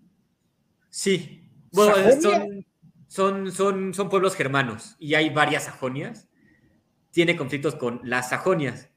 Sí. 0.90 1.42
Bueno, 1.72 1.94
son, 3.08 3.52
son, 3.52 3.94
son, 3.94 4.08
pueblos 4.08 4.34
germanos 4.34 4.96
y 4.98 5.14
hay 5.14 5.30
varias 5.30 5.64
Sajonias. 5.64 6.28
Tiene 7.10 7.36
conflictos 7.36 7.74
con 7.74 8.00
las 8.04 8.30
Sajonias, 8.30 8.90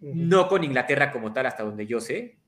no 0.00 0.48
con 0.48 0.64
Inglaterra 0.64 1.12
como 1.12 1.32
tal, 1.32 1.46
hasta 1.46 1.62
donde 1.62 1.86
yo 1.86 2.00
sé. 2.00 2.38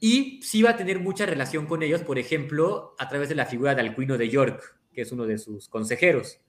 Y 0.00 0.40
sí 0.42 0.62
va 0.62 0.70
a 0.70 0.76
tener 0.76 1.00
mucha 1.00 1.26
relación 1.26 1.66
con 1.66 1.82
ellos, 1.82 2.02
por 2.02 2.18
ejemplo, 2.18 2.94
a 2.98 3.08
través 3.08 3.28
de 3.28 3.34
la 3.34 3.46
figura 3.46 3.74
de 3.74 3.80
Alcuino 3.80 4.16
de 4.16 4.28
York, 4.28 4.78
que 4.92 5.02
es 5.02 5.12
uno 5.12 5.26
de 5.26 5.38
sus 5.38 5.68
consejeros 5.68 6.40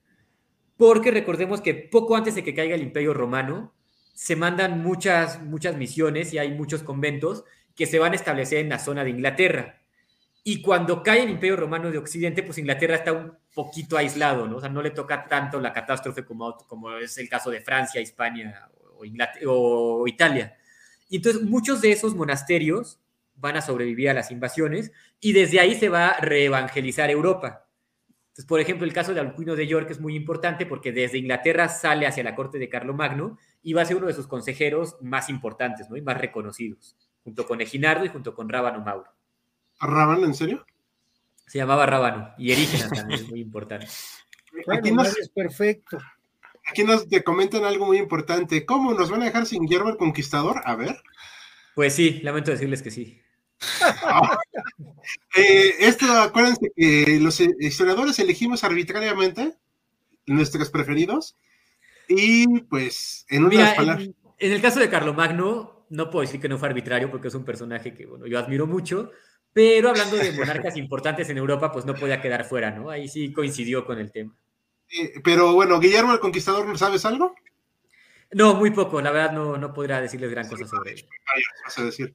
porque 0.80 1.10
recordemos 1.10 1.60
que 1.60 1.74
poco 1.74 2.16
antes 2.16 2.34
de 2.34 2.42
que 2.42 2.54
caiga 2.54 2.74
el 2.74 2.80
Imperio 2.80 3.12
Romano, 3.12 3.74
se 4.14 4.34
mandan 4.34 4.82
muchas, 4.82 5.42
muchas 5.42 5.76
misiones 5.76 6.32
y 6.32 6.38
hay 6.38 6.52
muchos 6.52 6.82
conventos 6.82 7.44
que 7.76 7.84
se 7.84 7.98
van 7.98 8.12
a 8.12 8.16
establecer 8.16 8.60
en 8.60 8.70
la 8.70 8.78
zona 8.78 9.04
de 9.04 9.10
Inglaterra. 9.10 9.82
Y 10.42 10.62
cuando 10.62 11.02
cae 11.02 11.24
el 11.24 11.28
Imperio 11.28 11.56
Romano 11.56 11.90
de 11.90 11.98
Occidente, 11.98 12.42
pues 12.42 12.56
Inglaterra 12.56 12.94
está 12.94 13.12
un 13.12 13.36
poquito 13.54 13.98
aislado, 13.98 14.48
¿no? 14.48 14.56
O 14.56 14.60
sea, 14.62 14.70
no 14.70 14.80
le 14.80 14.90
toca 14.92 15.28
tanto 15.28 15.60
la 15.60 15.74
catástrofe 15.74 16.24
como, 16.24 16.56
como 16.66 16.96
es 16.96 17.18
el 17.18 17.28
caso 17.28 17.50
de 17.50 17.60
Francia, 17.60 18.00
España 18.00 18.70
o, 19.46 20.00
o 20.00 20.08
Italia. 20.08 20.56
Y 21.10 21.16
entonces 21.16 21.42
muchos 21.42 21.82
de 21.82 21.92
esos 21.92 22.14
monasterios 22.14 22.98
van 23.40 23.56
a 23.56 23.62
sobrevivir 23.62 24.10
a 24.10 24.14
las 24.14 24.30
invasiones 24.30 24.92
y 25.20 25.32
desde 25.32 25.60
ahí 25.60 25.74
se 25.74 25.88
va 25.88 26.08
a 26.08 26.20
reevangelizar 26.20 27.10
Europa 27.10 27.66
por 28.46 28.60
ejemplo, 28.60 28.86
el 28.86 28.92
caso 28.92 29.14
de 29.14 29.20
Alcuino 29.20 29.56
de 29.56 29.66
York 29.66 29.90
es 29.90 30.00
muy 30.00 30.14
importante 30.14 30.66
porque 30.66 30.92
desde 30.92 31.18
Inglaterra 31.18 31.68
sale 31.68 32.06
hacia 32.06 32.24
la 32.24 32.34
corte 32.34 32.58
de 32.58 32.68
Carlomagno 32.68 33.38
y 33.62 33.72
va 33.72 33.82
a 33.82 33.84
ser 33.84 33.96
uno 33.96 34.06
de 34.06 34.14
sus 34.14 34.26
consejeros 34.26 34.96
más 35.00 35.28
importantes 35.28 35.88
¿no? 35.90 35.96
y 35.96 36.02
más 36.02 36.18
reconocidos, 36.18 36.96
junto 37.24 37.46
con 37.46 37.60
Eginardo 37.60 38.04
y 38.04 38.08
junto 38.08 38.34
con 38.34 38.48
Rábano 38.48 38.80
Mauro. 38.80 39.10
¿A 39.78 39.86
Rábano, 39.86 40.24
en 40.24 40.34
serio? 40.34 40.64
Se 41.46 41.58
llamaba 41.58 41.86
Rábano 41.86 42.32
y 42.38 42.52
Erígenes 42.52 42.90
también 42.90 43.20
es 43.20 43.28
muy 43.28 43.40
importante. 43.40 43.88
aquí 44.68 44.92
nos, 44.92 45.18
es 45.18 45.28
perfecto. 45.28 45.98
Aquí 46.66 46.84
nos 46.84 47.08
te 47.08 47.24
comentan 47.24 47.64
algo 47.64 47.86
muy 47.86 47.98
importante. 47.98 48.64
¿Cómo 48.64 48.94
nos 48.94 49.10
van 49.10 49.22
a 49.22 49.26
dejar 49.26 49.46
sin 49.46 49.62
Guillermo 49.62 49.90
el 49.90 49.96
Conquistador? 49.96 50.60
A 50.64 50.76
ver. 50.76 50.96
Pues 51.74 51.94
sí, 51.94 52.20
lamento 52.22 52.50
decirles 52.50 52.82
que 52.82 52.90
sí. 52.90 53.20
Eh, 55.36 55.74
esto, 55.80 56.06
acuérdense 56.12 56.72
que 56.76 57.18
los 57.20 57.40
historiadores 57.40 58.18
elegimos 58.18 58.64
arbitrariamente 58.64 59.56
nuestros 60.26 60.70
preferidos 60.70 61.36
y 62.08 62.60
pues 62.62 63.26
en 63.28 63.44
unas 63.44 63.74
palabras. 63.74 64.08
En, 64.38 64.52
el 64.52 64.60
caso 64.60 64.80
de 64.80 64.88
Carlomagno, 64.88 65.86
no 65.90 66.10
puedo 66.10 66.22
decir 66.22 66.40
que 66.40 66.48
no 66.48 66.58
fue 66.58 66.68
arbitrario 66.68 67.10
porque 67.10 67.28
es 67.28 67.34
un 67.34 67.44
personaje 67.44 67.94
que, 67.94 68.06
bueno, 68.06 68.26
yo 68.26 68.38
admiro 68.38 68.66
mucho, 68.66 69.10
pero 69.52 69.90
hablando 69.90 70.16
de 70.16 70.32
monarcas 70.32 70.76
importantes 70.76 71.28
en 71.30 71.38
Europa, 71.38 71.72
pues 71.72 71.84
no 71.84 71.94
podía 71.94 72.20
quedar 72.20 72.44
fuera, 72.44 72.70
¿no? 72.70 72.90
Ahí 72.90 73.08
sí 73.08 73.32
coincidió 73.32 73.84
con 73.84 73.98
el 73.98 74.12
tema. 74.12 74.34
pero 75.24 75.54
bueno, 75.54 75.80
Guillermo 75.80 76.12
el 76.12 76.20
Conquistador, 76.20 76.76
¿sabes 76.78 77.04
algo? 77.04 77.34
No, 78.32 78.54
muy 78.54 78.70
poco, 78.70 79.00
la 79.00 79.10
verdad 79.10 79.32
no, 79.32 79.56
no 79.56 79.72
podría 79.72 80.00
decirles 80.00 80.30
gran 80.30 80.48
cosa 80.48 80.66
sobre 80.66 80.92
él. 80.92 81.04
Vas 81.64 81.78
a 81.78 81.84
decir. 81.84 82.14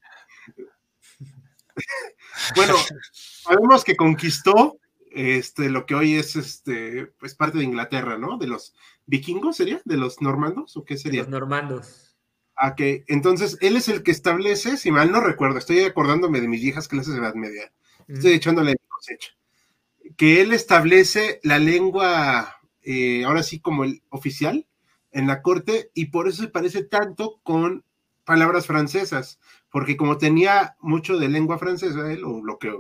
Bueno, 2.56 2.76
sabemos 3.12 3.84
que 3.84 3.96
conquistó 3.96 4.80
este, 5.12 5.70
lo 5.70 5.86
que 5.86 5.96
hoy 5.96 6.16
es 6.16 6.36
este, 6.36 7.08
pues 7.20 7.36
parte 7.36 7.58
de 7.58 7.64
Inglaterra, 7.64 8.18
¿no? 8.18 8.38
De 8.38 8.48
los 8.48 8.76
vikingos, 9.06 9.56
¿sería? 9.56 9.82
¿De 9.86 9.98
los 9.98 10.22
normandos? 10.22 10.76
¿O 10.78 10.84
qué 10.84 10.98
sería? 10.98 11.22
los 11.22 11.30
normandos. 11.30 12.18
Ah, 12.58 12.76
que 12.76 13.04
entonces 13.08 13.58
él 13.62 13.76
es 13.76 13.90
el 13.90 14.04
que 14.04 14.12
establece, 14.12 14.78
si 14.78 14.92
mal 14.92 15.12
no 15.12 15.20
recuerdo, 15.20 15.58
estoy 15.58 15.82
acordándome 15.82 16.40
de 16.40 16.48
mis 16.48 16.62
viejas 16.62 16.88
clases 16.88 17.14
de 17.14 17.20
Edad 17.20 17.36
Media, 17.36 17.72
estoy 18.08 18.32
echándole 18.32 18.72
mi 18.72 18.88
cosecha, 18.88 19.32
que 20.16 20.42
él 20.42 20.54
establece 20.54 21.42
la 21.44 21.60
lengua, 21.60 22.62
eh, 22.82 23.26
ahora 23.26 23.44
sí 23.44 23.60
como 23.60 23.84
el 23.84 24.04
oficial, 24.10 24.66
en 25.12 25.28
la 25.28 25.42
corte 25.42 25.92
y 25.94 26.06
por 26.06 26.30
eso 26.30 26.44
se 26.44 26.50
parece 26.50 26.84
tanto 26.84 27.40
con 27.44 27.84
palabras 28.24 28.68
francesas, 28.68 29.40
porque 29.76 29.98
como 29.98 30.18
tenía 30.18 30.78
mucho 30.80 31.18
de 31.18 31.28
lengua 31.28 31.60
francesa, 31.60 32.10
él, 32.10 32.24
o 32.24 32.42
lo 32.42 32.58
que, 32.60 32.74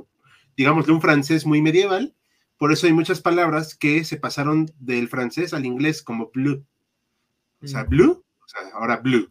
digamos, 0.55 0.85
de 0.85 0.93
un 0.93 1.01
francés 1.01 1.45
muy 1.45 1.61
medieval, 1.61 2.15
por 2.57 2.71
eso 2.71 2.87
hay 2.87 2.93
muchas 2.93 3.19
palabras 3.19 3.75
que 3.75 4.05
se 4.05 4.15
pasaron 4.15 4.71
del 4.79 5.09
francés 5.09 5.53
al 5.53 5.65
inglés 5.65 6.01
como 6.01 6.31
blue. 6.33 6.65
O 7.61 7.67
sea, 7.67 7.83
blue, 7.83 8.23
o 8.41 8.47
sea, 8.47 8.61
ahora 8.75 8.95
blue. 8.95 9.29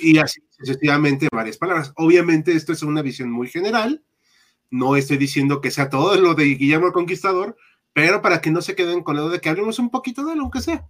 Y 0.00 0.18
así 0.18 0.40
sucesivamente 0.50 1.26
varias 1.32 1.58
palabras. 1.58 1.92
Obviamente 1.96 2.52
esto 2.52 2.72
es 2.72 2.84
una 2.84 3.02
visión 3.02 3.28
muy 3.28 3.48
general. 3.48 4.04
No 4.70 4.94
estoy 4.94 5.16
diciendo 5.16 5.60
que 5.60 5.72
sea 5.72 5.90
todo 5.90 6.14
lo 6.14 6.36
de 6.36 6.44
Guillermo 6.44 6.86
el 6.86 6.92
Conquistador, 6.92 7.56
pero 7.92 8.22
para 8.22 8.40
que 8.40 8.52
no 8.52 8.62
se 8.62 8.76
queden 8.76 9.02
con 9.02 9.16
lo 9.16 9.30
de 9.30 9.40
que 9.40 9.48
hablemos 9.48 9.80
un 9.80 9.90
poquito 9.90 10.24
de 10.24 10.34
él, 10.34 10.38
aunque 10.38 10.60
sea. 10.60 10.86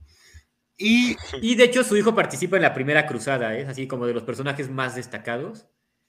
Y, 0.77 1.17
y 1.41 1.55
de 1.55 1.65
hecho 1.65 1.83
su 1.83 1.97
hijo 1.97 2.15
participa 2.15 2.57
en 2.57 2.63
la 2.63 2.75
primera 2.75 3.07
cruzada, 3.07 3.57
es 3.57 3.69
¿eh? 3.69 3.71
así 3.71 3.87
como 3.87 4.05
de 4.05 4.13
los 4.13 4.25
personajes 4.25 4.69
más 4.69 4.97
destacados. 4.97 5.67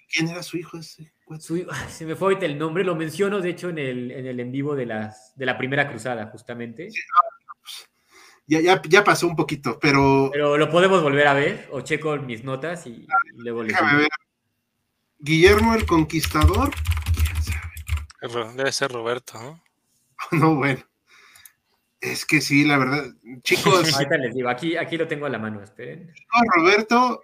¿Quién 0.10 0.30
era 0.30 0.44
su 0.44 0.58
hijo 0.58 0.78
ese? 0.78 1.12
se 1.90 2.06
me 2.06 2.16
fue 2.16 2.28
ahorita 2.28 2.46
el 2.46 2.58
nombre, 2.58 2.84
lo 2.84 2.96
menciono 2.96 3.42
de 3.42 3.50
hecho 3.50 3.70
en 3.70 3.80
el 3.80 4.12
en, 4.12 4.26
el 4.28 4.40
en 4.40 4.52
vivo 4.52 4.76
de, 4.76 4.86
las, 4.86 5.34
de 5.36 5.46
la 5.46 5.58
primera 5.58 5.90
cruzada, 5.90 6.28
justamente. 6.28 6.90
Pues, 7.62 7.90
ya, 8.48 8.62
ya, 8.62 8.82
ya, 8.88 9.04
pasó 9.04 9.28
un 9.28 9.36
poquito, 9.36 9.80
pero... 9.80 10.30
Pero 10.32 10.58
lo 10.58 10.70
podemos 10.70 11.02
volver 11.02 11.28
a 11.28 11.34
ver, 11.34 11.68
o 11.72 11.82
checo 11.82 12.16
mis 12.18 12.44
notas 12.44 12.86
y, 12.86 13.08
luego 13.38 13.64
le 13.64 13.74
ver. 13.74 14.08
Guillermo 15.18 15.74
el 15.74 15.86
Conquistador. 15.86 16.72
Debe 18.56 18.72
ser 18.72 18.92
Roberto, 18.92 19.42
¿no? 19.42 19.64
No, 20.32 20.56
bueno. 20.56 20.84
Es 22.02 22.26
que 22.26 22.40
sí, 22.42 22.66
la 22.66 22.78
verdad. 22.78 23.06
Chicos. 23.42 23.94
Ahorita 23.96 24.18
les 24.18 24.36
digo, 24.36 24.50
aquí, 24.50 24.78
aquí 24.78 24.98
lo 24.98 25.08
tengo 25.08 25.26
a 25.26 25.30
la 25.30 25.40
mano, 25.40 25.62
esperen. 25.64 26.14
Roberto. 26.56 27.22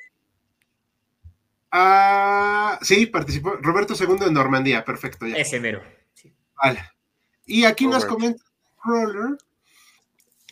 Ah, 1.71 2.77
sí, 2.81 3.05
participó. 3.05 3.53
Roberto 3.61 3.93
II 3.97 4.27
en 4.27 4.33
Normandía, 4.33 4.83
perfecto. 4.83 5.25
Ya. 5.25 5.37
Ese 5.37 5.59
mero. 5.59 5.81
Vale. 6.61 6.81
Y 7.45 7.63
aquí 7.63 7.87
nos 7.87 8.05
comenta 8.05 8.43
Roller. 8.83 9.37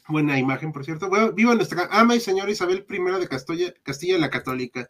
Buena 0.07 0.39
imagen, 0.39 0.71
por 0.71 0.83
cierto. 0.83 1.07
Bueno, 1.07 1.31
viva 1.33 1.53
nuestra 1.53 1.87
ama 1.91 2.15
y 2.15 2.19
señora 2.19 2.49
Isabel 2.49 2.85
I 2.89 3.19
de 3.19 3.27
Castilla, 3.27 3.73
Castilla 3.83 4.17
la 4.17 4.29
Católica. 4.29 4.89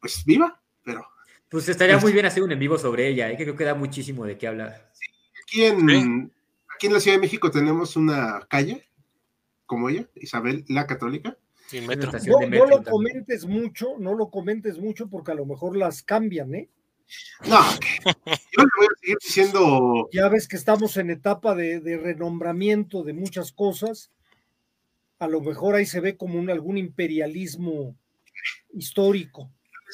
Pues 0.00 0.24
viva, 0.24 0.62
pero. 0.82 1.06
Pues 1.50 1.68
estaría 1.68 1.98
muy 1.98 2.12
bien 2.12 2.24
hacer 2.24 2.42
un 2.42 2.52
en 2.52 2.58
vivo 2.58 2.78
sobre 2.78 3.08
ella, 3.08 3.28
¿eh? 3.28 3.36
que 3.36 3.42
creo 3.42 3.56
que 3.56 3.64
da 3.64 3.74
muchísimo 3.74 4.24
de 4.24 4.38
qué 4.38 4.46
hablar. 4.46 4.92
Sí, 4.94 5.06
aquí 5.42 5.64
en, 5.64 6.32
aquí 6.74 6.86
en 6.86 6.92
la 6.92 7.00
Ciudad 7.00 7.16
de 7.16 7.20
México 7.20 7.50
tenemos 7.50 7.96
una 7.96 8.46
calle 8.48 8.88
como 9.66 9.88
ella, 9.88 10.08
Isabel 10.14 10.64
la 10.68 10.86
Católica. 10.86 11.36
No, 12.26 12.66
lo 12.66 12.82
comentes 12.82 13.46
mucho, 13.46 13.96
no 13.98 14.14
lo 14.14 14.30
comentes 14.30 14.78
mucho 14.78 15.08
porque 15.08 15.32
a 15.32 15.34
lo 15.34 15.46
mejor 15.46 15.76
las 15.76 16.02
cambian, 16.02 16.54
¿eh? 16.54 16.68
No, 17.48 17.60
yo 18.04 18.62
le 18.62 18.70
voy 18.76 18.86
a 18.86 19.00
seguir 19.00 19.18
diciendo. 19.22 20.08
Ya 20.12 20.28
ves 20.28 20.46
que 20.46 20.56
estamos 20.56 20.96
en 20.96 21.10
etapa 21.10 21.54
de, 21.54 21.98
renombramiento 22.02 23.02
de 23.02 23.12
muchas 23.12 23.52
cosas. 23.52 24.10
A 25.18 25.26
lo 25.26 25.40
mejor 25.40 25.74
ahí 25.74 25.86
se 25.86 26.00
ve 26.00 26.16
como 26.16 26.38
un, 26.38 26.50
algún 26.50 26.78
imperialismo 26.78 27.96
histórico 28.72 29.50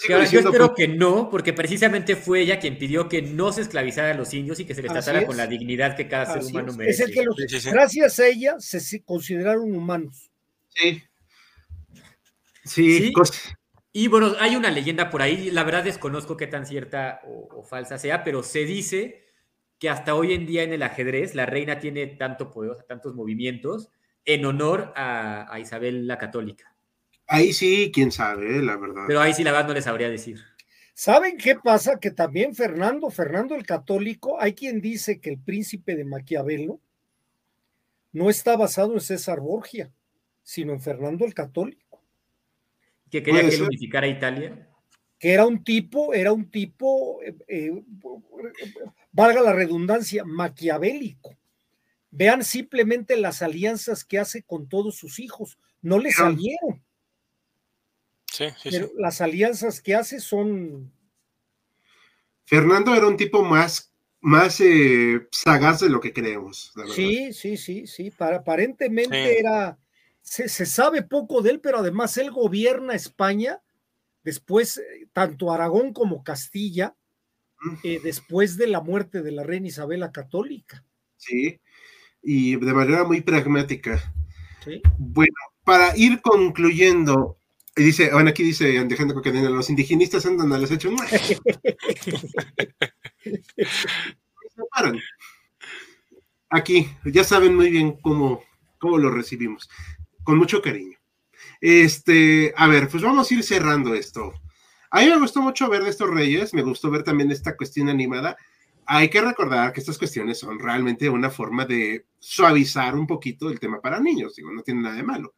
yo 0.08 0.20
espero 0.20 0.74
que 0.74 0.88
no, 0.88 1.30
porque 1.30 1.52
precisamente 1.52 2.16
fue 2.16 2.42
ella 2.42 2.58
quien 2.58 2.78
pidió 2.78 3.08
que 3.08 3.22
no 3.22 3.52
se 3.52 3.62
esclavizara 3.62 4.10
a 4.10 4.14
los 4.14 4.32
indios 4.34 4.60
y 4.60 4.64
que 4.64 4.74
se 4.74 4.82
les 4.82 4.92
tratara 4.92 5.26
con 5.26 5.36
la 5.36 5.46
dignidad 5.46 5.96
que 5.96 6.08
cada 6.08 6.26
ser 6.26 6.44
humano 6.44 6.72
merece. 6.74 7.04
Es 7.04 7.08
el 7.08 7.14
que 7.14 7.24
los, 7.24 7.36
gracias 7.64 8.18
a 8.18 8.26
ella 8.26 8.56
se 8.58 9.02
consideraron 9.02 9.74
humanos. 9.74 10.30
Sí. 10.68 11.02
Sí. 12.66 13.12
Y 13.92 14.08
bueno, 14.08 14.34
hay 14.38 14.56
una 14.56 14.70
leyenda 14.70 15.08
por 15.08 15.22
ahí, 15.22 15.50
la 15.50 15.64
verdad 15.64 15.84
desconozco 15.84 16.36
qué 16.36 16.46
tan 16.46 16.66
cierta 16.66 17.22
o, 17.24 17.62
falsa 17.62 17.96
sea, 17.96 18.24
pero 18.24 18.42
se 18.42 18.66
dice 18.66 19.24
que 19.78 19.88
hasta 19.88 20.14
hoy 20.14 20.34
en 20.34 20.44
día 20.44 20.62
en 20.62 20.72
el 20.72 20.82
ajedrez 20.82 21.34
la 21.34 21.46
reina 21.46 21.78
tiene 21.78 22.06
tanto 22.06 22.50
poder, 22.50 22.82
tantos 22.88 23.14
movimientos 23.14 23.90
en 24.24 24.44
honor 24.44 24.92
a 24.96 25.58
Isabel 25.60 26.06
la 26.06 26.18
Católica. 26.18 26.76
Ahí 27.26 27.52
sí, 27.52 27.90
quién 27.92 28.12
sabe, 28.12 28.62
la 28.62 28.76
verdad. 28.76 29.04
Pero 29.06 29.20
ahí 29.20 29.34
sí 29.34 29.42
la 29.42 29.52
verdad 29.52 29.68
no 29.68 29.74
les 29.74 29.84
sabría 29.84 30.08
decir. 30.08 30.40
¿Saben 30.94 31.36
qué 31.36 31.56
pasa? 31.56 31.98
Que 31.98 32.10
también 32.10 32.54
Fernando, 32.54 33.10
Fernando 33.10 33.54
el 33.54 33.66
Católico, 33.66 34.40
hay 34.40 34.54
quien 34.54 34.80
dice 34.80 35.20
que 35.20 35.30
el 35.30 35.38
príncipe 35.38 35.96
de 35.96 36.04
Maquiavelo 36.04 36.80
no 38.12 38.30
está 38.30 38.56
basado 38.56 38.94
en 38.94 39.00
César 39.00 39.40
Borgia, 39.40 39.92
sino 40.42 40.72
en 40.72 40.80
Fernando 40.80 41.24
el 41.26 41.34
Católico. 41.34 41.85
Que 43.10 43.22
quería 43.22 43.48
que 43.48 43.54
él 43.54 43.62
unificara 43.62 44.06
Italia. 44.08 44.68
Que 45.18 45.32
era 45.32 45.46
un 45.46 45.64
tipo, 45.64 46.12
era 46.12 46.32
un 46.32 46.50
tipo, 46.50 47.22
eh, 47.22 47.34
eh, 47.48 47.82
valga 49.12 49.40
la 49.40 49.52
redundancia, 49.52 50.24
maquiavélico. 50.24 51.36
Vean 52.10 52.44
simplemente 52.44 53.16
las 53.16 53.42
alianzas 53.42 54.04
que 54.04 54.18
hace 54.18 54.42
con 54.42 54.68
todos 54.68 54.96
sus 54.96 55.18
hijos. 55.18 55.58
No 55.82 55.98
le 55.98 56.10
salieron 56.12 56.82
pero 58.70 58.90
las 58.96 59.20
alianzas 59.20 59.80
que 59.80 59.94
hace 59.94 60.20
son. 60.20 60.92
Fernando 62.44 62.94
era 62.94 63.06
un 63.06 63.16
tipo 63.16 63.42
más, 63.42 63.92
más 64.20 64.60
eh, 64.60 65.26
sagaz 65.30 65.80
de 65.80 65.88
lo 65.90 66.00
que 66.00 66.12
creemos. 66.12 66.72
sí, 66.94 67.32
sí, 67.32 67.56
sí, 67.56 67.86
sí. 67.86 68.10
Para, 68.10 68.38
aparentemente 68.38 69.38
era. 69.38 69.78
Se, 70.26 70.48
sabe 70.48 71.02
poco 71.02 71.40
de 71.40 71.50
él, 71.50 71.60
pero 71.60 71.78
además 71.78 72.16
él 72.16 72.32
gobierna 72.32 72.94
España, 72.94 73.62
después, 74.24 74.78
eh, 74.78 75.08
tanto 75.12 75.52
Aragón 75.52 75.92
como 75.92 76.24
Castilla, 76.24 76.96
eh, 77.84 78.00
después 78.02 78.56
de 78.56 78.66
la 78.66 78.80
muerte 78.80 79.22
de 79.22 79.30
la 79.30 79.44
reina 79.44 79.68
Isabel 79.68 80.00
la 80.00 80.10
Católica. 80.10 80.84
Sí, 81.16 81.60
y 82.22 82.56
de 82.56 82.74
manera 82.74 83.04
muy 83.04 83.20
pragmática. 83.20 84.12
¿Sí? 84.64 84.82
Bueno, 84.98 85.36
para 85.64 85.96
ir 85.96 86.20
concluyendo, 86.20 87.38
y 87.76 87.84
dice, 87.84 88.10
bueno, 88.12 88.30
aquí 88.30 88.42
dice 88.42 88.78
Alejandro 88.78 89.14
Coquelina, 89.14 89.48
los 89.48 89.70
indigenistas 89.70 90.26
andan 90.26 90.52
a 90.52 90.58
los 90.58 90.72
hechos. 90.72 90.92
Aquí, 96.48 96.88
ya 97.04 97.24
saben 97.24 97.54
muy 97.54 97.70
bien 97.70 97.92
cómo, 98.00 98.42
cómo 98.78 98.98
lo 98.98 99.10
recibimos, 99.10 99.68
con 100.26 100.36
mucho 100.36 100.60
cariño. 100.60 100.98
Este, 101.60 102.52
a 102.56 102.66
ver, 102.66 102.88
pues 102.88 103.02
vamos 103.02 103.30
a 103.30 103.34
ir 103.34 103.42
cerrando 103.42 103.94
esto. 103.94 104.34
A 104.90 105.00
mí 105.00 105.06
me 105.06 105.18
gustó 105.18 105.40
mucho 105.40 105.70
ver 105.70 105.84
de 105.84 105.90
estos 105.90 106.10
reyes, 106.10 106.52
me 106.52 106.62
gustó 106.62 106.90
ver 106.90 107.02
también 107.02 107.30
esta 107.30 107.56
cuestión 107.56 107.88
animada. 107.88 108.36
Hay 108.84 109.08
que 109.08 109.20
recordar 109.20 109.72
que 109.72 109.80
estas 109.80 109.98
cuestiones 109.98 110.38
son 110.38 110.58
realmente 110.58 111.08
una 111.08 111.30
forma 111.30 111.64
de 111.64 112.06
suavizar 112.18 112.94
un 112.94 113.06
poquito 113.06 113.48
el 113.48 113.58
tema 113.58 113.80
para 113.80 114.00
niños, 114.00 114.36
digo, 114.36 114.52
no 114.52 114.62
tiene 114.62 114.82
nada 114.82 114.96
de 114.96 115.02
malo 115.02 115.34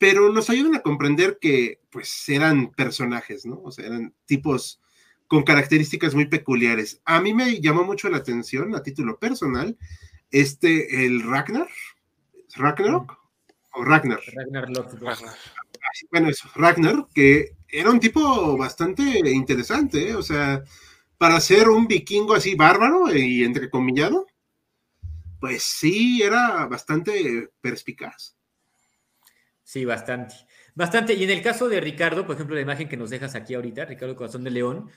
pero 0.00 0.32
nos 0.32 0.48
ayudan 0.48 0.76
a 0.76 0.80
comprender 0.80 1.36
que 1.38 1.82
pues 1.90 2.26
eran 2.30 2.70
personajes, 2.70 3.44
¿no? 3.44 3.60
O 3.62 3.70
sea, 3.70 3.84
eran 3.84 4.14
tipos 4.24 4.80
con 5.26 5.42
características 5.42 6.14
muy 6.14 6.24
peculiares. 6.24 7.02
A 7.04 7.20
mí 7.20 7.34
me 7.34 7.60
llamó 7.60 7.84
mucho 7.84 8.08
la 8.08 8.16
atención 8.16 8.74
a 8.74 8.82
título 8.82 9.18
personal 9.18 9.76
este, 10.30 11.04
el 11.04 11.22
Ragnar, 11.22 11.68
Ragnarok 12.56 13.19
o 13.72 13.84
Ragnar. 13.84 14.20
Ragnar 14.34 14.68
Bueno, 16.10 16.28
eso, 16.28 16.48
Ragnar, 16.54 17.06
que 17.14 17.56
era 17.68 17.90
un 17.90 18.00
tipo 18.00 18.56
bastante 18.56 19.02
interesante, 19.30 20.10
¿eh? 20.10 20.14
o 20.14 20.22
sea, 20.22 20.62
para 21.18 21.40
ser 21.40 21.68
un 21.68 21.86
vikingo 21.86 22.34
así 22.34 22.54
bárbaro 22.54 23.14
y 23.14 23.44
entrecomillado, 23.44 24.26
pues 25.40 25.62
sí, 25.62 26.22
era 26.22 26.66
bastante 26.66 27.50
perspicaz. 27.60 28.36
Sí, 29.62 29.84
bastante. 29.84 30.34
Bastante. 30.74 31.14
Y 31.14 31.24
en 31.24 31.30
el 31.30 31.42
caso 31.42 31.68
de 31.68 31.80
Ricardo, 31.80 32.26
por 32.26 32.34
ejemplo, 32.34 32.56
la 32.56 32.62
imagen 32.62 32.88
que 32.88 32.96
nos 32.96 33.10
dejas 33.10 33.34
aquí 33.34 33.54
ahorita, 33.54 33.84
Ricardo 33.84 34.16
Corazón 34.16 34.44
de 34.44 34.50
León, 34.50 34.90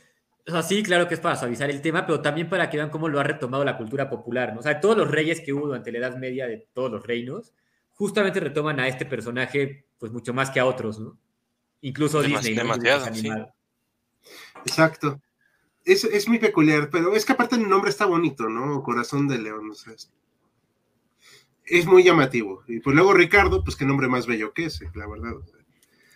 o 0.45 0.51
sea, 0.51 0.61
sí, 0.61 0.84
claro 0.84 1.07
que 1.07 1.13
es 1.13 1.19
para 1.19 1.38
suavizar 1.38 1.69
el 1.69 1.82
tema, 1.82 2.05
pero 2.05 2.21
también 2.21 2.49
para 2.49 2.69
que 2.69 2.78
vean 2.78 2.89
cómo 2.89 3.07
lo 3.07 3.19
ha 3.19 3.24
retomado 3.24 3.63
la 3.63 3.78
cultura 3.78 4.09
popular, 4.09 4.53
¿no? 4.53 4.59
O 4.59 4.63
sea, 4.63 4.82
todos 4.82 4.97
los 4.97 5.09
reyes 5.09 5.39
que 5.39 5.53
hubo 5.53 5.67
durante 5.67 5.91
la 5.91 5.99
Edad 5.99 6.17
Media 6.17 6.47
de 6.47 6.67
todos 6.74 6.91
los 6.91 7.05
reinos, 7.05 7.53
justamente 7.94 8.39
retoman 8.39 8.80
a 8.80 8.88
este 8.88 9.06
personaje, 9.06 9.86
pues 9.98 10.12
mucho 10.12 10.34
más 10.34 10.50
que 10.50 10.60
a 10.60 10.66
otros, 10.66 11.00
¿no? 11.00 11.18
Incluso 11.82 12.22
Disney. 12.22 12.56
Demasiado, 12.56 13.14
sí. 13.14 13.30
Exacto. 14.66 15.22
Es, 15.86 16.06
es, 16.06 16.28
muy 16.30 16.39
peculiar, 16.39 16.89
pero 16.89 17.14
es 17.14 17.26
que 17.26 17.34
aparte 17.34 17.56
el 17.56 17.68
nombre 17.68 17.89
está 17.89 18.06
bonito, 18.06 18.48
¿no? 18.48 18.82
Corazón 18.84 19.28
de 19.28 19.38
León, 19.38 19.70
o 19.70 19.74
sea, 19.74 19.94
es 21.66 21.86
muy 21.86 22.04
llamativo. 22.04 22.64
Y 22.68 22.80
pues 22.80 22.96
luego 22.96 23.14
Ricardo, 23.14 23.64
pues 23.64 23.76
qué 23.76 23.86
nombre 23.86 24.08
más 24.08 24.26
bello 24.26 24.54
que 24.54 24.66
ese, 24.66 24.89
la 24.96 25.08
verdad. 25.08 25.34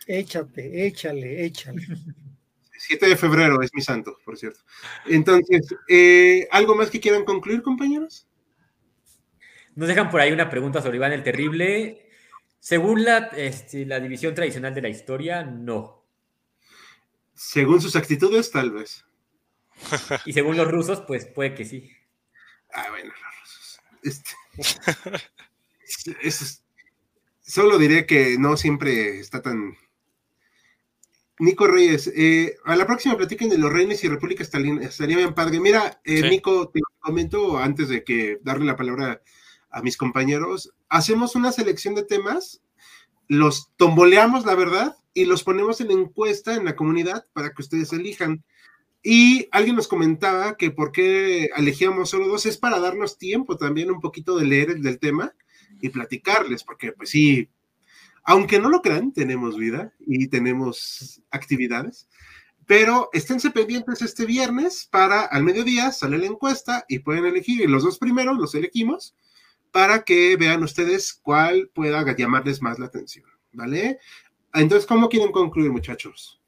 Échate, 0.06 0.88
échale, 0.88 1.46
échale. 1.46 1.86
7 2.78 3.08
de 3.08 3.18
febrero 3.18 3.62
es 3.62 3.74
mi 3.74 3.82
santo, 3.82 4.18
por 4.24 4.38
cierto. 4.38 4.60
Entonces, 5.06 5.68
eh, 5.88 6.48
¿algo 6.52 6.76
más 6.76 6.90
que 6.90 7.00
quieran 7.00 7.26
concluir, 7.26 7.62
compañeros? 7.62 8.27
Nos 9.78 9.88
dejan 9.88 10.10
por 10.10 10.20
ahí 10.20 10.32
una 10.32 10.50
pregunta 10.50 10.82
sobre 10.82 10.98
Iván 10.98 11.14
el 11.14 11.22
Terrible. 11.24 12.10
Según 12.60 13.04
la, 13.06 13.18
este, 13.38 13.86
la 13.86 14.00
división 14.00 14.34
tradicional 14.34 14.74
de 14.74 14.82
la 14.82 14.90
historia, 14.90 15.44
no. 15.44 16.04
Según 17.36 17.80
sus 17.80 17.96
actitudes, 17.96 18.50
tal 18.50 18.72
vez. 18.72 19.06
Y 20.26 20.34
según 20.34 20.58
los 20.58 20.68
rusos, 20.68 21.02
pues 21.02 21.28
puede 21.28 21.54
que 21.54 21.64
sí. 21.64 21.92
Ah, 22.74 22.88
bueno, 22.90 23.14
los 23.14 23.40
rusos. 23.40 23.80
Este, 24.02 24.32
es- 25.86 26.08
es- 26.24 26.64
solo 27.42 27.78
diré 27.78 28.08
que 28.08 28.38
no 28.40 28.58
siempre 28.58 29.20
está 29.20 29.44
tan. 29.44 29.78
Nico 31.38 31.68
Reyes, 31.68 32.12
eh, 32.16 32.58
a 32.66 32.76
la 32.76 32.88
próxima 32.88 33.16
platiquen 33.16 33.50
de 33.50 33.60
los 33.60 33.72
reinos 33.72 34.04
y 34.04 34.08
república 34.10 34.42
estaría, 34.42 34.74
estaría 34.82 35.18
bien 35.18 35.36
padre. 35.36 35.60
Mira, 35.60 36.02
eh, 36.04 36.22
Sí. 36.24 36.30
Nico, 36.32 36.70
te 36.70 36.80
comento 36.98 37.60
antes 37.60 37.90
de 37.90 38.04
que 38.04 38.40
darle 38.42 38.66
la 38.66 38.76
palabra 38.76 39.22
a 39.78 39.84
mis 39.84 39.96
compañeros, 39.96 40.74
hacemos 40.90 41.36
una 41.36 41.52
selección 41.52 41.94
de 41.94 42.04
temas, 42.04 42.62
los 43.28 43.70
tomboleamos, 43.78 44.44
la 44.44 44.56
verdad, 44.56 44.98
y 45.14 45.26
los 45.26 45.44
ponemos 45.44 45.82
en 45.82 45.92
encuesta 45.92 46.56
en 46.56 46.66
la 46.66 46.76
comunidad 46.76 47.26
para 47.32 47.52
que 47.52 47.62
ustedes 47.62 47.94
elijan. 47.94 48.44
Y 49.04 49.48
alguien 49.52 49.76
nos 49.76 49.88
comentaba 49.88 50.58
que 50.58 50.72
por 50.72 50.92
qué 50.92 51.52
elegíamos 51.56 52.10
solo 52.10 52.28
dos 52.28 52.48
es 52.48 52.58
para 52.58 52.80
darnos 52.80 53.20
tiempo 53.20 53.56
también 53.56 53.92
un 53.92 54.02
poquito 54.02 54.36
de 54.36 54.46
leer 54.46 54.72
el 54.72 54.82
del 54.82 54.98
tema 54.98 55.34
y 55.80 55.90
platicarles, 55.90 56.64
porque 56.64 56.92
pues 56.92 57.12
sí, 57.12 57.48
aunque 58.24 58.60
no 58.60 58.70
lo 58.70 58.82
crean, 58.82 59.14
tenemos 59.14 59.58
vida 59.58 59.94
y 60.00 60.28
tenemos 60.28 61.22
actividades, 61.30 62.10
pero 62.66 63.10
esténse 63.14 63.52
pendientes 63.52 64.02
este 64.02 64.26
viernes 64.26 64.88
para 64.90 65.22
al 65.22 65.44
mediodía 65.44 65.92
sale 65.92 66.18
la 66.18 66.26
encuesta 66.26 66.84
y 66.90 67.00
pueden 67.00 67.26
elegir, 67.26 67.62
y 67.62 67.68
los 67.68 67.84
dos 67.84 68.00
primeros 68.00 68.38
los 68.38 68.56
elegimos 68.56 69.16
para 69.72 70.04
que 70.04 70.36
vean 70.38 70.64
ustedes 70.64 71.14
cuál 71.14 71.70
pueda 71.74 72.04
llamarles 72.16 72.62
más 72.62 72.80
la 72.80 72.88
atención, 72.88 73.26
¿vale? 73.52 74.00
Entonces, 74.54 74.88
¿cómo 74.88 75.10
quieren 75.10 75.32
concluir, 75.32 75.72
muchachos? 75.72 76.42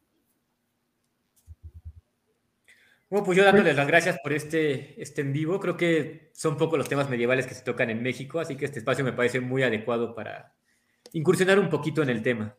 Bueno, 3.10 3.26
pues 3.26 3.38
yo 3.38 3.44
dándoles 3.44 3.76
las 3.76 3.88
gracias 3.88 4.20
por 4.22 4.34
este, 4.34 5.02
este 5.02 5.22
en 5.22 5.34
vivo. 5.34 5.60
Creo 5.60 5.76
que 5.76 6.30
son 6.34 6.58
pocos 6.58 6.78
los 6.78 6.88
temas 6.88 7.10
medievales 7.10 7.48
que 7.48 7.56
se 7.56 7.64
tocan 7.64 7.90
en 7.90 8.04
México, 8.04 8.40
así 8.40 8.56
que 8.56 8.66
este 8.66 8.80
espacio 8.80 9.04
me 9.04 9.14
parece 9.14 9.40
muy 9.40 9.64
adecuado 9.64 10.14
para 10.14 10.54
incursionar 11.14 11.60
un 11.60 11.70
poquito 11.70 12.04
en 12.04 12.10
el 12.10 12.22
tema. 12.22 12.56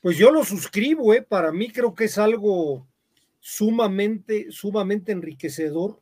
Pues 0.00 0.16
yo 0.16 0.30
lo 0.30 0.44
suscribo, 0.44 1.12
¿eh? 1.14 1.22
Para 1.22 1.50
mí 1.50 1.70
creo 1.70 1.94
que 1.94 2.04
es 2.04 2.16
algo 2.16 2.88
sumamente, 3.40 4.52
sumamente 4.52 5.10
enriquecedor, 5.10 6.00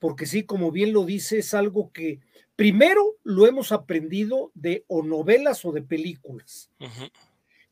porque 0.00 0.26
sí, 0.26 0.44
como 0.44 0.72
bien 0.72 0.92
lo 0.92 1.04
dice, 1.04 1.38
es 1.38 1.54
algo 1.54 1.92
que 1.92 2.20
primero 2.60 3.16
lo 3.24 3.46
hemos 3.46 3.72
aprendido 3.72 4.50
de 4.52 4.84
o 4.86 5.02
novelas 5.02 5.64
o 5.64 5.72
de 5.72 5.80
películas. 5.80 6.68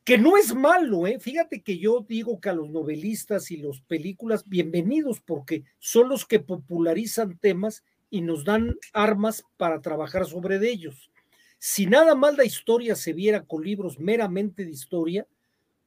Que 0.03 0.17
no 0.17 0.39
es 0.39 0.55
malo, 0.55 1.07
¿eh? 1.07 1.21
Fíjate 1.21 1.61
que 1.61 1.77
yo 1.77 2.07
digo 2.09 2.41
que 2.41 2.49
a 2.49 2.55
los 2.55 2.71
novelistas 2.71 3.51
y 3.51 3.59
las 3.59 3.83
películas, 3.83 4.49
bienvenidos, 4.49 5.21
porque 5.21 5.63
son 5.79 6.09
los 6.09 6.25
que 6.25 6.41
popularizan 6.41 7.37
temas 7.37 7.85
y 8.09 8.23
nos 8.23 8.47
dan 8.47 8.77
armas 8.95 9.45
para 9.59 9.83
trabajar 9.83 10.25
sobre 10.25 10.59
de 10.59 10.71
ellos. 10.71 11.11
Si 11.59 11.85
nada 11.85 12.15
más 12.15 12.39
la 12.39 12.47
historia 12.47 12.97
se 12.97 13.13
viera 13.13 13.45
con 13.45 13.63
libros 13.63 13.99
meramente 14.01 14.65
de 14.65 14.71
historia, 14.71 15.27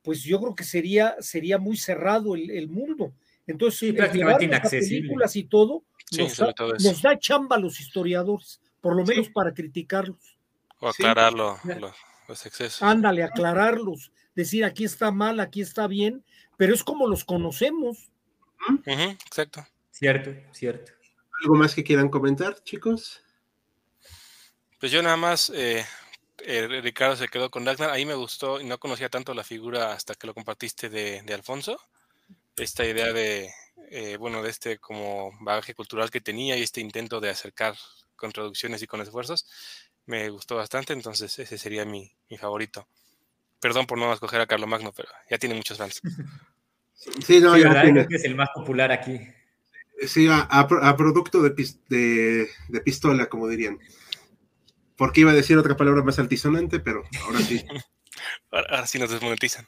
pues 0.04 0.22
yo 0.22 0.40
creo 0.40 0.54
que 0.54 0.64
sería, 0.64 1.16
sería 1.22 1.58
muy 1.58 1.76
cerrado 1.76 2.36
el, 2.36 2.52
el 2.52 2.68
mundo. 2.70 3.14
Entonces, 3.48 3.80
Sí, 3.80 3.94
prácticamente 3.94 4.46
inaccesible. 4.46 5.00
películas 5.08 5.36
y 5.36 5.46
todo, 5.46 5.86
Sí, 6.12 6.22
nos, 6.22 6.34
sobre 6.34 6.50
da, 6.52 6.54
todo 6.54 6.76
eso. 6.76 6.88
nos 6.88 7.02
da 7.02 7.18
chamba 7.18 7.56
a 7.56 7.60
los 7.60 7.80
historiadores, 7.80 8.62
por 8.82 8.96
lo 8.96 9.06
Sí. 9.06 9.12
menos 9.12 9.30
para 9.30 9.54
criticarlos. 9.54 10.38
O 10.80 10.92
Sí. 10.92 11.04
aclarar 11.04 11.34
lo- 11.34 11.60
lo- 11.80 11.94
los 12.28 12.46
excesos. 12.46 12.82
Ándale, 12.82 13.24
aclararlos, 13.24 14.12
decir 14.36 14.66
aquí 14.66 14.84
está 14.84 15.12
mal, 15.12 15.40
aquí 15.40 15.62
está 15.62 15.88
bien, 15.88 16.26
pero 16.58 16.74
es 16.74 16.84
como 16.84 17.08
los 17.08 17.24
conocemos. 17.24 18.12
Exacto. 18.86 19.66
Cierto, 19.92 20.32
cierto. 20.54 20.92
¿Algo 21.44 21.56
más 21.56 21.74
que 21.76 21.84
quieran 21.84 22.10
comentar, 22.10 22.62
chicos? 22.64 23.22
Pues 24.80 24.92
yo 24.92 25.02
nada 25.04 25.18
más, 25.18 25.52
eh, 25.54 25.86
eh, 26.40 26.68
Ricardo 26.82 27.16
se 27.16 27.28
quedó 27.28 27.50
con 27.52 27.66
Ragnar. 27.66 27.92
Ahí 27.92 28.06
me 28.06 28.16
gustó 28.16 28.60
y 28.60 28.64
no 28.64 28.80
conocía 28.80 29.10
tanto 29.10 29.34
la 29.34 29.44
figura 29.44 29.94
hasta 29.94 30.16
que 30.16 30.26
lo 30.28 30.34
compartiste 30.34 30.90
de, 30.90 31.22
de 31.22 31.34
Alfonso. 31.34 31.80
Esta 32.56 32.86
idea 32.86 33.14
de, 33.14 33.52
eh, 33.90 34.18
bueno, 34.18 34.42
de 34.44 34.50
este 34.50 34.78
como 34.80 35.32
bagaje 35.42 35.74
cultural 35.76 36.10
que 36.10 36.22
tenía 36.22 36.58
y 36.58 36.64
este 36.64 36.82
intento 36.82 37.20
de 37.20 37.30
acercar 37.30 37.76
con 38.22 38.32
traducciones 38.32 38.82
y 38.82 38.88
con 38.88 39.02
esfuerzos, 39.02 39.46
me 40.06 40.30
gustó 40.30 40.56
bastante. 40.56 40.94
Entonces 40.94 41.38
ese 41.40 41.58
sería 41.58 41.84
mi, 41.84 42.10
mi 42.30 42.38
favorito. 42.38 42.88
Perdón 43.60 43.86
por 43.88 43.98
no 43.98 44.14
escoger 44.14 44.40
a 44.42 44.48
Carlomagno, 44.48 44.92
pero 44.94 45.10
ya 45.30 45.38
tiene 45.38 45.56
muchos 45.56 45.78
fans. 45.78 46.00
Sí, 47.26 47.40
no, 47.40 47.56
Sí, 47.56 47.62
ya 47.62 47.70
¿verdad? 47.70 47.82
tiene- 47.82 48.00
Creo 48.02 48.10
que 48.10 48.16
es 48.18 48.26
el 48.26 48.36
más 48.36 48.50
popular 48.54 48.92
aquí. 48.92 49.20
sí, 50.06 50.28
a, 50.28 50.42
a 50.42 50.68
pro- 50.68 50.84
a 50.86 50.96
producto 50.96 51.42
de, 51.42 51.50
de- 51.90 52.48
de 52.68 52.82
pistola, 52.82 53.26
como 53.28 53.48
dirían. 53.48 53.80
Porque 54.98 55.22
iba 55.22 55.32
a 55.32 55.34
decir 55.34 55.58
otra 55.58 55.76
palabra 55.76 56.04
más 56.04 56.20
altisonante, 56.20 56.80
pero 56.80 57.02
ahora 57.26 57.40
sí. 57.40 57.66
Ahora, 58.52 58.68
ahora 58.70 58.88
sí 58.88 59.00
nos 59.00 59.10
desmonetizan. 59.10 59.68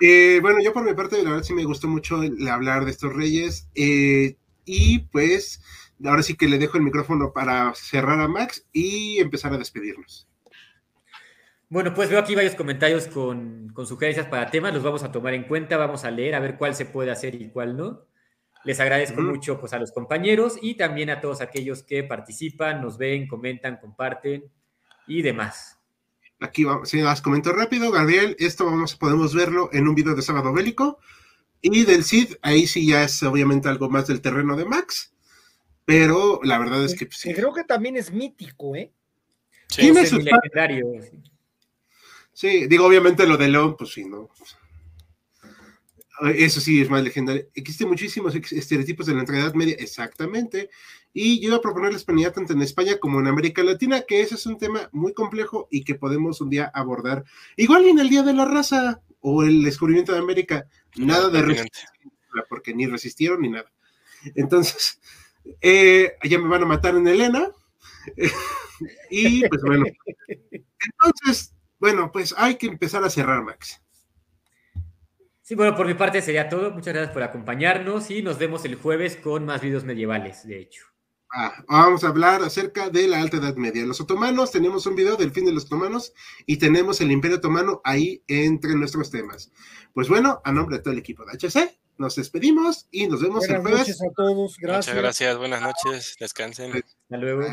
Eh, 0.00 0.38
bueno, 0.42 0.58
yo 0.60 0.72
por 0.72 0.82
mi 0.82 0.94
parte, 0.94 1.22
la 1.22 1.30
verdad 1.30 1.44
sí 1.44 1.52
me 1.54 1.64
gustó 1.64 1.86
mucho 1.86 2.20
el 2.22 2.48
hablar 2.48 2.84
de 2.84 2.90
estos 2.90 3.12
reyes. 3.14 3.68
eh, 3.76 4.36
y 4.64 5.00
pues, 5.00 5.62
ahora 6.04 6.22
sí 6.22 6.36
que 6.36 6.48
le 6.48 6.58
dejo 6.58 6.76
el 6.76 6.84
micrófono 6.84 7.32
para 7.32 7.74
cerrar 7.74 8.20
a 8.20 8.28
Max 8.28 8.66
y 8.72 9.18
empezar 9.18 9.52
a 9.52 9.58
despedirnos. 9.58 10.28
Bueno, 11.70 11.92
pues 11.92 12.08
veo 12.08 12.18
aquí 12.18 12.34
varios 12.34 12.54
comentarios 12.54 13.08
con, 13.08 13.68
con 13.74 13.86
sugerencias 13.86 14.26
para 14.26 14.50
temas, 14.50 14.72
los 14.72 14.82
vamos 14.82 15.02
a 15.02 15.12
tomar 15.12 15.34
en 15.34 15.44
cuenta, 15.44 15.76
vamos 15.76 16.04
a 16.04 16.10
leer 16.10 16.34
a 16.34 16.40
ver 16.40 16.56
cuál 16.56 16.74
se 16.74 16.86
puede 16.86 17.10
hacer 17.10 17.34
y 17.34 17.50
cuál 17.50 17.76
no. 17.76 18.06
Les 18.64 18.80
agradezco 18.80 19.20
mucho 19.20 19.60
pues, 19.60 19.72
a 19.72 19.78
los 19.78 19.92
compañeros 19.92 20.58
y 20.60 20.74
también 20.74 21.10
a 21.10 21.20
todos 21.20 21.40
aquellos 21.40 21.82
que 21.82 22.02
participan, 22.04 22.80
nos 22.80 22.98
ven, 22.98 23.28
comentan, 23.28 23.78
comparten 23.78 24.50
y 25.06 25.22
demás. 25.22 25.78
Aquí 26.40 26.64
vamos, 26.64 26.88
si 26.88 27.00
las 27.00 27.20
comento 27.20 27.52
rápido, 27.52 27.90
Gabriel, 27.90 28.36
esto 28.38 28.64
vamos, 28.64 28.96
podemos 28.96 29.34
verlo 29.34 29.70
en 29.72 29.88
un 29.88 29.94
video 29.94 30.14
de 30.14 30.22
Sábado 30.22 30.52
Bélico. 30.52 30.98
Y 31.60 31.84
del 31.84 32.04
Cid, 32.04 32.34
ahí 32.42 32.66
sí 32.66 32.86
ya 32.86 33.02
es 33.02 33.22
obviamente 33.24 33.68
algo 33.68 33.90
más 33.90 34.06
del 34.06 34.20
terreno 34.20 34.56
de 34.56 34.64
Max. 34.64 35.12
Pero 35.88 36.38
la 36.42 36.58
verdad 36.58 36.84
es 36.84 36.94
que 36.94 37.06
pues, 37.06 37.16
sí. 37.16 37.32
Creo 37.32 37.50
que 37.54 37.64
también 37.64 37.96
es 37.96 38.12
mítico, 38.12 38.76
¿eh? 38.76 38.92
Sí, 39.68 39.80
Tiene 39.80 40.02
Es 40.02 40.10
sus 40.10 40.22
legendario. 40.22 40.86
Sí, 42.30 42.66
digo, 42.66 42.84
obviamente 42.84 43.26
lo 43.26 43.38
de 43.38 43.48
León, 43.48 43.74
pues 43.74 43.94
sí, 43.94 44.04
¿no? 44.04 44.28
Eso 46.34 46.60
sí 46.60 46.82
es 46.82 46.90
más 46.90 47.02
legendario. 47.02 47.48
Existen 47.54 47.88
muchísimos 47.88 48.34
estereotipos 48.34 49.06
de 49.06 49.14
la 49.14 49.22
Edad 49.22 49.54
Media, 49.54 49.76
exactamente. 49.78 50.68
Y 51.14 51.40
yo 51.40 51.48
iba 51.48 51.56
a 51.56 51.62
proponer 51.62 51.92
la 51.92 51.96
hispanidad 51.96 52.34
tanto 52.34 52.52
en 52.52 52.60
España 52.60 52.98
como 52.98 53.20
en 53.20 53.26
América 53.26 53.62
Latina, 53.62 54.02
que 54.02 54.20
ese 54.20 54.34
es 54.34 54.44
un 54.44 54.58
tema 54.58 54.90
muy 54.92 55.14
complejo 55.14 55.68
y 55.70 55.84
que 55.84 55.94
podemos 55.94 56.42
un 56.42 56.50
día 56.50 56.70
abordar. 56.74 57.24
Igual 57.56 57.86
en 57.86 57.98
el 57.98 58.10
Día 58.10 58.22
de 58.22 58.34
la 58.34 58.44
Raza 58.44 59.00
o 59.20 59.42
el 59.42 59.62
descubrimiento 59.62 60.12
de 60.12 60.18
América, 60.18 60.66
nada 60.96 61.30
de 61.30 61.40
resistencia, 61.40 61.88
porque 62.50 62.74
ni 62.74 62.86
resistieron 62.86 63.40
ni 63.40 63.48
nada. 63.48 63.72
Entonces, 64.34 65.00
eh, 65.60 66.16
ya 66.24 66.38
me 66.38 66.48
van 66.48 66.62
a 66.62 66.66
matar 66.66 66.96
en 66.96 67.06
Elena. 67.08 67.50
y 69.10 69.46
pues 69.48 69.62
bueno. 69.62 69.84
Entonces, 70.26 71.54
bueno, 71.78 72.10
pues 72.12 72.34
hay 72.36 72.56
que 72.56 72.66
empezar 72.66 73.04
a 73.04 73.10
cerrar, 73.10 73.42
Max. 73.42 73.80
Sí, 75.42 75.54
bueno, 75.54 75.74
por 75.74 75.86
mi 75.86 75.94
parte 75.94 76.20
sería 76.20 76.48
todo. 76.48 76.70
Muchas 76.72 76.92
gracias 76.92 77.14
por 77.14 77.22
acompañarnos 77.22 78.10
y 78.10 78.22
nos 78.22 78.38
vemos 78.38 78.64
el 78.64 78.74
jueves 78.74 79.16
con 79.16 79.46
más 79.46 79.62
videos 79.62 79.84
medievales, 79.84 80.46
de 80.46 80.60
hecho. 80.60 80.84
Ah, 81.30 81.64
vamos 81.68 82.04
a 82.04 82.08
hablar 82.08 82.42
acerca 82.42 82.88
de 82.88 83.06
la 83.06 83.20
Alta 83.20 83.36
Edad 83.36 83.56
Media. 83.56 83.84
Los 83.84 84.00
otomanos, 84.00 84.50
tenemos 84.50 84.86
un 84.86 84.94
video 84.94 85.16
del 85.16 85.30
fin 85.30 85.44
de 85.44 85.52
los 85.52 85.66
otomanos 85.66 86.14
y 86.46 86.56
tenemos 86.56 87.00
el 87.00 87.10
Imperio 87.10 87.36
Otomano 87.36 87.80
ahí 87.84 88.22
entre 88.28 88.74
nuestros 88.74 89.10
temas. 89.10 89.52
Pues 89.92 90.08
bueno, 90.08 90.40
a 90.44 90.52
nombre 90.52 90.76
de 90.76 90.82
todo 90.82 90.92
el 90.92 91.00
equipo 91.00 91.24
de 91.24 91.32
HC, 91.32 91.78
nos 91.98 92.16
despedimos 92.16 92.86
y 92.90 93.06
nos 93.08 93.20
vemos 93.20 93.46
buenas 93.46 93.88
el 93.88 94.08
a 94.08 94.12
todos, 94.14 94.56
gracias. 94.58 94.94
Muchas 94.94 95.02
gracias, 95.02 95.38
buenas 95.38 95.60
noches, 95.60 96.16
descansen. 96.18 96.72
Hasta 96.72 97.16
luego. 97.16 97.44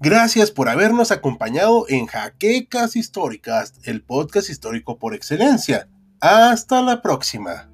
Gracias 0.00 0.50
por 0.50 0.68
habernos 0.68 1.10
acompañado 1.10 1.86
en 1.88 2.04
Jaquecas 2.04 2.94
Históricas, 2.94 3.72
el 3.84 4.02
podcast 4.02 4.50
histórico 4.50 4.98
por 4.98 5.14
excelencia. 5.14 5.88
Hasta 6.20 6.82
la 6.82 7.00
próxima. 7.00 7.70